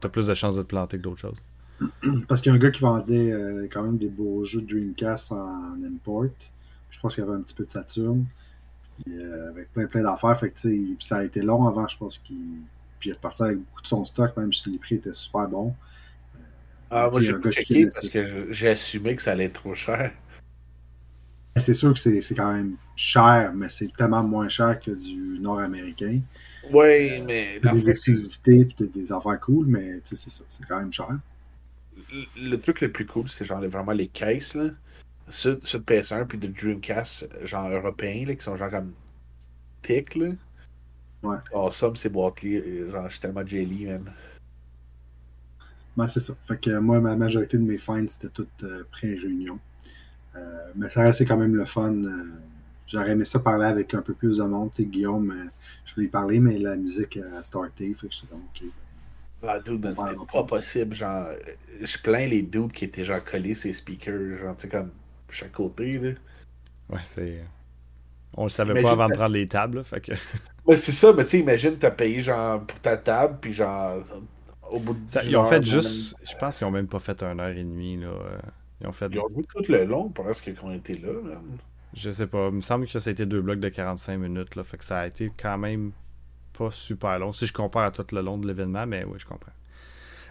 t'as 0.00 0.08
plus 0.08 0.26
de 0.26 0.34
chances 0.34 0.56
de 0.56 0.62
te 0.62 0.68
planter 0.68 0.98
que 0.98 1.02
d'autres 1.02 1.20
choses. 1.20 1.38
Parce 2.28 2.40
qu'il 2.40 2.50
y 2.50 2.52
a 2.52 2.56
un 2.56 2.60
gars 2.60 2.70
qui 2.70 2.80
vendait 2.80 3.32
euh, 3.32 3.68
quand 3.70 3.82
même 3.82 3.96
des 3.96 4.08
beaux 4.08 4.44
jeux 4.44 4.60
de 4.60 4.66
Dreamcast 4.66 5.32
en 5.32 5.82
import. 5.84 6.26
Je 6.90 6.98
pense 7.00 7.14
qu'il 7.14 7.24
y 7.24 7.26
avait 7.26 7.36
un 7.36 7.40
petit 7.40 7.54
peu 7.54 7.64
de 7.64 7.70
Saturn. 7.70 8.24
Puis, 8.96 9.14
euh, 9.16 9.50
avec 9.50 9.72
plein, 9.72 9.86
plein 9.86 10.02
d'affaires. 10.02 10.38
Fait 10.38 10.50
que, 10.50 10.58
ça 10.98 11.16
a 11.18 11.24
été 11.24 11.42
long 11.42 11.66
avant, 11.66 11.88
je 11.88 11.96
pense 11.96 12.18
qu'il. 12.18 12.36
Puis 12.98 13.08
il 13.08 13.12
est 13.12 13.16
reparti 13.16 13.42
avec 13.42 13.56
beaucoup 13.56 13.80
de 13.80 13.86
son 13.86 14.04
stock, 14.04 14.36
même 14.36 14.52
si 14.52 14.70
les 14.70 14.78
prix 14.78 14.96
étaient 14.96 15.14
super 15.14 15.48
bons. 15.48 15.74
ah, 16.90 17.08
moi 17.10 17.22
j'ai 17.22 17.32
checké 17.50 17.84
parce 17.84 18.06
ça. 18.06 18.08
que 18.08 18.52
j'ai 18.52 18.68
assumé 18.68 19.16
que 19.16 19.22
ça 19.22 19.32
allait 19.32 19.46
être 19.46 19.54
trop 19.54 19.74
cher. 19.74 20.12
C'est 21.56 21.72
sûr 21.74 21.94
que 21.94 21.98
c'est 21.98 22.20
c'est 22.20 22.34
quand 22.34 22.52
même 22.52 22.76
cher, 22.96 23.52
mais 23.54 23.70
c'est 23.70 23.90
tellement 23.96 24.22
moins 24.22 24.50
cher 24.50 24.78
que 24.78 24.90
du 24.90 25.38
nord-américain. 25.40 26.20
Ouais, 26.70 27.22
mais 27.26 27.58
T'as 27.62 27.72
la 27.72 27.74
des 27.74 27.90
exclusivités 27.90 28.64
puis 28.64 28.88
des 28.88 29.12
affaires 29.12 29.40
cool, 29.40 29.66
mais 29.66 30.00
tu 30.00 30.14
sais, 30.14 30.16
c'est 30.16 30.30
ça, 30.30 30.44
c'est 30.48 30.64
quand 30.66 30.78
même 30.78 30.92
cher. 30.92 31.18
le, 32.12 32.50
le 32.50 32.60
truc 32.60 32.80
le 32.80 32.92
plus 32.92 33.06
cool, 33.06 33.28
c'est 33.28 33.44
genre 33.44 33.60
vraiment 33.66 33.92
les 33.92 34.08
caisses, 34.08 34.54
là. 34.54 34.70
ceux, 35.28 35.56
de 35.56 35.60
PS1 35.60 36.26
puis 36.26 36.38
de 36.38 36.48
Dreamcast, 36.48 37.28
genre 37.44 37.70
européens, 37.70 38.26
là, 38.26 38.34
qui 38.34 38.42
sont 38.42 38.56
genre 38.56 38.70
comme 38.70 38.92
tic, 39.82 40.14
là. 40.16 40.30
Ouais. 41.22 41.36
Somme 41.70 41.96
ces 41.96 42.08
boîtes-là, 42.08 42.90
genre, 42.90 43.04
je 43.08 43.12
suis 43.12 43.20
tellement 43.20 43.46
jelly, 43.46 43.86
man. 43.86 44.10
Ben, 45.96 46.06
c'est 46.06 46.20
ça. 46.20 46.34
Fait 46.46 46.58
que 46.58 46.78
moi, 46.78 47.00
ma 47.00 47.16
majorité 47.16 47.58
de 47.58 47.62
mes 47.62 47.78
finds, 47.78 48.08
c'était 48.08 48.28
toutes 48.32 48.62
euh, 48.62 48.84
pré-réunion. 48.90 49.58
Euh, 50.36 50.72
mais 50.76 50.88
ça 50.88 51.02
restait 51.02 51.24
quand 51.24 51.36
même 51.36 51.54
le 51.54 51.64
fun. 51.64 51.92
Euh, 51.92 52.24
J'aurais 52.90 53.12
aimé 53.12 53.24
ça 53.24 53.38
parler 53.40 53.66
avec 53.66 53.94
un 53.94 54.02
peu 54.02 54.14
plus 54.14 54.38
de 54.38 54.44
monde. 54.44 54.70
Tu 54.72 54.78
sais, 54.82 54.84
Guillaume, 54.88 55.30
euh, 55.30 55.50
je 55.84 55.94
voulais 55.94 56.06
lui 56.06 56.10
parler, 56.10 56.40
mais 56.40 56.58
la 56.58 56.76
musique 56.76 57.16
a 57.18 57.42
starté. 57.42 57.94
Fait 57.94 58.08
que 58.08 58.14
j'étais 58.14 58.26
comme, 58.28 58.42
OK. 58.44 58.64
Ah, 59.42 59.58
dude, 59.60 59.82
man, 59.82 59.96
Ouais, 59.96 59.96
c'était 59.96 60.26
pas 60.32 60.44
possible. 60.44 60.94
Genre, 60.94 61.28
je 61.80 61.98
plains 61.98 62.26
les 62.26 62.42
dudes 62.42 62.72
qui 62.72 62.84
étaient 62.86 63.04
genre 63.04 63.24
collés 63.24 63.54
ces 63.54 63.72
speakers, 63.72 64.38
genre, 64.38 64.56
tu 64.56 64.62
sais, 64.62 64.68
comme 64.68 64.90
chaque 65.30 65.52
côté, 65.52 65.98
là. 65.98 66.12
Ouais, 66.88 67.00
c'est. 67.04 67.42
On 68.36 68.44
le 68.44 68.50
savait 68.50 68.72
Imagine 68.72 68.82
pas 68.82 68.92
avant 68.92 69.08
de 69.08 69.14
prendre 69.14 69.34
les 69.34 69.48
tables, 69.48 69.78
là, 69.78 69.84
fait 69.84 70.00
que. 70.00 70.12
Mais 70.66 70.76
c'est 70.76 70.92
ça, 70.92 71.12
mais 71.12 71.24
tu 71.24 71.30
sais, 71.30 71.38
imagine, 71.40 71.76
t'as 71.78 71.90
payé 71.90 72.22
genre 72.22 72.64
pour 72.64 72.78
ta 72.80 72.96
table, 72.96 73.38
puis 73.40 73.52
genre, 73.52 74.04
au 74.70 74.78
bout 74.78 74.94
de 74.94 75.10
Ça- 75.10 75.24
ils 75.24 75.36
ont 75.36 75.44
fait 75.44 75.64
juste. 75.64 76.16
Je 76.22 76.36
pense 76.36 76.58
qu'ils 76.58 76.66
ont 76.66 76.70
même 76.70 76.86
pas 76.88 76.98
fait 76.98 77.22
une 77.22 77.40
heure 77.40 77.48
et 77.48 77.64
demie, 77.64 77.96
là. 77.96 78.08
euh, 78.08 78.38
Ils 78.80 78.86
ont 78.86 78.92
fait. 78.92 79.10
Ils 79.12 79.18
ont 79.20 79.28
joué 79.28 79.42
tout 79.44 79.64
le 79.72 79.84
long 79.84 80.10
pendant 80.10 80.32
ce 80.34 80.48
qu'on 80.50 80.72
était 80.72 80.94
là, 80.94 81.12
man. 81.22 81.58
Je 81.94 82.10
sais 82.10 82.26
pas. 82.26 82.48
Il 82.48 82.56
me 82.56 82.60
semble 82.60 82.86
que 82.86 82.98
ça 82.98 83.10
a 83.10 83.12
été 83.12 83.26
deux 83.26 83.40
blocs 83.40 83.60
de 83.60 83.68
45 83.68 84.18
minutes, 84.18 84.56
là. 84.56 84.64
Fait 84.64 84.78
que 84.78 84.84
ça 84.84 85.00
a 85.00 85.06
été 85.06 85.32
quand 85.36 85.58
même 85.58 85.92
pas 86.56 86.70
super 86.70 87.18
long. 87.18 87.32
Si 87.32 87.46
je 87.46 87.52
compare 87.52 87.84
à 87.84 87.90
tout 87.90 88.06
le 88.12 88.20
long 88.20 88.38
de 88.38 88.46
l'événement, 88.46 88.86
mais 88.86 89.04
oui, 89.04 89.18
je 89.18 89.26
comprends. 89.26 89.52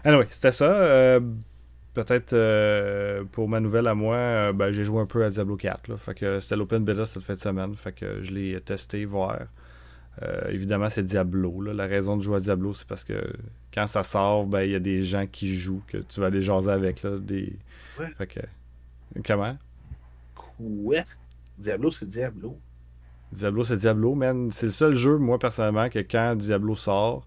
Anyway, 0.04 0.26
c'était 0.30 0.52
ça. 0.52 0.72
Euh, 0.72 1.20
Peut-être 1.92 2.34
euh, 2.34 3.24
pour 3.32 3.48
ma 3.48 3.58
nouvelle 3.58 3.88
à 3.88 3.96
moi, 3.96 4.14
euh, 4.14 4.52
ben, 4.52 4.70
j'ai 4.70 4.84
joué 4.84 5.00
un 5.00 5.06
peu 5.06 5.24
à 5.24 5.28
Diablo 5.28 5.56
4. 5.56 5.88
Là, 5.88 5.96
fait 5.96 6.14
que 6.14 6.38
c'était 6.38 6.54
l'open 6.54 6.84
beta 6.84 7.04
cette 7.04 7.24
fin 7.24 7.34
de 7.34 7.38
semaine. 7.38 7.74
Fait 7.74 7.90
que 7.90 8.22
je 8.22 8.30
l'ai 8.30 8.60
testé, 8.60 9.04
voir. 9.04 9.38
Évidemment, 10.50 10.90
c'est 10.90 11.02
Diablo. 11.02 11.62
là. 11.62 11.72
La 11.72 11.86
raison 11.86 12.16
de 12.16 12.22
jouer 12.22 12.36
à 12.36 12.40
Diablo, 12.40 12.74
c'est 12.74 12.86
parce 12.86 13.04
que 13.04 13.32
quand 13.72 13.86
ça 13.86 14.02
sort, 14.02 14.44
ben 14.44 14.60
il 14.60 14.70
y 14.70 14.74
a 14.74 14.78
des 14.78 15.02
gens 15.02 15.26
qui 15.26 15.54
jouent, 15.54 15.82
que 15.88 15.96
tu 15.96 16.20
vas 16.20 16.26
aller 16.26 16.42
jaser 16.42 16.70
avec. 16.70 17.02
Là, 17.02 17.18
des... 17.18 17.56
Ouais. 17.98 18.06
Fait 18.18 18.26
que. 18.26 18.40
Comment? 19.24 19.56
Quoi? 20.34 21.04
Diablo, 21.60 21.90
c'est 21.90 22.06
Diablo. 22.06 22.58
Diablo, 23.32 23.62
c'est 23.62 23.76
Diablo, 23.76 24.14
man. 24.14 24.50
C'est 24.50 24.66
le 24.66 24.72
seul 24.72 24.94
jeu, 24.94 25.18
moi, 25.18 25.38
personnellement, 25.38 25.88
que 25.88 26.00
quand 26.00 26.34
Diablo 26.36 26.74
sort, 26.74 27.26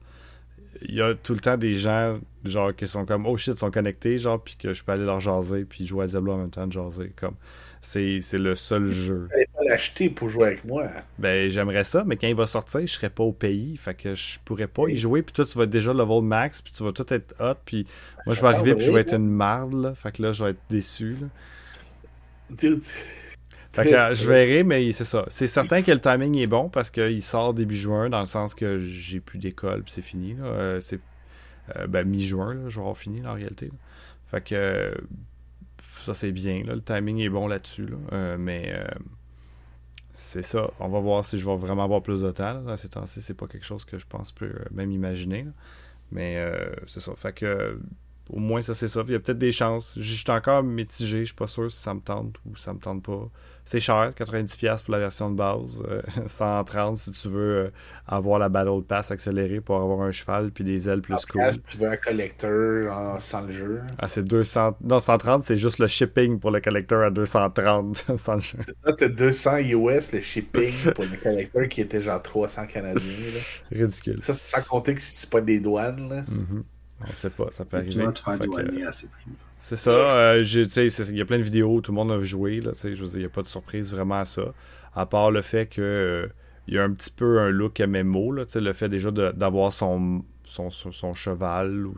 il 0.81 0.95
y 0.95 1.01
a 1.01 1.13
tout 1.15 1.33
le 1.33 1.39
temps 1.39 1.55
des 1.55 1.75
gens, 1.75 2.19
genre, 2.43 2.75
qui 2.75 2.87
sont 2.87 3.05
comme, 3.05 3.25
oh 3.25 3.37
shit, 3.37 3.53
ils 3.53 3.59
sont 3.59 3.71
connectés, 3.71 4.17
genre, 4.17 4.43
puis 4.43 4.55
que 4.57 4.73
je 4.73 4.83
peux 4.83 4.91
aller 4.91 5.05
leur 5.05 5.19
jaser, 5.19 5.63
puis 5.65 5.85
jouer 5.85 6.05
à 6.05 6.07
Diablo 6.07 6.33
en 6.33 6.37
même 6.37 6.49
temps 6.49 6.67
de 6.67 6.73
jaser. 6.73 7.13
Comme, 7.15 7.35
c'est, 7.81 8.19
c'est 8.21 8.37
le 8.37 8.55
seul 8.55 8.91
jeu. 8.91 9.27
Fallait 9.29 9.47
pas 9.53 9.63
l'acheter 9.65 10.09
pour 10.09 10.29
jouer 10.29 10.47
avec 10.47 10.65
moi. 10.65 10.87
Ben, 11.19 11.49
j'aimerais 11.49 11.83
ça, 11.83 12.03
mais 12.05 12.17
quand 12.17 12.27
il 12.27 12.35
va 12.35 12.47
sortir, 12.47 12.81
je 12.81 12.87
serai 12.87 13.09
pas 13.09 13.23
au 13.23 13.31
pays, 13.33 13.77
fait 13.77 13.93
que 13.93 14.15
je 14.15 14.39
pourrais 14.43 14.67
pas 14.67 14.87
y 14.89 14.97
jouer, 14.97 15.21
puis 15.21 15.33
toi, 15.33 15.45
tu 15.45 15.57
vas 15.57 15.67
déjà 15.67 15.93
level 15.93 16.21
max, 16.21 16.61
puis 16.61 16.73
tu 16.73 16.83
vas 16.83 16.91
tout 16.91 17.13
être 17.13 17.35
hot, 17.39 17.55
puis 17.63 17.85
moi, 18.25 18.35
je 18.35 18.41
vais 18.41 18.47
Ah, 18.47 18.51
arriver, 18.51 18.75
puis 18.75 18.85
je 18.85 18.91
vais 18.91 19.01
être 19.01 19.13
une 19.13 19.29
marde, 19.29 19.73
là. 19.75 19.95
Fait 19.95 20.11
que 20.11 20.21
là, 20.21 20.31
je 20.33 20.43
vais 20.43 20.49
être 20.51 20.61
déçu, 20.69 21.15
là. 21.21 21.27
Fait 23.73 23.89
que 23.89 23.95
euh, 23.95 24.13
je 24.15 24.27
verrai, 24.27 24.63
mais 24.63 24.91
c'est 24.91 25.03
ça. 25.03 25.25
C'est 25.29 25.47
certain 25.47 25.81
que 25.81 25.91
le 25.91 25.99
timing 25.99 26.37
est 26.37 26.47
bon 26.47 26.69
parce 26.69 26.91
qu'il 26.91 27.21
sort 27.21 27.53
début 27.53 27.75
juin, 27.75 28.09
dans 28.09 28.19
le 28.19 28.25
sens 28.25 28.53
que 28.53 28.79
j'ai 28.79 29.19
plus 29.19 29.39
d'école, 29.39 29.83
puis 29.83 29.91
c'est 29.91 30.01
fini. 30.01 30.35
Là. 30.35 30.45
Euh, 30.45 30.79
c'est 30.79 30.99
euh, 31.75 31.87
ben, 31.87 32.07
mi-juin, 32.07 32.69
je 32.69 32.75
vais 32.75 32.81
avoir 32.81 32.97
fini 32.97 33.21
là, 33.21 33.31
en 33.31 33.35
réalité. 33.35 33.67
là. 33.67 33.73
Fait 34.27 34.41
que 34.41 34.55
euh, 34.55 34.93
ça 35.97 36.13
c'est 36.13 36.31
bien. 36.31 36.63
Là. 36.63 36.75
Le 36.75 36.81
timing 36.81 37.19
est 37.19 37.29
bon 37.29 37.47
là-dessus. 37.47 37.87
Là. 37.87 38.37
Mais 38.37 38.73
c'est 40.13 40.43
ça. 40.43 40.69
On 40.79 40.89
va 40.89 40.99
voir 40.99 41.25
si 41.25 41.39
je 41.39 41.45
vais 41.45 41.55
vraiment 41.55 41.83
avoir 41.83 42.01
plus 42.03 42.21
de 42.21 42.31
temps. 42.31 42.53
Là. 42.53 42.61
Dans 42.61 42.77
ces 42.77 42.89
temps-ci, 42.89 43.21
c'est 43.21 43.33
pas 43.33 43.47
quelque 43.47 43.65
chose 43.65 43.83
que 43.83 43.97
je 43.97 44.05
pense 44.07 44.31
peut 44.31 44.53
même 44.71 44.91
imaginer. 44.91 45.43
là. 45.43 45.51
Mais 46.11 46.35
euh, 46.37 46.71
c'est 46.85 46.99
ça. 46.99 47.13
Fait 47.15 47.33
que 47.33 47.45
euh, 47.45 47.75
au 48.29 48.39
moins 48.39 48.61
ça 48.61 48.75
c'est 48.75 48.87
ça. 48.87 49.03
Puis 49.03 49.11
Il 49.11 49.13
y 49.13 49.15
a 49.15 49.19
peut-être 49.19 49.39
des 49.39 49.51
chances. 49.51 49.95
Je 49.97 50.13
suis 50.13 50.31
encore 50.31 50.61
mitigé. 50.61 51.19
Je 51.19 51.25
suis 51.25 51.35
pas 51.35 51.47
sûr 51.47 51.71
si 51.71 51.79
ça 51.79 51.93
me 51.95 51.99
tente 52.01 52.35
ou 52.45 52.55
ça 52.55 52.73
me 52.73 52.79
tente 52.79 53.03
pas. 53.03 53.29
C'est 53.65 53.79
cher, 53.79 54.11
90$ 54.13 54.83
pour 54.83 54.91
la 54.91 54.99
version 54.99 55.31
de 55.31 55.35
base. 55.37 55.81
euh, 55.89 56.01
130$ 56.27 56.97
si 56.97 57.11
tu 57.13 57.29
veux 57.29 57.39
euh, 57.65 57.71
avoir 58.07 58.37
la 58.37 58.49
Battle 58.49 58.83
Pass 58.85 59.09
accélérée 59.11 59.61
pour 59.61 59.77
avoir 59.77 60.01
un 60.01 60.11
cheval 60.11 60.51
puis 60.51 60.63
des 60.65 60.89
ailes 60.89 61.01
plus 61.01 61.25
cool. 61.25 61.41
Si 61.53 61.61
tu 61.61 61.77
veux 61.77 61.89
un 61.89 61.95
collecteur 61.97 63.21
sans 63.21 63.41
le 63.41 63.51
jeu. 63.51 63.81
Ah, 63.97 64.09
c'est 64.09 64.23
200. 64.23 64.77
Non, 64.83 64.99
130, 64.99 65.43
c'est 65.43 65.57
juste 65.57 65.79
le 65.79 65.87
shipping 65.87 66.39
pour 66.39 66.51
le 66.51 66.59
collecteur 66.59 67.03
à 67.03 67.09
230 67.09 67.95
sans 68.17 68.35
le 68.35 68.41
jeu. 68.41 68.57
Ça, 68.85 68.91
c'était 68.91 69.09
200 69.09 69.57
US 69.59 70.11
le 70.11 70.21
shipping 70.21 70.73
pour 70.93 71.05
le 71.05 71.17
collecteur 71.21 71.67
qui 71.69 71.81
était 71.81 72.01
genre 72.01 72.21
300 72.21 72.67
Canadiens. 72.67 72.99
Là. 73.33 73.39
Ridicule. 73.71 74.19
Ça, 74.21 74.33
c'est 74.33 74.47
sans 74.49 74.61
compter 74.61 74.93
que 74.95 75.01
si 75.01 75.15
c'est 75.15 75.29
pas 75.29 75.41
des 75.41 75.59
douanes. 75.61 76.09
Là. 76.09 76.25
Mhm. 76.27 76.63
On 77.01 77.13
sait 77.13 77.29
pas, 77.29 77.47
ça 77.51 77.65
peut 77.65 77.83
Tu 77.85 77.99
arriver. 77.99 78.05
vas 78.05 78.11
te 78.11 78.19
faire 78.19 78.33
Fait 78.33 78.39
que, 78.39 78.45
douaner 78.45 78.85
à 78.85 78.91
ces 78.91 79.07
prix. 79.07 79.31
C'est 79.65 79.77
ça. 79.77 79.91
euh, 80.17 80.43
Il 80.43 81.17
y 81.17 81.21
a 81.21 81.25
plein 81.25 81.37
de 81.37 81.43
vidéos, 81.43 81.79
tout 81.81 81.91
le 81.91 81.95
monde 81.95 82.11
a 82.11 82.21
joué. 82.23 82.59
Là, 82.59 82.73
tu 82.73 82.79
sais, 82.79 82.95
je 82.95 83.01
veux 83.01 83.07
dire, 83.09 83.17
il 83.17 83.21
n'y 83.21 83.25
a 83.25 83.29
pas 83.29 83.41
de 83.43 83.47
surprise 83.47 83.93
vraiment 83.93 84.19
à 84.19 84.25
ça. 84.25 84.53
À 84.93 85.05
part 85.05 85.31
le 85.31 85.41
fait 85.41 85.67
que 85.67 85.81
euh, 85.81 86.27
il 86.67 86.73
y 86.75 86.77
a 86.79 86.83
un 86.83 86.91
petit 86.91 87.11
peu 87.11 87.39
un 87.39 87.49
look 87.49 87.79
MMO. 87.79 88.31
Là, 88.33 88.43
le 88.53 88.73
fait 88.73 88.89
déjà 88.89 89.09
d'avoir 89.11 89.71
son, 89.71 90.23
son, 90.43 90.69
son, 90.69 90.91
son 90.91 91.13
cheval 91.13 91.87
ou 91.87 91.95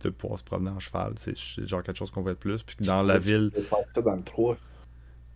de 0.00 0.10
pouvoir 0.10 0.38
se 0.38 0.44
promener 0.44 0.70
en 0.70 0.78
cheval. 0.78 1.14
C'est 1.16 1.36
genre 1.66 1.82
quelque 1.82 1.98
chose 1.98 2.10
qu'on 2.12 2.22
veut 2.22 2.34
de 2.34 2.38
plus. 2.38 2.62
Puis 2.62 2.76
dans 2.80 3.02
la 3.02 3.18
ville, 3.18 3.50
faire 3.52 3.78
ça 3.94 4.02
dans 4.02 4.14
le 4.14 4.22
3. 4.22 4.56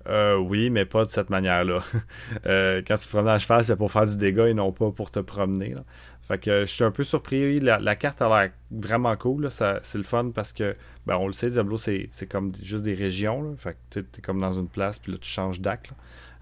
euh, 0.08 0.36
oui, 0.36 0.70
mais 0.70 0.84
pas 0.84 1.04
de 1.04 1.10
cette 1.10 1.30
manière-là. 1.30 1.82
Euh, 2.46 2.82
quand 2.86 2.96
tu 2.96 3.04
te 3.06 3.10
promènes 3.10 3.34
à 3.34 3.38
cheval, 3.38 3.64
c'est 3.64 3.76
pour 3.76 3.92
faire 3.92 4.06
du 4.06 4.16
dégât 4.16 4.48
et 4.48 4.54
non 4.54 4.72
pas 4.72 4.90
pour 4.90 5.10
te 5.10 5.20
promener. 5.20 5.74
là. 5.74 5.84
Fait 6.22 6.38
que 6.38 6.50
euh, 6.50 6.66
je 6.66 6.72
suis 6.72 6.84
un 6.84 6.90
peu 6.90 7.04
surpris. 7.04 7.58
La, 7.60 7.78
la 7.78 7.96
carte 7.96 8.22
a 8.22 8.28
l'air 8.28 8.52
vraiment 8.70 9.16
cool. 9.16 9.50
C'est 9.50 9.94
le 9.94 10.04
fun 10.04 10.30
parce 10.34 10.52
que, 10.52 10.76
ben, 11.06 11.16
on 11.16 11.26
le 11.26 11.32
sait, 11.32 11.48
Diablo, 11.48 11.76
c'est 11.76 12.08
comme 12.30 12.52
juste 12.62 12.84
des 12.84 12.94
régions. 12.94 13.42
Là. 13.42 13.50
Fait 13.56 13.76
que 13.90 14.00
tu 14.00 14.18
es 14.18 14.22
comme 14.22 14.40
dans 14.40 14.52
une 14.52 14.68
place, 14.68 14.98
puis 14.98 15.12
là, 15.12 15.18
tu 15.20 15.28
changes 15.28 15.60
d'acte. 15.60 15.92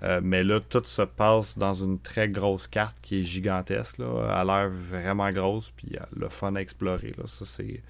Euh, 0.03 0.20
mais 0.22 0.45
là, 0.45 0.61
tout 0.61 0.83
se 0.85 1.03
passe 1.03 1.59
dans 1.59 1.74
une 1.74 1.99
très 1.99 2.28
grosse 2.28 2.66
carte 2.66 2.97
qui 3.03 3.20
est 3.20 3.24
gigantesque. 3.24 3.99
Là. 3.99 4.07
Elle 4.24 4.31
a 4.31 4.45
l'air 4.45 4.70
vraiment 4.70 5.28
grosse, 5.31 5.70
puis 5.70 5.97
euh, 5.97 6.05
le 6.16 6.28
fun 6.28 6.55
à 6.57 6.61
explorer. 6.61 7.14
Là. 7.18 7.24
Ça, 7.26 7.45
c'est... 7.45 7.83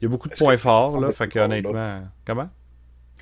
Il 0.00 0.04
y 0.04 0.06
a 0.06 0.08
beaucoup 0.08 0.28
de 0.28 0.34
points 0.34 0.56
forts. 0.56 1.00
Là, 1.00 1.10
fait 1.10 1.28
que, 1.28 1.38
là? 1.38 1.46
honnêtement, 1.46 2.02
comment? 2.24 2.48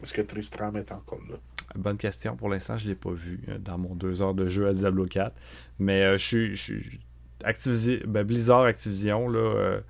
Est-ce 0.02 0.12
que 0.12 0.20
Tristram 0.20 0.76
est 0.76 0.92
encore 0.92 1.20
là? 1.30 1.36
Bonne 1.74 1.96
question. 1.96 2.36
Pour 2.36 2.48
l'instant, 2.48 2.76
je 2.76 2.84
ne 2.84 2.90
l'ai 2.90 2.94
pas 2.94 3.12
vu 3.12 3.40
dans 3.60 3.78
mon 3.78 3.94
deux 3.94 4.22
heures 4.22 4.34
de 4.34 4.46
jeu 4.46 4.68
à 4.68 4.74
Diablo 4.74 5.06
4. 5.06 5.34
Mais 5.78 6.02
euh, 6.02 6.18
je 6.18 6.54
suis. 6.54 7.00
Ben, 7.42 8.22
Blizzard 8.24 8.62
Activision, 8.64 9.28
là, 9.28 9.38
euh, 9.38 9.80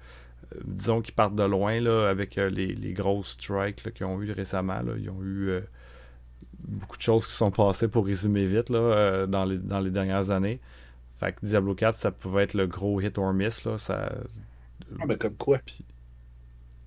disons 0.65 1.01
qu'ils 1.03 1.15
partent 1.15 1.35
de 1.37 1.43
loin 1.45 1.81
là, 1.81 2.09
avec 2.09 2.39
euh, 2.39 2.49
les, 2.51 2.75
les 2.75 2.93
grosses 2.93 3.31
strikes 3.33 3.93
qu'ils 3.95 4.07
ont 4.07 4.21
eu 4.23 4.33
récemment. 4.33 4.81
là. 4.83 4.93
Ils 4.99 5.11
ont 5.11 5.23
eu 5.23 5.49
euh, 5.51 5.61
beaucoup 6.61 6.97
de 6.97 7.03
choses 7.03 7.27
qui 7.27 7.33
sont 7.33 7.51
passées 7.51 7.89
pour 7.89 8.07
résumer 8.07 8.45
vite 8.47 8.71
là, 8.71 9.27
dans, 9.27 9.45
les, 9.45 9.59
dans 9.59 9.81
les 9.81 9.91
dernières 9.91 10.31
années. 10.31 10.61
Fait 11.21 11.33
que 11.33 11.47
Diablo 11.47 11.75
4, 11.75 11.97
ça 11.97 12.11
pouvait 12.11 12.43
être 12.45 12.55
le 12.55 12.67
gros 12.67 13.01
hit 13.01 13.17
or 13.19 13.33
miss. 13.33 13.65
Là, 13.65 13.79
ça, 13.79 14.13
Ah, 15.01 15.07
mais 15.07 15.17
comme 15.17 15.37
quoi? 15.37 15.61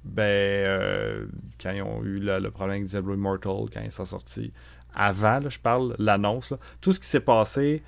ben, 0.04 1.28
quand 1.62 1.72
ils 1.72 1.82
ont 1.82 2.04
eu 2.04 2.20
le, 2.20 2.40
le 2.40 2.52
problème 2.52 2.78
avec 2.78 2.88
Diablo 2.88 3.16
Immortal, 3.16 3.66
quand 3.74 3.82
ils 3.84 3.92
sont 3.92 4.06
sortis, 4.06 4.52
avant, 4.94 5.40
là, 5.40 5.50
je 5.50 5.60
parle, 5.60 5.96
l'annonce, 6.00 6.54
tout 6.82 6.92
ce 6.92 7.00
qui 7.00 7.08
s'est 7.08 7.20
passé, 7.20 7.84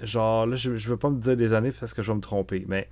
genre, 0.00 0.46
là, 0.46 0.56
je, 0.56 0.76
je 0.76 0.88
veux 0.88 0.96
pas 0.96 1.10
me 1.10 1.20
dire 1.20 1.36
des 1.36 1.54
années 1.54 1.72
parce 1.72 1.94
que 1.94 2.02
je 2.02 2.10
vais 2.10 2.16
me 2.16 2.20
tromper, 2.20 2.64
mais 2.68 2.88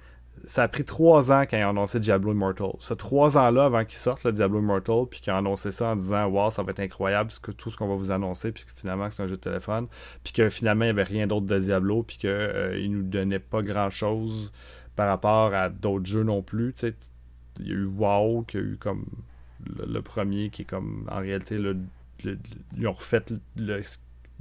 ça 0.46 0.64
a 0.64 0.68
pris 0.68 0.84
trois 0.84 1.32
ans 1.32 1.42
quand 1.42 1.56
ils 1.56 1.64
ont 1.64 1.70
annoncé 1.70 2.00
Diablo 2.00 2.32
Immortal. 2.32 2.72
Ce 2.78 2.92
trois 2.92 3.38
ans-là, 3.38 3.66
avant 3.66 3.84
qu'ils 3.84 3.98
sortent 3.98 4.24
le 4.24 4.32
Diablo 4.32 4.60
Immortal, 4.60 5.06
puis 5.08 5.20
qu'ils 5.20 5.32
ont 5.32 5.36
annoncé 5.36 5.70
ça 5.70 5.88
en 5.90 5.96
disant, 5.96 6.26
wow, 6.26 6.50
ça 6.50 6.62
va 6.62 6.72
être 6.72 6.80
incroyable, 6.80 7.30
que, 7.42 7.50
tout 7.52 7.70
ce 7.70 7.76
qu'on 7.76 7.88
va 7.88 7.94
vous 7.94 8.10
annoncer, 8.10 8.52
puis 8.52 8.64
que 8.64 8.72
finalement, 8.74 9.10
c'est 9.10 9.22
un 9.22 9.26
jeu 9.26 9.36
de 9.36 9.40
téléphone, 9.40 9.86
puis 10.22 10.32
que 10.32 10.48
finalement, 10.48 10.84
il 10.84 10.88
n'y 10.88 10.90
avait 11.00 11.04
rien 11.04 11.26
d'autre 11.26 11.46
de 11.46 11.58
Diablo, 11.58 12.02
puis 12.02 12.18
qu'ils 12.18 12.30
euh, 12.30 12.88
nous 12.88 13.02
donnaient 13.02 13.38
pas 13.38 13.62
grand-chose 13.62 14.52
par 14.96 15.08
rapport 15.08 15.54
à 15.54 15.68
d'autres 15.70 16.06
jeux 16.06 16.24
non 16.24 16.42
plus, 16.42 16.74
il 17.60 17.68
y 17.68 17.70
a 17.70 17.74
eu 17.74 17.84
WoW 17.84 18.44
qui 18.46 18.56
a 18.56 18.60
eu 18.60 18.76
comme 18.78 19.04
le, 19.66 20.00
premier 20.02 20.50
qui 20.50 20.62
est 20.62 20.64
comme 20.64 21.08
en 21.10 21.18
réalité 21.18 21.56
le- 21.58 21.76
ils 22.76 22.86
ont 22.86 22.92
refait 22.92 23.24
le, 23.56 23.80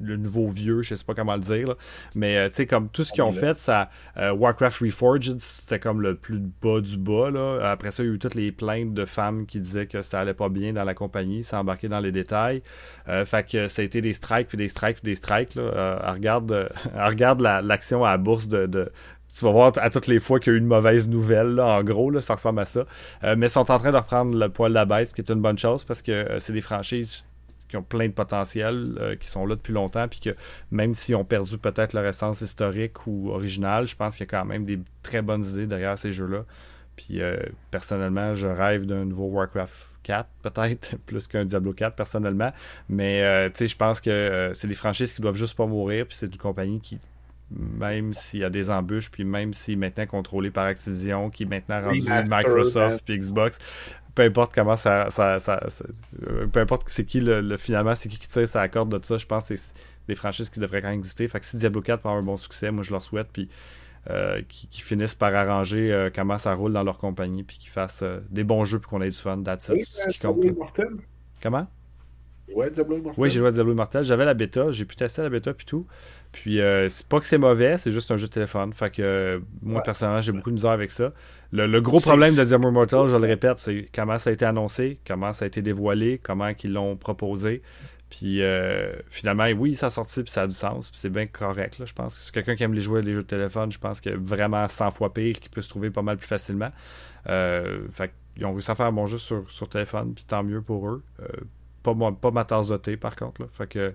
le 0.01 0.17
nouveau 0.17 0.47
vieux, 0.47 0.81
je 0.81 0.95
sais 0.95 1.05
pas 1.05 1.13
comment 1.13 1.35
le 1.35 1.41
dire, 1.41 1.67
là. 1.67 1.75
mais 2.15 2.37
euh, 2.37 2.49
tu 2.49 2.55
sais 2.55 2.65
comme 2.67 2.89
tout 2.89 3.03
ce 3.03 3.13
qu'ils 3.13 3.23
ont 3.23 3.31
fait, 3.31 3.55
ça 3.55 3.89
euh, 4.17 4.31
Warcraft 4.33 4.79
Reforged, 4.79 5.39
c'était 5.39 5.79
comme 5.79 6.01
le 6.01 6.15
plus 6.15 6.39
bas 6.39 6.81
du 6.81 6.97
bas 6.97 7.29
là. 7.29 7.69
Après 7.71 7.91
ça, 7.91 8.03
il 8.03 8.07
y 8.07 8.09
a 8.11 8.15
eu 8.15 8.19
toutes 8.19 8.35
les 8.35 8.51
plaintes 8.51 8.93
de 8.93 9.05
femmes 9.05 9.45
qui 9.45 9.59
disaient 9.59 9.85
que 9.85 10.01
ça 10.01 10.19
allait 10.21 10.33
pas 10.33 10.49
bien 10.49 10.73
dans 10.73 10.83
la 10.83 10.93
compagnie, 10.95 11.43
sans 11.43 11.59
embarquer 11.59 11.89
dans 11.89 11.99
les 11.99 12.11
détails. 12.11 12.63
Euh, 13.07 13.23
fait 13.25 13.47
que 13.47 13.67
ça 13.67 13.81
a 13.81 13.85
été 13.85 14.01
des 14.01 14.13
strikes 14.13 14.47
puis 14.47 14.57
des 14.57 14.69
strikes 14.69 14.95
puis 14.97 15.05
des 15.05 15.15
strikes 15.15 15.55
là. 15.55 15.99
Elle 16.05 16.09
regarde, 16.13 16.69
elle 16.95 17.07
regarde 17.07 17.41
la- 17.41 17.61
l'action 17.61 18.03
à 18.03 18.11
la 18.11 18.17
bourse 18.17 18.47
de, 18.47 18.65
de 18.65 18.91
tu 19.37 19.45
vas 19.45 19.51
voir 19.51 19.71
à 19.77 19.89
toutes 19.89 20.05
les 20.05 20.19
fois 20.19 20.39
qu'il 20.39 20.53
y 20.53 20.55
a 20.55 20.57
eu 20.57 20.59
une 20.59 20.67
mauvaise 20.67 21.09
nouvelle, 21.09 21.55
là, 21.55 21.65
en 21.65 21.83
gros, 21.83 22.11
là, 22.11 22.21
ça 22.21 22.35
ressemble 22.35 22.59
à 22.59 22.65
ça. 22.65 22.85
Euh, 23.23 23.35
mais 23.35 23.47
ils 23.47 23.49
sont 23.49 23.71
en 23.71 23.79
train 23.79 23.91
de 23.91 23.97
reprendre 23.97 24.37
le 24.37 24.47
poil 24.49 24.69
de 24.69 24.75
la 24.75 24.85
bête, 24.85 25.09
ce 25.09 25.15
qui 25.15 25.21
est 25.21 25.31
une 25.31 25.41
bonne 25.41 25.57
chose 25.57 25.83
parce 25.83 26.03
que 26.03 26.11
euh, 26.11 26.37
c'est 26.39 26.53
des 26.53 26.61
franchises 26.61 27.23
qui 27.74 27.78
ont 27.78 27.84
plein 27.84 28.07
de 28.07 28.13
potentiel, 28.13 29.17
qui 29.19 29.28
sont 29.28 29.47
là 29.47 29.55
depuis 29.55 29.74
longtemps, 29.74 30.07
puis 30.07 30.19
que 30.19 30.36
même 30.69 30.93
s'ils 30.93 31.15
ont 31.15 31.26
perdu 31.26 31.57
peut-être 31.57 31.93
leur 31.93 32.05
essence 32.05 32.41
historique 32.41 33.07
ou 33.07 33.32
originale, 33.32 33.88
je 33.88 33.95
pense 33.95 34.15
qu'il 34.15 34.28
y 34.28 34.30
a 34.30 34.30
quand 34.30 34.45
même 34.45 34.63
des 34.63 34.80
très 35.01 35.24
bonnes 35.24 35.43
idées 35.43 35.65
derrière 35.65 35.97
ces 35.97 36.11
jeux-là. 36.11 36.45
Puis 36.95 37.19
personnellement, 37.71 38.36
je 38.36 38.47
rêve 38.47 38.86
d'un 38.86 39.05
nouveau 39.05 39.26
Warcraft 39.26 39.88
4, 40.03 40.30
peut-être, 40.43 40.97
plus 41.07 41.28
qu'un 41.28 41.45
Diablo 41.45 41.74
4, 41.74 41.95
personnellement. 41.95 42.51
Mais 42.89 43.49
tu 43.49 43.57
sais, 43.57 43.67
je 43.67 43.76
pense 43.76 44.01
que 44.01 44.51
c'est 44.53 44.67
des 44.67 44.76
franchises 44.76 45.13
qui 45.15 45.21
doivent 45.21 45.36
juste 45.36 45.57
pas 45.57 45.65
mourir, 45.65 46.05
puis 46.05 46.15
c'est 46.15 46.28
une 46.28 46.38
compagnie 46.38 46.80
qui 46.80 46.99
même 47.51 48.13
s'il 48.13 48.41
y 48.41 48.43
a 48.43 48.49
des 48.49 48.69
embûches, 48.69 49.11
puis 49.11 49.24
même 49.24 49.53
si 49.53 49.76
maintenant 49.76 50.05
contrôlé 50.05 50.49
par 50.49 50.65
Activision, 50.65 51.30
qui 51.30 51.43
est 51.43 51.45
maintenant 51.45 51.82
rendu 51.82 52.01
Microsoft 52.01 53.03
puis 53.05 53.17
Xbox, 53.17 53.59
peu 54.16 54.24
importe 54.24 54.53
comment 54.53 54.78
ça, 54.78 55.07
euh, 55.20 56.47
peu 56.51 56.59
importe 56.59 56.84
c'est 56.88 57.05
qui 57.05 57.20
le, 57.20 57.57
finalement 57.57 57.95
c'est 57.95 58.09
qui 58.09 58.20
qui 58.20 58.30
tire 58.30 58.47
sa 58.47 58.68
corde 58.70 58.95
de 58.97 59.03
ça, 59.03 59.18
je 59.18 59.26
pense 59.26 59.47
que 59.47 59.55
c'est 59.55 59.74
des 60.07 60.16
franchises 60.16 60.49
qui 60.49 60.59
devraient 60.59 60.82
quand 60.82 60.89
même 60.89 60.99
exister. 60.99 61.28
Fait 61.28 61.39
que 61.39 61.45
si 61.45 61.57
Diablo 61.57 61.82
4 61.82 62.01
prend 62.01 62.18
un 62.18 62.22
bon 62.22 62.38
succès, 62.38 62.72
moi 62.72 62.84
je 62.84 62.91
leur 62.91 63.03
souhaite, 63.03 63.28
puis 63.32 63.49
euh, 64.09 64.41
qui, 64.49 64.82
finissent 64.82 65.16
par 65.16 65.34
arranger 65.34 65.91
euh, 65.91 66.09
comment 66.14 66.38
ça 66.38 66.53
roule 66.53 66.74
dans 66.74 66.84
leur 66.84 66.97
compagnie, 66.97 67.43
puis 67.43 67.57
qu'ils 67.57 67.72
fassent 67.72 68.03
des 68.30 68.43
bons 68.43 68.66
jeux, 68.66 68.80
puis 68.80 68.89
qu'on 68.89 69.01
ait 69.01 69.09
du 69.09 69.18
fun. 69.18 69.41
That's 69.41 69.70
it, 69.70 69.86
ce 69.86 70.09
qui 70.09 70.20
compte. 70.20 70.43
Comment? 71.41 71.68
Ouais, 72.53 72.69
Diablo 72.69 72.97
Immortal. 72.97 73.21
Oui, 73.21 73.29
j'ai 73.29 73.39
joué 73.39 73.47
à 73.47 73.51
Diablo 73.51 73.73
Immortal. 73.73 74.03
J'avais 74.03 74.25
la 74.25 74.33
bêta, 74.33 74.71
j'ai 74.71 74.85
pu 74.85 74.95
tester 74.95 75.21
la 75.21 75.29
bêta 75.29 75.53
puis 75.53 75.65
tout. 75.65 75.87
Puis 76.31 76.59
euh, 76.59 76.89
c'est 76.89 77.07
pas 77.07 77.19
que 77.19 77.25
c'est 77.25 77.37
mauvais, 77.37 77.77
c'est 77.77 77.91
juste 77.91 78.11
un 78.11 78.17
jeu 78.17 78.27
de 78.27 78.31
téléphone. 78.31 78.73
Fait 78.73 78.89
que 78.89 79.01
euh, 79.01 79.39
moi 79.61 79.81
personnellement, 79.81 80.21
j'ai 80.21 80.31
beaucoup 80.31 80.49
de 80.49 80.55
misère 80.55 80.71
avec 80.71 80.91
ça. 80.91 81.13
Le, 81.51 81.79
gros 81.79 81.99
problème 81.99 82.35
de 82.35 82.43
Diablo 82.43 82.69
Immortal, 82.69 83.07
je 83.07 83.15
le 83.15 83.27
répète, 83.27 83.59
c'est 83.59 83.87
comment 83.93 84.17
ça 84.17 84.31
a 84.31 84.33
été 84.33 84.43
annoncé, 84.43 84.99
comment 85.07 85.31
ça 85.31 85.45
a 85.45 85.47
été 85.47 85.61
dévoilé, 85.61 86.19
comment 86.21 86.49
ils 86.63 86.73
l'ont 86.73 86.97
proposé. 86.97 87.61
Puis 88.09 88.41
euh, 88.41 88.93
finalement, 89.09 89.45
oui, 89.57 89.75
ça 89.75 89.87
a 89.87 89.89
sorti, 89.89 90.23
puis 90.23 90.31
ça 90.31 90.43
a 90.43 90.47
du 90.47 90.53
sens, 90.53 90.89
puis 90.89 90.99
c'est 90.99 91.09
bien 91.09 91.27
correct, 91.27 91.79
là, 91.79 91.85
je 91.85 91.93
pense. 91.93 92.15
Si 92.15 92.31
quelqu'un 92.31 92.55
qui 92.55 92.63
aime 92.63 92.73
les 92.73 92.81
jouer 92.81 93.01
les 93.01 93.13
jeux 93.13 93.23
de 93.23 93.27
téléphone, 93.27 93.71
je 93.71 93.79
pense 93.79 94.01
que 94.01 94.09
vraiment 94.09 94.67
100 94.67 94.91
fois 94.91 95.13
pire, 95.13 95.39
qui 95.39 95.49
peut 95.49 95.61
se 95.61 95.69
trouver 95.69 95.91
pas 95.91 96.01
mal 96.01 96.17
plus 96.17 96.27
facilement. 96.27 96.71
fait 97.25 98.11
qu'ils 98.35 98.45
ont 98.45 98.53
réussi 98.53 98.71
à 98.71 98.75
faire 98.75 98.87
un 98.87 98.91
bon 98.91 99.05
jeu 99.05 99.19
sur, 99.19 99.49
sur 99.49 99.69
téléphone, 99.69 100.13
puis 100.13 100.25
tant 100.25 100.43
mieux 100.43 100.61
pour 100.61 100.89
eux 100.89 101.03
pas, 101.84 101.93
pas 102.13 102.31
ma 102.31 102.45
tasse 102.45 102.69
de 102.69 102.77
thé, 102.77 102.97
par 102.97 103.15
contre. 103.15 103.41
Là. 103.41 103.47
Fait 103.51 103.67
que, 103.67 103.93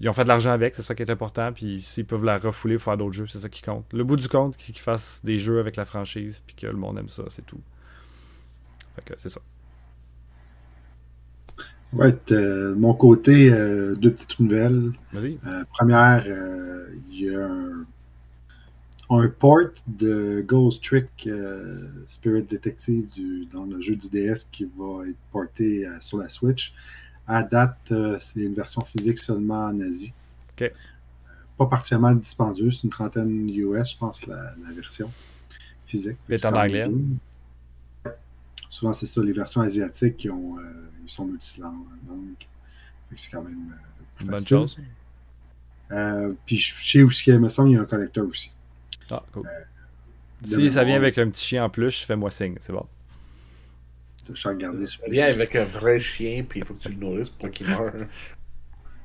ils 0.00 0.08
ont 0.08 0.12
fait 0.12 0.24
de 0.24 0.28
l'argent 0.28 0.50
avec, 0.50 0.74
c'est 0.74 0.82
ça 0.82 0.94
qui 0.94 1.02
est 1.02 1.10
important. 1.10 1.52
Puis 1.52 1.82
s'ils 1.82 2.06
peuvent 2.06 2.24
la 2.24 2.38
refouler 2.38 2.76
pour 2.76 2.84
faire 2.84 2.96
d'autres 2.96 3.12
jeux, 3.12 3.26
c'est 3.26 3.38
ça 3.38 3.48
qui 3.48 3.62
compte. 3.62 3.84
Le 3.92 4.04
bout 4.04 4.16
du 4.16 4.28
compte, 4.28 4.54
c'est 4.58 4.72
qu'ils 4.72 4.82
fassent 4.82 5.20
des 5.24 5.38
jeux 5.38 5.60
avec 5.60 5.76
la 5.76 5.84
franchise, 5.84 6.42
puis 6.46 6.56
que 6.56 6.66
le 6.66 6.76
monde 6.76 6.98
aime 6.98 7.08
ça, 7.08 7.24
c'est 7.28 7.44
tout. 7.44 7.60
Fait 8.96 9.04
que 9.04 9.14
c'est 9.18 9.28
ça. 9.28 9.40
Ouais, 11.92 12.16
de 12.28 12.74
mon 12.78 12.94
côté, 12.94 13.52
euh, 13.52 13.96
deux 13.96 14.12
petites 14.12 14.38
nouvelles. 14.38 14.92
Vas-y. 15.12 15.38
Euh, 15.46 15.64
première, 15.76 16.24
euh, 16.26 16.86
il 17.10 17.24
y 17.24 17.34
a 17.34 17.46
un, 17.46 17.84
un, 19.10 19.28
port 19.28 19.70
de 19.88 20.44
Ghost 20.46 20.84
Trick 20.84 21.28
Spirit 22.06 22.44
Detective 22.44 23.08
du, 23.08 23.46
dans 23.46 23.64
le 23.64 23.80
jeu 23.80 23.96
du 23.96 24.08
DS 24.08 24.46
qui 24.52 24.68
va 24.78 25.08
être 25.08 25.18
porté 25.32 25.84
sur 25.98 26.18
la 26.18 26.28
Switch. 26.28 26.74
À 27.32 27.44
date, 27.44 27.78
euh, 27.92 28.16
c'est 28.18 28.40
une 28.40 28.54
version 28.54 28.80
physique 28.80 29.18
seulement 29.18 29.66
en 29.66 29.80
Asie. 29.80 30.12
Euh, 30.60 30.68
pas 31.56 31.66
particulièrement 31.66 32.12
dispendieuse, 32.12 32.78
c'est 32.78 32.82
une 32.82 32.90
trentaine 32.90 33.48
US, 33.50 33.92
je 33.92 33.96
pense, 33.96 34.26
la, 34.26 34.52
version 34.74 35.08
physique. 35.86 36.16
est 36.28 36.44
en 36.44 36.52
anglais. 36.56 36.88
Souvent, 38.68 38.92
c'est 38.92 39.06
ça, 39.06 39.22
les 39.22 39.32
versions 39.32 39.60
asiatiques, 39.60 40.16
qui 40.16 40.28
ont, 40.28 40.58
euh, 40.58 40.62
ils 41.04 41.08
sont 41.08 41.24
multilangues. 41.24 41.76
C'est 43.14 43.30
quand 43.30 43.42
même 43.42 43.76
plus 44.16 44.26
Bonne 44.26 44.44
chose. 44.44 44.76
puis 46.46 46.56
je 46.56 46.74
sais 46.84 47.02
où 47.04 47.10
il 47.28 47.38
me 47.38 47.48
semble, 47.48 47.70
il 47.70 47.74
y 47.74 47.76
a 47.76 47.82
un 47.82 47.84
collecteur 47.84 48.26
aussi. 48.26 48.50
Ah, 49.08 49.22
cool. 49.30 49.48
si 50.42 50.68
ça 50.68 50.82
vient 50.82 50.96
avec 50.96 51.16
un 51.16 51.30
petit 51.30 51.44
chien 51.44 51.64
en 51.64 51.70
plus, 51.70 52.02
fais-moi 52.02 52.32
signe, 52.32 52.56
c'est 52.58 52.72
bon. 52.72 52.86
Je 54.32 54.48
regarder 54.48 54.84
Viens 55.08 55.26
avec 55.26 55.56
un 55.56 55.64
vrai 55.64 55.98
chien, 55.98 56.44
puis 56.48 56.60
il 56.60 56.66
faut 56.66 56.74
que 56.74 56.82
tu 56.82 56.90
le 56.90 56.96
nourrisses 56.96 57.30
pour 57.30 57.50
qu'il 57.50 57.66
meure. 57.68 57.92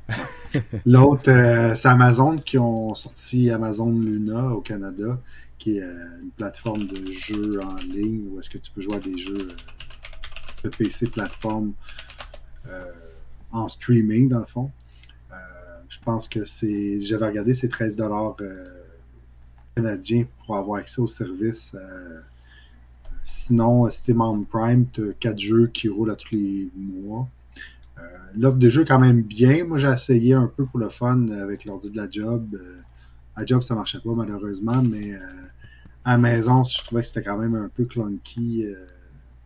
L'autre, 0.85 1.29
euh, 1.29 1.73
c'est 1.75 1.87
Amazon 1.87 2.37
qui 2.37 2.57
ont 2.57 2.93
sorti 2.93 3.49
Amazon 3.49 3.91
Luna 3.91 4.51
au 4.51 4.61
Canada, 4.61 5.19
qui 5.57 5.77
est 5.77 5.81
euh, 5.81 6.21
une 6.21 6.29
plateforme 6.31 6.85
de 6.85 7.11
jeux 7.11 7.59
en 7.63 7.75
ligne 7.75 8.27
où 8.29 8.39
est-ce 8.39 8.49
que 8.49 8.57
tu 8.57 8.71
peux 8.71 8.81
jouer 8.81 8.97
à 8.97 8.99
des 8.99 9.17
jeux 9.17 9.49
euh, 9.49 9.55
de 10.63 10.69
PC 10.69 11.07
plateforme 11.07 11.73
en 13.51 13.69
streaming, 13.69 14.27
dans 14.27 14.39
le 14.39 14.45
fond. 14.45 14.71
je 15.87 15.99
pense 15.99 16.27
que 16.27 16.43
c'est. 16.43 16.99
J'avais 16.99 17.27
regardé, 17.27 17.53
c'est 17.53 17.69
13 17.69 18.01
canadiens 19.75 20.25
pour 20.45 20.57
avoir 20.57 20.79
accès 20.79 20.99
au 20.99 21.07
service 21.07 21.75
Sinon, 23.27 23.89
si 23.89 24.03
t'es 24.03 24.13
membre 24.13 24.45
Prime, 24.45 24.85
tu 24.93 25.09
as 25.09 25.13
4 25.13 25.39
jeux 25.39 25.67
qui 25.73 25.89
roulent 25.89 26.11
à 26.11 26.15
tous 26.15 26.35
les 26.35 26.69
mois. 26.75 27.27
Euh, 27.97 28.01
l'offre 28.37 28.57
de 28.57 28.69
jeux 28.69 28.83
est 28.83 28.87
quand 28.87 28.99
même 28.99 29.23
bien. 29.23 29.65
Moi, 29.65 29.79
j'ai 29.79 29.89
essayé 29.89 30.35
un 30.35 30.45
peu 30.45 30.63
pour 30.67 30.79
le 30.79 30.89
fun 30.89 31.27
avec 31.29 31.65
l'ordi 31.65 31.89
de 31.89 31.97
la 31.97 32.07
job. 32.07 32.47
Euh, 32.53 32.77
à 33.35 33.43
job, 33.43 33.63
ça 33.63 33.73
marchait 33.73 33.99
pas 33.99 34.13
malheureusement, 34.13 34.79
mais 34.83 35.15
euh, 35.15 35.19
à 36.03 36.11
la 36.11 36.17
maison, 36.19 36.63
je 36.63 36.83
trouvais 36.83 37.01
que 37.01 37.07
c'était 37.07 37.23
quand 37.23 37.39
même 37.39 37.55
un 37.55 37.67
peu 37.67 37.85
clunky. 37.85 38.67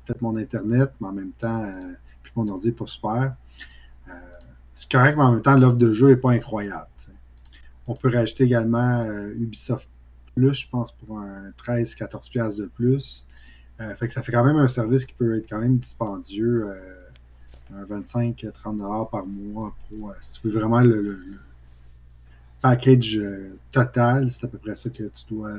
Peut-être 0.03 0.21
mon 0.21 0.35
Internet, 0.35 0.91
mais 0.99 1.07
en 1.07 1.13
même 1.13 1.31
temps, 1.31 1.65
puis 2.21 2.33
mon 2.35 2.49
ordi 2.49 2.67
n'est 2.67 2.73
pas 2.73 2.85
super. 2.85 3.33
c'est 4.73 4.91
correct, 4.91 5.15
mais 5.15 5.23
en 5.23 5.31
même 5.31 5.41
temps, 5.41 5.57
l'offre 5.57 5.77
de 5.77 5.93
jeu 5.93 6.09
n'est 6.09 6.17
pas 6.17 6.31
incroyable. 6.31 6.89
On 7.87 7.95
peut 7.95 8.09
rajouter 8.13 8.43
également 8.43 9.05
Ubisoft 9.39 9.87
Plus, 10.35 10.53
je 10.53 10.69
pense, 10.69 10.91
pour 10.91 11.19
un 11.19 11.51
13-14$ 11.65 12.59
de 12.59 12.65
plus. 12.65 13.25
Euh, 13.81 13.95
fait 13.95 14.07
que 14.07 14.13
ça 14.13 14.21
fait 14.21 14.31
quand 14.31 14.43
même 14.43 14.57
un 14.57 14.67
service 14.67 15.05
qui 15.05 15.13
peut 15.13 15.37
être 15.37 15.49
quand 15.49 15.59
même 15.59 15.77
dispendieux. 15.77 16.67
Euh, 16.67 16.95
un 17.75 17.83
25-30$ 17.83 19.09
par 19.11 19.25
mois 19.27 19.75
pour, 19.87 20.09
euh, 20.09 20.13
si 20.21 20.41
tu 20.41 20.47
veux 20.47 20.59
vraiment 20.59 20.81
le, 20.81 21.19
package 22.61 23.21
total, 23.71 24.29
c'est 24.31 24.45
à 24.45 24.49
peu 24.49 24.57
près 24.57 24.75
ça 24.75 24.89
que 24.89 25.03
tu 25.03 25.23
dois 25.29 25.53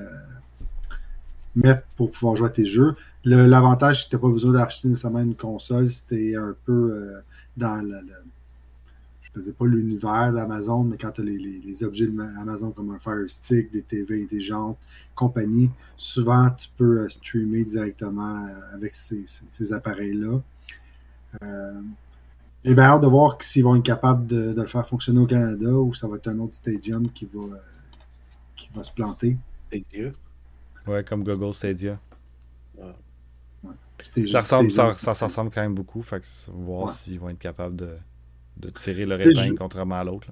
mettre 1.57 1.83
pour 1.97 2.11
pouvoir 2.11 2.37
jouer 2.37 2.49
à 2.49 2.51
tes 2.51 2.67
jeux. 2.67 2.93
L'avantage, 3.25 4.01
c'est 4.01 4.05
que 4.05 4.11
tu 4.11 4.17
n'as 4.17 4.21
pas 4.21 4.29
besoin 4.29 4.53
d'acheter 4.53 4.89
nécessairement 4.89 5.21
une 5.21 5.35
console 5.35 5.91
c'était 5.91 6.35
un 6.37 6.55
peu 6.67 7.23
dans 7.57 7.81
le, 7.83 8.03
je 9.33 9.41
faisais 9.41 9.53
pas 9.53 9.67
l'univers 9.67 10.33
d'Amazon, 10.33 10.83
mais 10.85 10.97
quand 10.97 11.13
tu 11.13 11.21
as 11.21 11.25
les, 11.25 11.85
objets 11.85 12.09
d'Amazon 12.09 12.73
comme 12.73 12.91
un 12.91 12.99
Fire 12.99 13.29
Stick, 13.29 13.71
des 13.71 13.83
TV 13.83 14.23
intelligentes, 14.23 14.77
compagnie, 15.15 15.71
souvent 15.97 16.51
tu 16.51 16.69
peux 16.77 17.01
euh, 17.01 17.09
streamer 17.09 17.65
directement 17.65 18.45
euh, 18.45 18.75
avec 18.75 18.95
ces, 18.95 19.73
appareils-là. 19.73 20.41
Euh, 21.43 21.81
J'ai 22.65 22.75
bien 22.75 22.85
hâte 22.85 23.03
de 23.03 23.07
voir 23.07 23.37
s'ils 23.41 23.63
vont 23.63 23.77
être 23.77 23.85
capables 23.85 24.27
de, 24.27 24.53
le 24.57 24.67
faire 24.67 24.87
fonctionner 24.87 25.21
au 25.21 25.27
Canada 25.27 25.73
ou 25.73 25.95
ça 25.95 26.09
va 26.09 26.17
être 26.17 26.29
un 26.29 26.39
autre 26.41 26.55
stadium 26.55 27.11
qui 27.13 27.29
va, 27.33 27.57
qui 28.57 28.69
va 28.75 28.83
se 28.83 28.93
planter. 28.93 29.37
Stadia. 29.69 30.11
Ouais, 30.89 31.05
comme 31.05 31.23
Google 31.23 31.55
Stadia. 31.55 32.01
Ça, 34.27 34.41
ressemble, 34.41 34.71
ça, 34.73 35.13
ressemble 35.13 35.51
quand 35.51 35.61
même 35.61 35.75
beaucoup. 35.75 36.03
Fait 36.03 36.21
que, 36.21 36.27
voir 36.53 36.89
s'ils 36.89 37.21
vont 37.21 37.29
être 37.29 37.39
capables 37.39 37.77
de 37.77 37.97
de 38.61 38.71
tirer 38.71 39.07
le 39.07 39.21
épingle 39.21 39.57
contrairement 39.57 40.01
à 40.01 40.05
l'autre. 40.05 40.29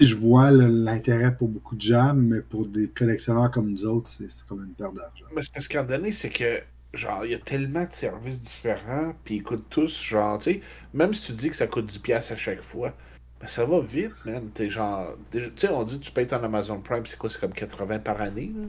Je 0.00 0.14
vois 0.14 0.50
l'intérêt 0.52 1.34
pour 1.34 1.48
beaucoup 1.48 1.74
de 1.74 1.80
gens, 1.80 2.14
mais 2.14 2.40
pour 2.40 2.66
des 2.66 2.88
collectionneurs 2.88 3.50
comme 3.50 3.70
nous 3.70 3.84
autres, 3.84 4.08
c'est 4.08 4.46
comme 4.46 4.64
une 4.64 4.74
perte 4.74 4.94
d'argent. 4.94 5.24
Mais 5.34 5.42
c'est 5.42 5.52
parce 5.52 5.66
qu'en 5.66 5.82
donné, 5.82 6.12
c'est 6.12 6.30
que 6.30 6.60
genre, 6.94 7.24
il 7.24 7.32
y 7.32 7.34
a 7.34 7.38
tellement 7.38 7.84
de 7.84 7.92
services 7.92 8.40
différents, 8.40 9.14
puis 9.24 9.36
ils 9.36 9.42
coûtent 9.42 9.68
tous, 9.68 10.02
genre, 10.02 10.38
tu 10.38 10.52
sais, 10.52 10.60
même 10.94 11.12
si 11.12 11.26
tu 11.26 11.32
dis 11.32 11.50
que 11.50 11.56
ça 11.56 11.66
coûte 11.66 11.92
10$ 11.92 12.32
à 12.32 12.36
chaque 12.36 12.62
fois, 12.62 12.94
mais 13.42 13.48
ça 13.48 13.64
va 13.66 13.80
vite, 13.80 14.14
man. 14.24 14.48
T'es 14.54 14.70
genre, 14.70 15.16
tu 15.30 15.40
sais, 15.56 15.68
on 15.68 15.84
dit 15.84 15.98
que 15.98 16.04
tu 16.04 16.12
payes 16.12 16.26
ton 16.26 16.42
Amazon 16.42 16.80
Prime, 16.80 17.04
c'est 17.04 17.18
quoi, 17.18 17.28
c'est 17.28 17.40
comme 17.40 17.52
80 17.52 17.98
par 17.98 18.20
année, 18.20 18.52
là? 18.56 18.66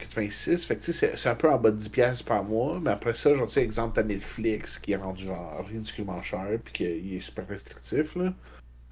86. 0.00 0.64
Fait 0.64 0.76
que 0.76 0.92
c'est 0.92 1.28
un 1.28 1.34
peu 1.34 1.50
en 1.50 1.58
bas 1.58 1.70
de 1.70 1.78
10$ 1.78 2.24
par 2.24 2.44
mois. 2.44 2.80
Mais 2.82 2.90
après 2.90 3.14
ça, 3.14 3.34
genre, 3.34 3.46
tu 3.46 3.54
sais, 3.54 3.62
exemple, 3.62 3.94
t'as 3.94 4.02
Netflix 4.02 4.78
qui 4.78 4.92
est 4.92 4.96
rendu 4.96 5.24
genre 5.24 5.64
ridiculement 5.66 6.22
cher 6.22 6.58
puis 6.64 6.72
qui 6.72 7.16
est 7.16 7.20
super 7.20 7.46
restrictif. 7.48 8.14
Là. 8.16 8.32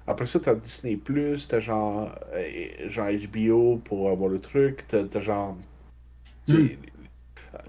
Après 0.07 0.25
ça, 0.25 0.39
t'as 0.39 0.55
Disney 0.55 0.95
Plus, 0.95 1.47
t'as 1.47 1.59
genre, 1.59 2.13
euh, 2.33 2.89
genre 2.89 3.09
HBO 3.11 3.77
pour 3.77 4.09
avoir 4.09 4.29
le 4.29 4.39
truc, 4.39 4.85
t'as 4.87 5.19
genre. 5.19 5.55
Hmm. 6.47 6.67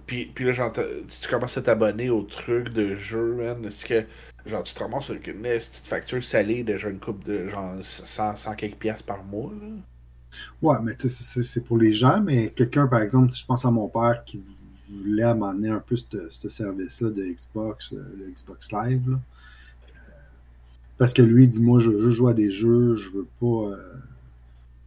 Puis, 0.06 0.26
puis 0.26 0.44
là, 0.44 0.52
genre, 0.52 0.72
si 1.08 1.22
tu 1.22 1.28
commences 1.28 1.56
à 1.58 1.62
t'abonner 1.62 2.10
au 2.10 2.22
truc 2.22 2.70
de 2.70 2.94
jeu, 2.96 3.34
man, 3.34 3.64
est-ce 3.66 3.84
que 3.84 4.04
genre 4.46 4.62
tu 4.62 4.74
te 4.74 4.80
ramasses 4.80 5.10
avec 5.10 5.26
une 5.26 5.42
petite 5.42 5.86
facture 5.86 6.24
salée 6.24 6.64
de 6.64 6.76
genre 6.76 6.90
une 6.90 6.98
coupe 6.98 7.24
de 7.24 7.48
genre 7.48 7.74
100, 7.82 8.36
100 8.36 8.54
quelques 8.54 8.76
piastres 8.76 9.04
par 9.04 9.22
mois? 9.22 9.52
Là? 9.60 9.68
Ouais, 10.62 10.76
mais 10.82 10.96
c'est 10.98 11.64
pour 11.64 11.78
les 11.78 11.92
gens, 11.92 12.20
mais 12.20 12.50
quelqu'un, 12.50 12.86
par 12.86 13.02
exemple, 13.02 13.32
je 13.32 13.44
pense 13.44 13.64
à 13.64 13.70
mon 13.70 13.88
père 13.88 14.22
qui 14.24 14.40
voulait 14.88 15.22
amener 15.22 15.70
un 15.70 15.80
peu 15.80 15.96
ce 15.96 16.48
service-là 16.48 17.10
de 17.10 17.22
Xbox, 17.24 17.92
euh, 17.92 18.02
le 18.18 18.30
Xbox 18.30 18.72
Live. 18.72 19.08
Euh, 19.08 19.98
parce 20.98 21.12
que 21.12 21.22
lui 21.22 21.48
dit 21.48 21.60
Moi, 21.60 21.78
je 21.80 21.90
veux 21.90 22.10
jouer 22.10 22.32
à 22.32 22.34
des 22.34 22.50
jeux, 22.50 22.94
je 22.94 23.10
veux 23.10 23.26
pas. 23.40 23.70
Euh, 23.70 23.94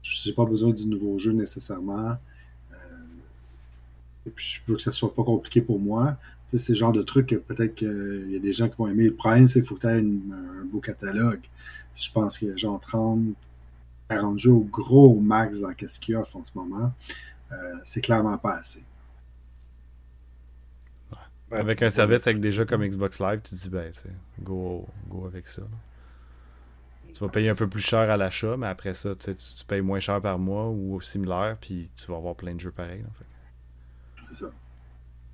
je 0.02 0.30
n'ai 0.30 0.36
pas 0.36 0.46
besoin 0.46 0.72
du 0.72 0.86
nouveau 0.86 1.18
jeu 1.18 1.32
nécessairement. 1.32 2.18
Et 4.26 4.30
puis, 4.30 4.46
je 4.46 4.72
veux 4.72 4.78
que 4.78 4.82
ça 4.82 4.92
soit 4.92 5.14
pas 5.14 5.24
compliqué 5.24 5.62
pour 5.62 5.80
moi. 5.80 6.18
Tu 6.48 6.58
sais, 6.58 6.66
c'est 6.66 6.74
le 6.74 6.78
genre 6.78 6.94
de 6.94 7.02
truc 7.02 7.28
que 7.28 7.36
peut-être 7.36 7.76
qu'il 7.76 8.32
y 8.32 8.36
a 8.38 8.40
des 8.40 8.54
gens 8.54 8.70
qui 8.70 8.78
vont 8.78 8.88
aimer. 8.88 9.06
Le 9.06 9.16
problème, 9.16 9.48
c'est 9.48 9.60
qu'il 9.60 9.68
faut 9.68 9.76
que 9.76 9.82
tu 9.82 9.88
aies 9.88 10.00
un 10.00 10.66
beau 10.66 10.80
catalogue. 10.80 11.42
Je 11.94 12.10
pense 12.12 12.42
a 12.42 12.56
genre 12.56 12.80
30, 12.80 13.36
40 14.10 14.40
jeux 14.40 14.52
au 14.52 14.64
gros 14.64 15.20
max 15.20 15.62
dans 15.62 15.74
qu'est-ce 15.74 16.00
qu'il 16.00 16.14
y 16.14 16.16
a 16.16 16.22
en 16.22 16.44
ce 16.44 16.52
moment. 16.56 16.92
Euh, 17.52 17.56
c'est 17.84 18.02
clairement 18.02 18.38
pas 18.38 18.56
assez. 18.56 18.84
Avec 21.52 21.84
un 21.84 21.90
service 21.90 22.26
avec 22.26 22.40
des 22.40 22.52
jeux 22.52 22.66
comme 22.66 22.84
Xbox 22.84 23.20
Live, 23.20 23.42
tu 23.44 23.56
te 23.56 23.62
dis, 23.62 23.70
ben, 23.70 23.94
go, 24.42 24.88
go 25.08 25.28
avec 25.28 25.48
ça. 25.48 25.62
Tu 27.14 27.20
vas 27.20 27.30
payer 27.30 27.50
un 27.50 27.56
peu 27.56 27.70
plus 27.70 27.82
cher 27.82 28.10
à 28.10 28.18
l'achat, 28.18 28.58
mais 28.58 28.66
après 28.66 28.96
ça, 28.96 29.14
tu, 29.16 29.36
tu 29.36 29.66
payes 29.68 29.82
moins 29.82 30.00
cher 30.00 30.20
par 30.20 30.40
mois 30.40 30.70
ou 30.70 31.00
similaire, 31.00 31.58
puis 31.62 31.92
tu 31.96 32.08
vas 32.08 32.18
avoir 32.18 32.36
plein 32.36 32.56
de 32.56 32.60
jeux 32.60 32.72
pareils. 32.72 33.06
C'est 34.24 34.34
ça. 34.34 34.48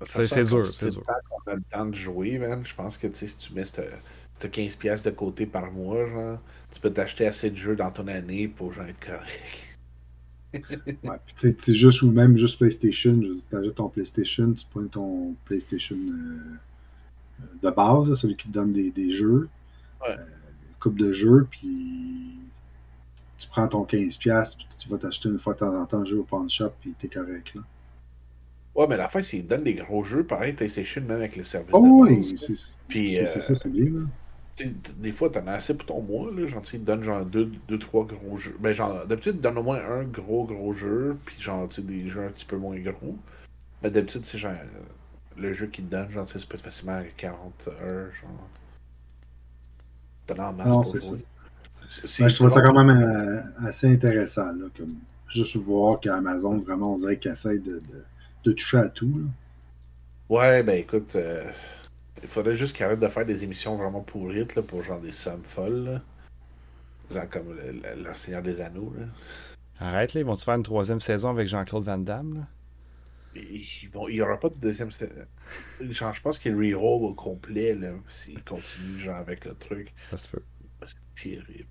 C'est 0.06 0.44
dur, 0.44 0.66
c'est 0.66 0.90
dur. 0.90 1.04
On 1.30 1.50
a 1.50 1.54
le 1.54 1.62
temps 1.70 1.86
de 1.86 1.94
jouer, 1.94 2.38
man. 2.38 2.64
Je 2.64 2.74
pense 2.74 2.96
que 2.96 3.12
si 3.12 3.36
tu 3.36 3.52
mets 3.54 3.64
cette, 3.64 3.90
15$ 4.40 5.04
de 5.04 5.10
côté 5.10 5.46
par 5.46 5.70
mois, 5.72 6.06
genre, 6.06 6.38
tu 6.70 6.80
peux 6.80 6.90
t'acheter 6.90 7.26
assez 7.26 7.50
de 7.50 7.56
jeux 7.56 7.76
dans 7.76 7.90
ton 7.90 8.06
année 8.08 8.48
pour 8.48 8.72
genre, 8.72 8.86
être 8.86 9.00
correct. 9.00 9.78
ouais, 11.04 11.16
puis 11.26 11.54
tu 11.54 11.74
juste 11.74 12.02
ou 12.02 12.10
même 12.10 12.36
juste 12.36 12.58
PlayStation, 12.58 13.20
tu 13.20 13.56
achètes 13.56 13.76
ton 13.76 13.88
PlayStation, 13.88 14.52
tu 14.52 14.66
prends 14.68 14.86
ton 14.86 15.36
PlayStation 15.44 15.96
euh, 15.96 17.44
de 17.62 17.70
base, 17.70 18.12
celui 18.14 18.36
qui 18.36 18.48
te 18.48 18.52
donne 18.52 18.72
des, 18.72 18.90
des 18.90 19.10
jeux. 19.12 19.48
Ouais. 20.02 20.16
Euh, 20.18 20.24
coupe 20.80 20.98
de 20.98 21.12
jeux, 21.12 21.46
puis 21.48 22.38
tu 23.38 23.46
prends 23.48 23.68
ton 23.68 23.84
15$, 23.84 24.56
puis 24.56 24.66
tu 24.78 24.88
vas 24.88 24.98
t'acheter 24.98 25.28
une 25.28 25.38
fois 25.38 25.54
de 25.54 25.58
temps 25.58 25.80
en 25.80 25.86
temps 25.86 25.98
un 25.98 26.04
jeu 26.04 26.18
au 26.18 26.24
pawn 26.24 26.48
shop, 26.48 26.72
puis 26.80 26.94
t'es 26.98 27.08
correct. 27.08 27.54
Là. 27.54 27.62
Ouais, 28.74 28.86
mais 28.88 28.96
la 28.96 29.08
fin, 29.08 29.22
c'est 29.22 29.38
qu'ils 29.38 29.46
donnent 29.46 29.64
des 29.64 29.74
gros 29.74 30.02
jeux, 30.02 30.24
pareil, 30.24 30.52
PlayStation, 30.52 31.02
même 31.02 31.18
avec 31.18 31.36
le 31.36 31.44
service. 31.44 31.70
Oh, 31.72 31.80
de 32.06 32.10
oui, 32.10 32.34
c'est 32.36 32.52
euh, 32.52 33.26
ça, 33.26 33.54
c'est 33.54 33.68
bien. 33.68 33.84
Là. 33.84 34.06
Des 34.96 35.12
fois, 35.12 35.30
t'en 35.30 35.46
as 35.46 35.52
assez 35.52 35.74
pour 35.74 35.86
ton 35.86 36.02
mois, 36.02 36.30
là. 36.32 36.46
Genre, 36.46 36.62
ils 36.72 36.84
donnent 36.84 37.02
genre 37.02 37.24
2-3 37.24 37.50
deux, 37.68 37.78
trois 37.78 38.04
gros 38.04 38.36
jeux. 38.36 38.56
Ben, 38.60 38.72
genre, 38.72 39.06
d'habitude, 39.06 39.36
ils 39.36 39.40
donnent 39.40 39.58
au 39.58 39.62
moins 39.62 39.78
un 39.78 40.04
gros, 40.04 40.44
gros 40.44 40.72
jeu, 40.72 41.16
puis 41.24 41.40
genre, 41.40 41.68
tu 41.68 41.76
sais, 41.76 41.82
des 41.82 42.08
jeux 42.08 42.24
un 42.24 42.30
petit 42.30 42.44
peu 42.44 42.56
moins 42.56 42.78
gros. 42.78 43.16
Mais 43.82 43.90
d'habitude, 43.90 44.24
c'est 44.24 44.38
genre, 44.38 44.52
le 45.36 45.52
jeu 45.52 45.66
qu'ils 45.66 45.86
te 45.86 45.90
donnent, 45.90 46.10
genre, 46.10 46.28
ça 46.28 46.38
peut 46.48 46.56
être 46.56 46.64
facilement 46.64 47.02
40 47.16 47.68
heures, 47.82 48.12
genre. 48.12 48.48
Non, 50.64 50.84
c'est 50.84 51.00
ça. 51.00 51.12
Ben, 51.12 52.28
je 52.28 52.34
trouve 52.36 52.48
ça 52.48 52.60
quand 52.60 52.84
même 52.84 52.96
euh, 52.96 53.40
assez 53.66 53.92
intéressant. 53.92 54.52
Là, 54.52 54.66
comme 54.76 54.94
juste 55.28 55.56
voir 55.56 56.00
qu'Amazon, 56.00 56.58
vraiment, 56.58 56.92
on 56.92 56.96
dirait 56.96 57.18
qu'il 57.18 57.32
essaie 57.32 57.58
de, 57.58 57.82
de, 58.44 58.52
toucher 58.52 58.78
à 58.78 58.88
tout. 58.88 59.12
Là. 59.18 60.36
Ouais, 60.36 60.62
ben 60.62 60.78
écoute, 60.78 61.16
euh, 61.16 61.50
il 62.22 62.28
faudrait 62.28 62.56
juste 62.56 62.76
qu'ils 62.76 62.84
arrêtent 62.84 63.00
de 63.00 63.08
faire 63.08 63.26
des 63.26 63.44
émissions 63.44 63.76
vraiment 63.76 64.02
pourrites 64.02 64.54
là, 64.54 64.62
pour 64.62 64.82
genre 64.82 65.00
des 65.00 65.12
sommes 65.12 65.42
folles. 65.42 66.00
Genre 67.10 67.28
comme 67.28 67.56
le, 67.56 68.14
Seigneur 68.14 68.42
des 68.42 68.60
Anneaux. 68.60 68.92
Là. 68.98 69.06
Arrête, 69.80 70.14
là, 70.14 70.20
ils 70.20 70.26
vont-tu 70.26 70.44
faire 70.44 70.54
une 70.54 70.62
troisième 70.62 71.00
saison 71.00 71.30
avec 71.30 71.48
Jean-Claude 71.48 71.84
Van 71.84 71.98
Damme? 71.98 72.34
Là? 72.34 72.46
Il 73.34 73.64
n'y 74.08 74.20
aura 74.20 74.38
pas 74.38 74.48
de 74.48 74.56
deuxième 74.56 74.90
saison. 74.90 75.12
je 75.80 76.20
pense 76.20 76.38
qu'il 76.38 76.54
reroll 76.54 77.04
au 77.04 77.14
complet 77.14 77.78
s'il 78.08 78.42
continue 78.42 78.98
genre 78.98 79.16
avec 79.16 79.44
le 79.44 79.54
truc. 79.54 79.94
Ça 80.10 80.16
se 80.16 80.28
peut. 80.28 80.42
C'est 80.84 80.96
terrible. 81.14 81.68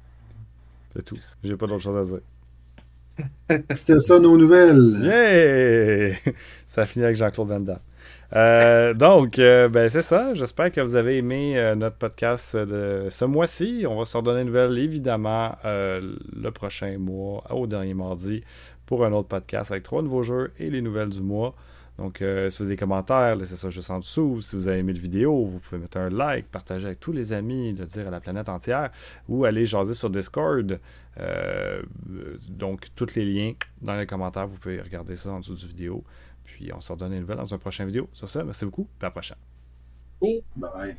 C'est 0.92 1.04
tout. 1.04 1.20
J'ai 1.44 1.58
pas 1.58 1.68
d'autre 1.68 1.84
chose 1.84 1.98
à 1.98 2.06
dire. 2.06 2.22
C'était 3.76 4.00
ça 4.00 4.20
nos 4.20 4.38
nouvelles. 4.38 5.00
Yeah! 5.02 6.34
Ça 6.66 6.84
a 6.84 6.86
fini 6.86 7.04
avec 7.04 7.18
Jean-Claude 7.18 7.50
Van 7.50 7.60
Damme. 7.60 7.80
Euh, 8.36 8.94
donc, 8.94 9.40
euh, 9.40 9.70
ben 9.70 9.90
c'est 9.90 10.04
ça. 10.04 10.34
J'espère 10.36 10.72
que 10.72 10.82
vous 10.82 10.96
avez 10.96 11.18
aimé 11.18 11.58
euh, 11.58 11.74
notre 11.74 11.96
podcast 11.96 12.56
de 12.56 13.08
ce 13.10 13.26
mois-ci. 13.26 13.86
On 13.88 13.98
va 13.98 14.06
se 14.06 14.16
redonner 14.16 14.42
une 14.42 14.48
nouvelle, 14.48 14.78
évidemment, 14.78 15.56
le 15.64 16.50
prochain 16.50 16.98
mois, 17.00 17.44
au 17.52 17.66
dernier 17.66 17.94
mardi, 17.94 18.44
pour 18.86 19.04
un 19.06 19.12
autre 19.14 19.28
podcast 19.28 19.72
avec 19.72 19.84
trois 19.84 20.02
nouveaux 20.02 20.24
jeux 20.24 20.52
et 20.60 20.70
les 20.70 20.82
nouvelles 20.82 21.10
du 21.10 21.22
mois. 21.22 21.56
Donc, 21.98 22.20
si 22.20 22.24
vous 22.24 22.64
avez 22.64 22.70
des 22.70 22.78
commentaires, 22.78 23.36
laissez 23.36 23.58
ça 23.58 23.70
juste 23.70 23.92
en 23.92 24.00
dessous. 24.00 24.40
Si 24.42 24.56
vous 24.56 24.70
avez 24.70 24.80
aimé 24.80 24.94
la 24.94 25.00
vidéo, 25.00 25.44
vous 25.44 25.60
pouvez 25.60 25.82
mettre 25.82 25.98
un 25.98 26.10
like, 26.10 26.50
partager 26.50 26.86
avec 26.86 27.00
tous 27.00 27.12
les 27.12 27.34
amis, 27.34 27.74
le 27.74 27.86
dire 27.86 28.08
à 28.08 28.12
la 28.12 28.22
planète 28.22 28.48
entière, 28.48 28.92
ou 29.28 29.44
aller 29.44 29.66
jaser 29.66 29.94
sur 29.94 30.10
Discord. 30.10 30.80
donc, 32.50 32.88
tous 32.96 33.16
les 33.16 33.26
liens 33.26 33.54
dans 33.82 33.98
les 33.98 34.06
commentaires, 34.06 34.48
vous 34.48 34.58
pouvez 34.58 34.80
regarder 34.82 35.16
ça 35.16 35.32
en 35.32 35.40
dessous 35.40 35.56
du 35.56 35.66
vidéo. 35.66 36.04
Puis 36.60 36.74
on 36.74 36.82
se 36.82 36.92
redonne 36.92 37.14
une 37.14 37.22
nouvelle 37.22 37.38
dans 37.38 37.54
un 37.54 37.58
prochain 37.58 37.86
vidéo. 37.86 38.10
Sur 38.12 38.28
ça, 38.28 38.44
merci 38.44 38.66
beaucoup. 38.66 38.86
À 39.00 39.06
la 39.06 39.12
prochaine. 39.12 39.38
Bye. 40.58 40.98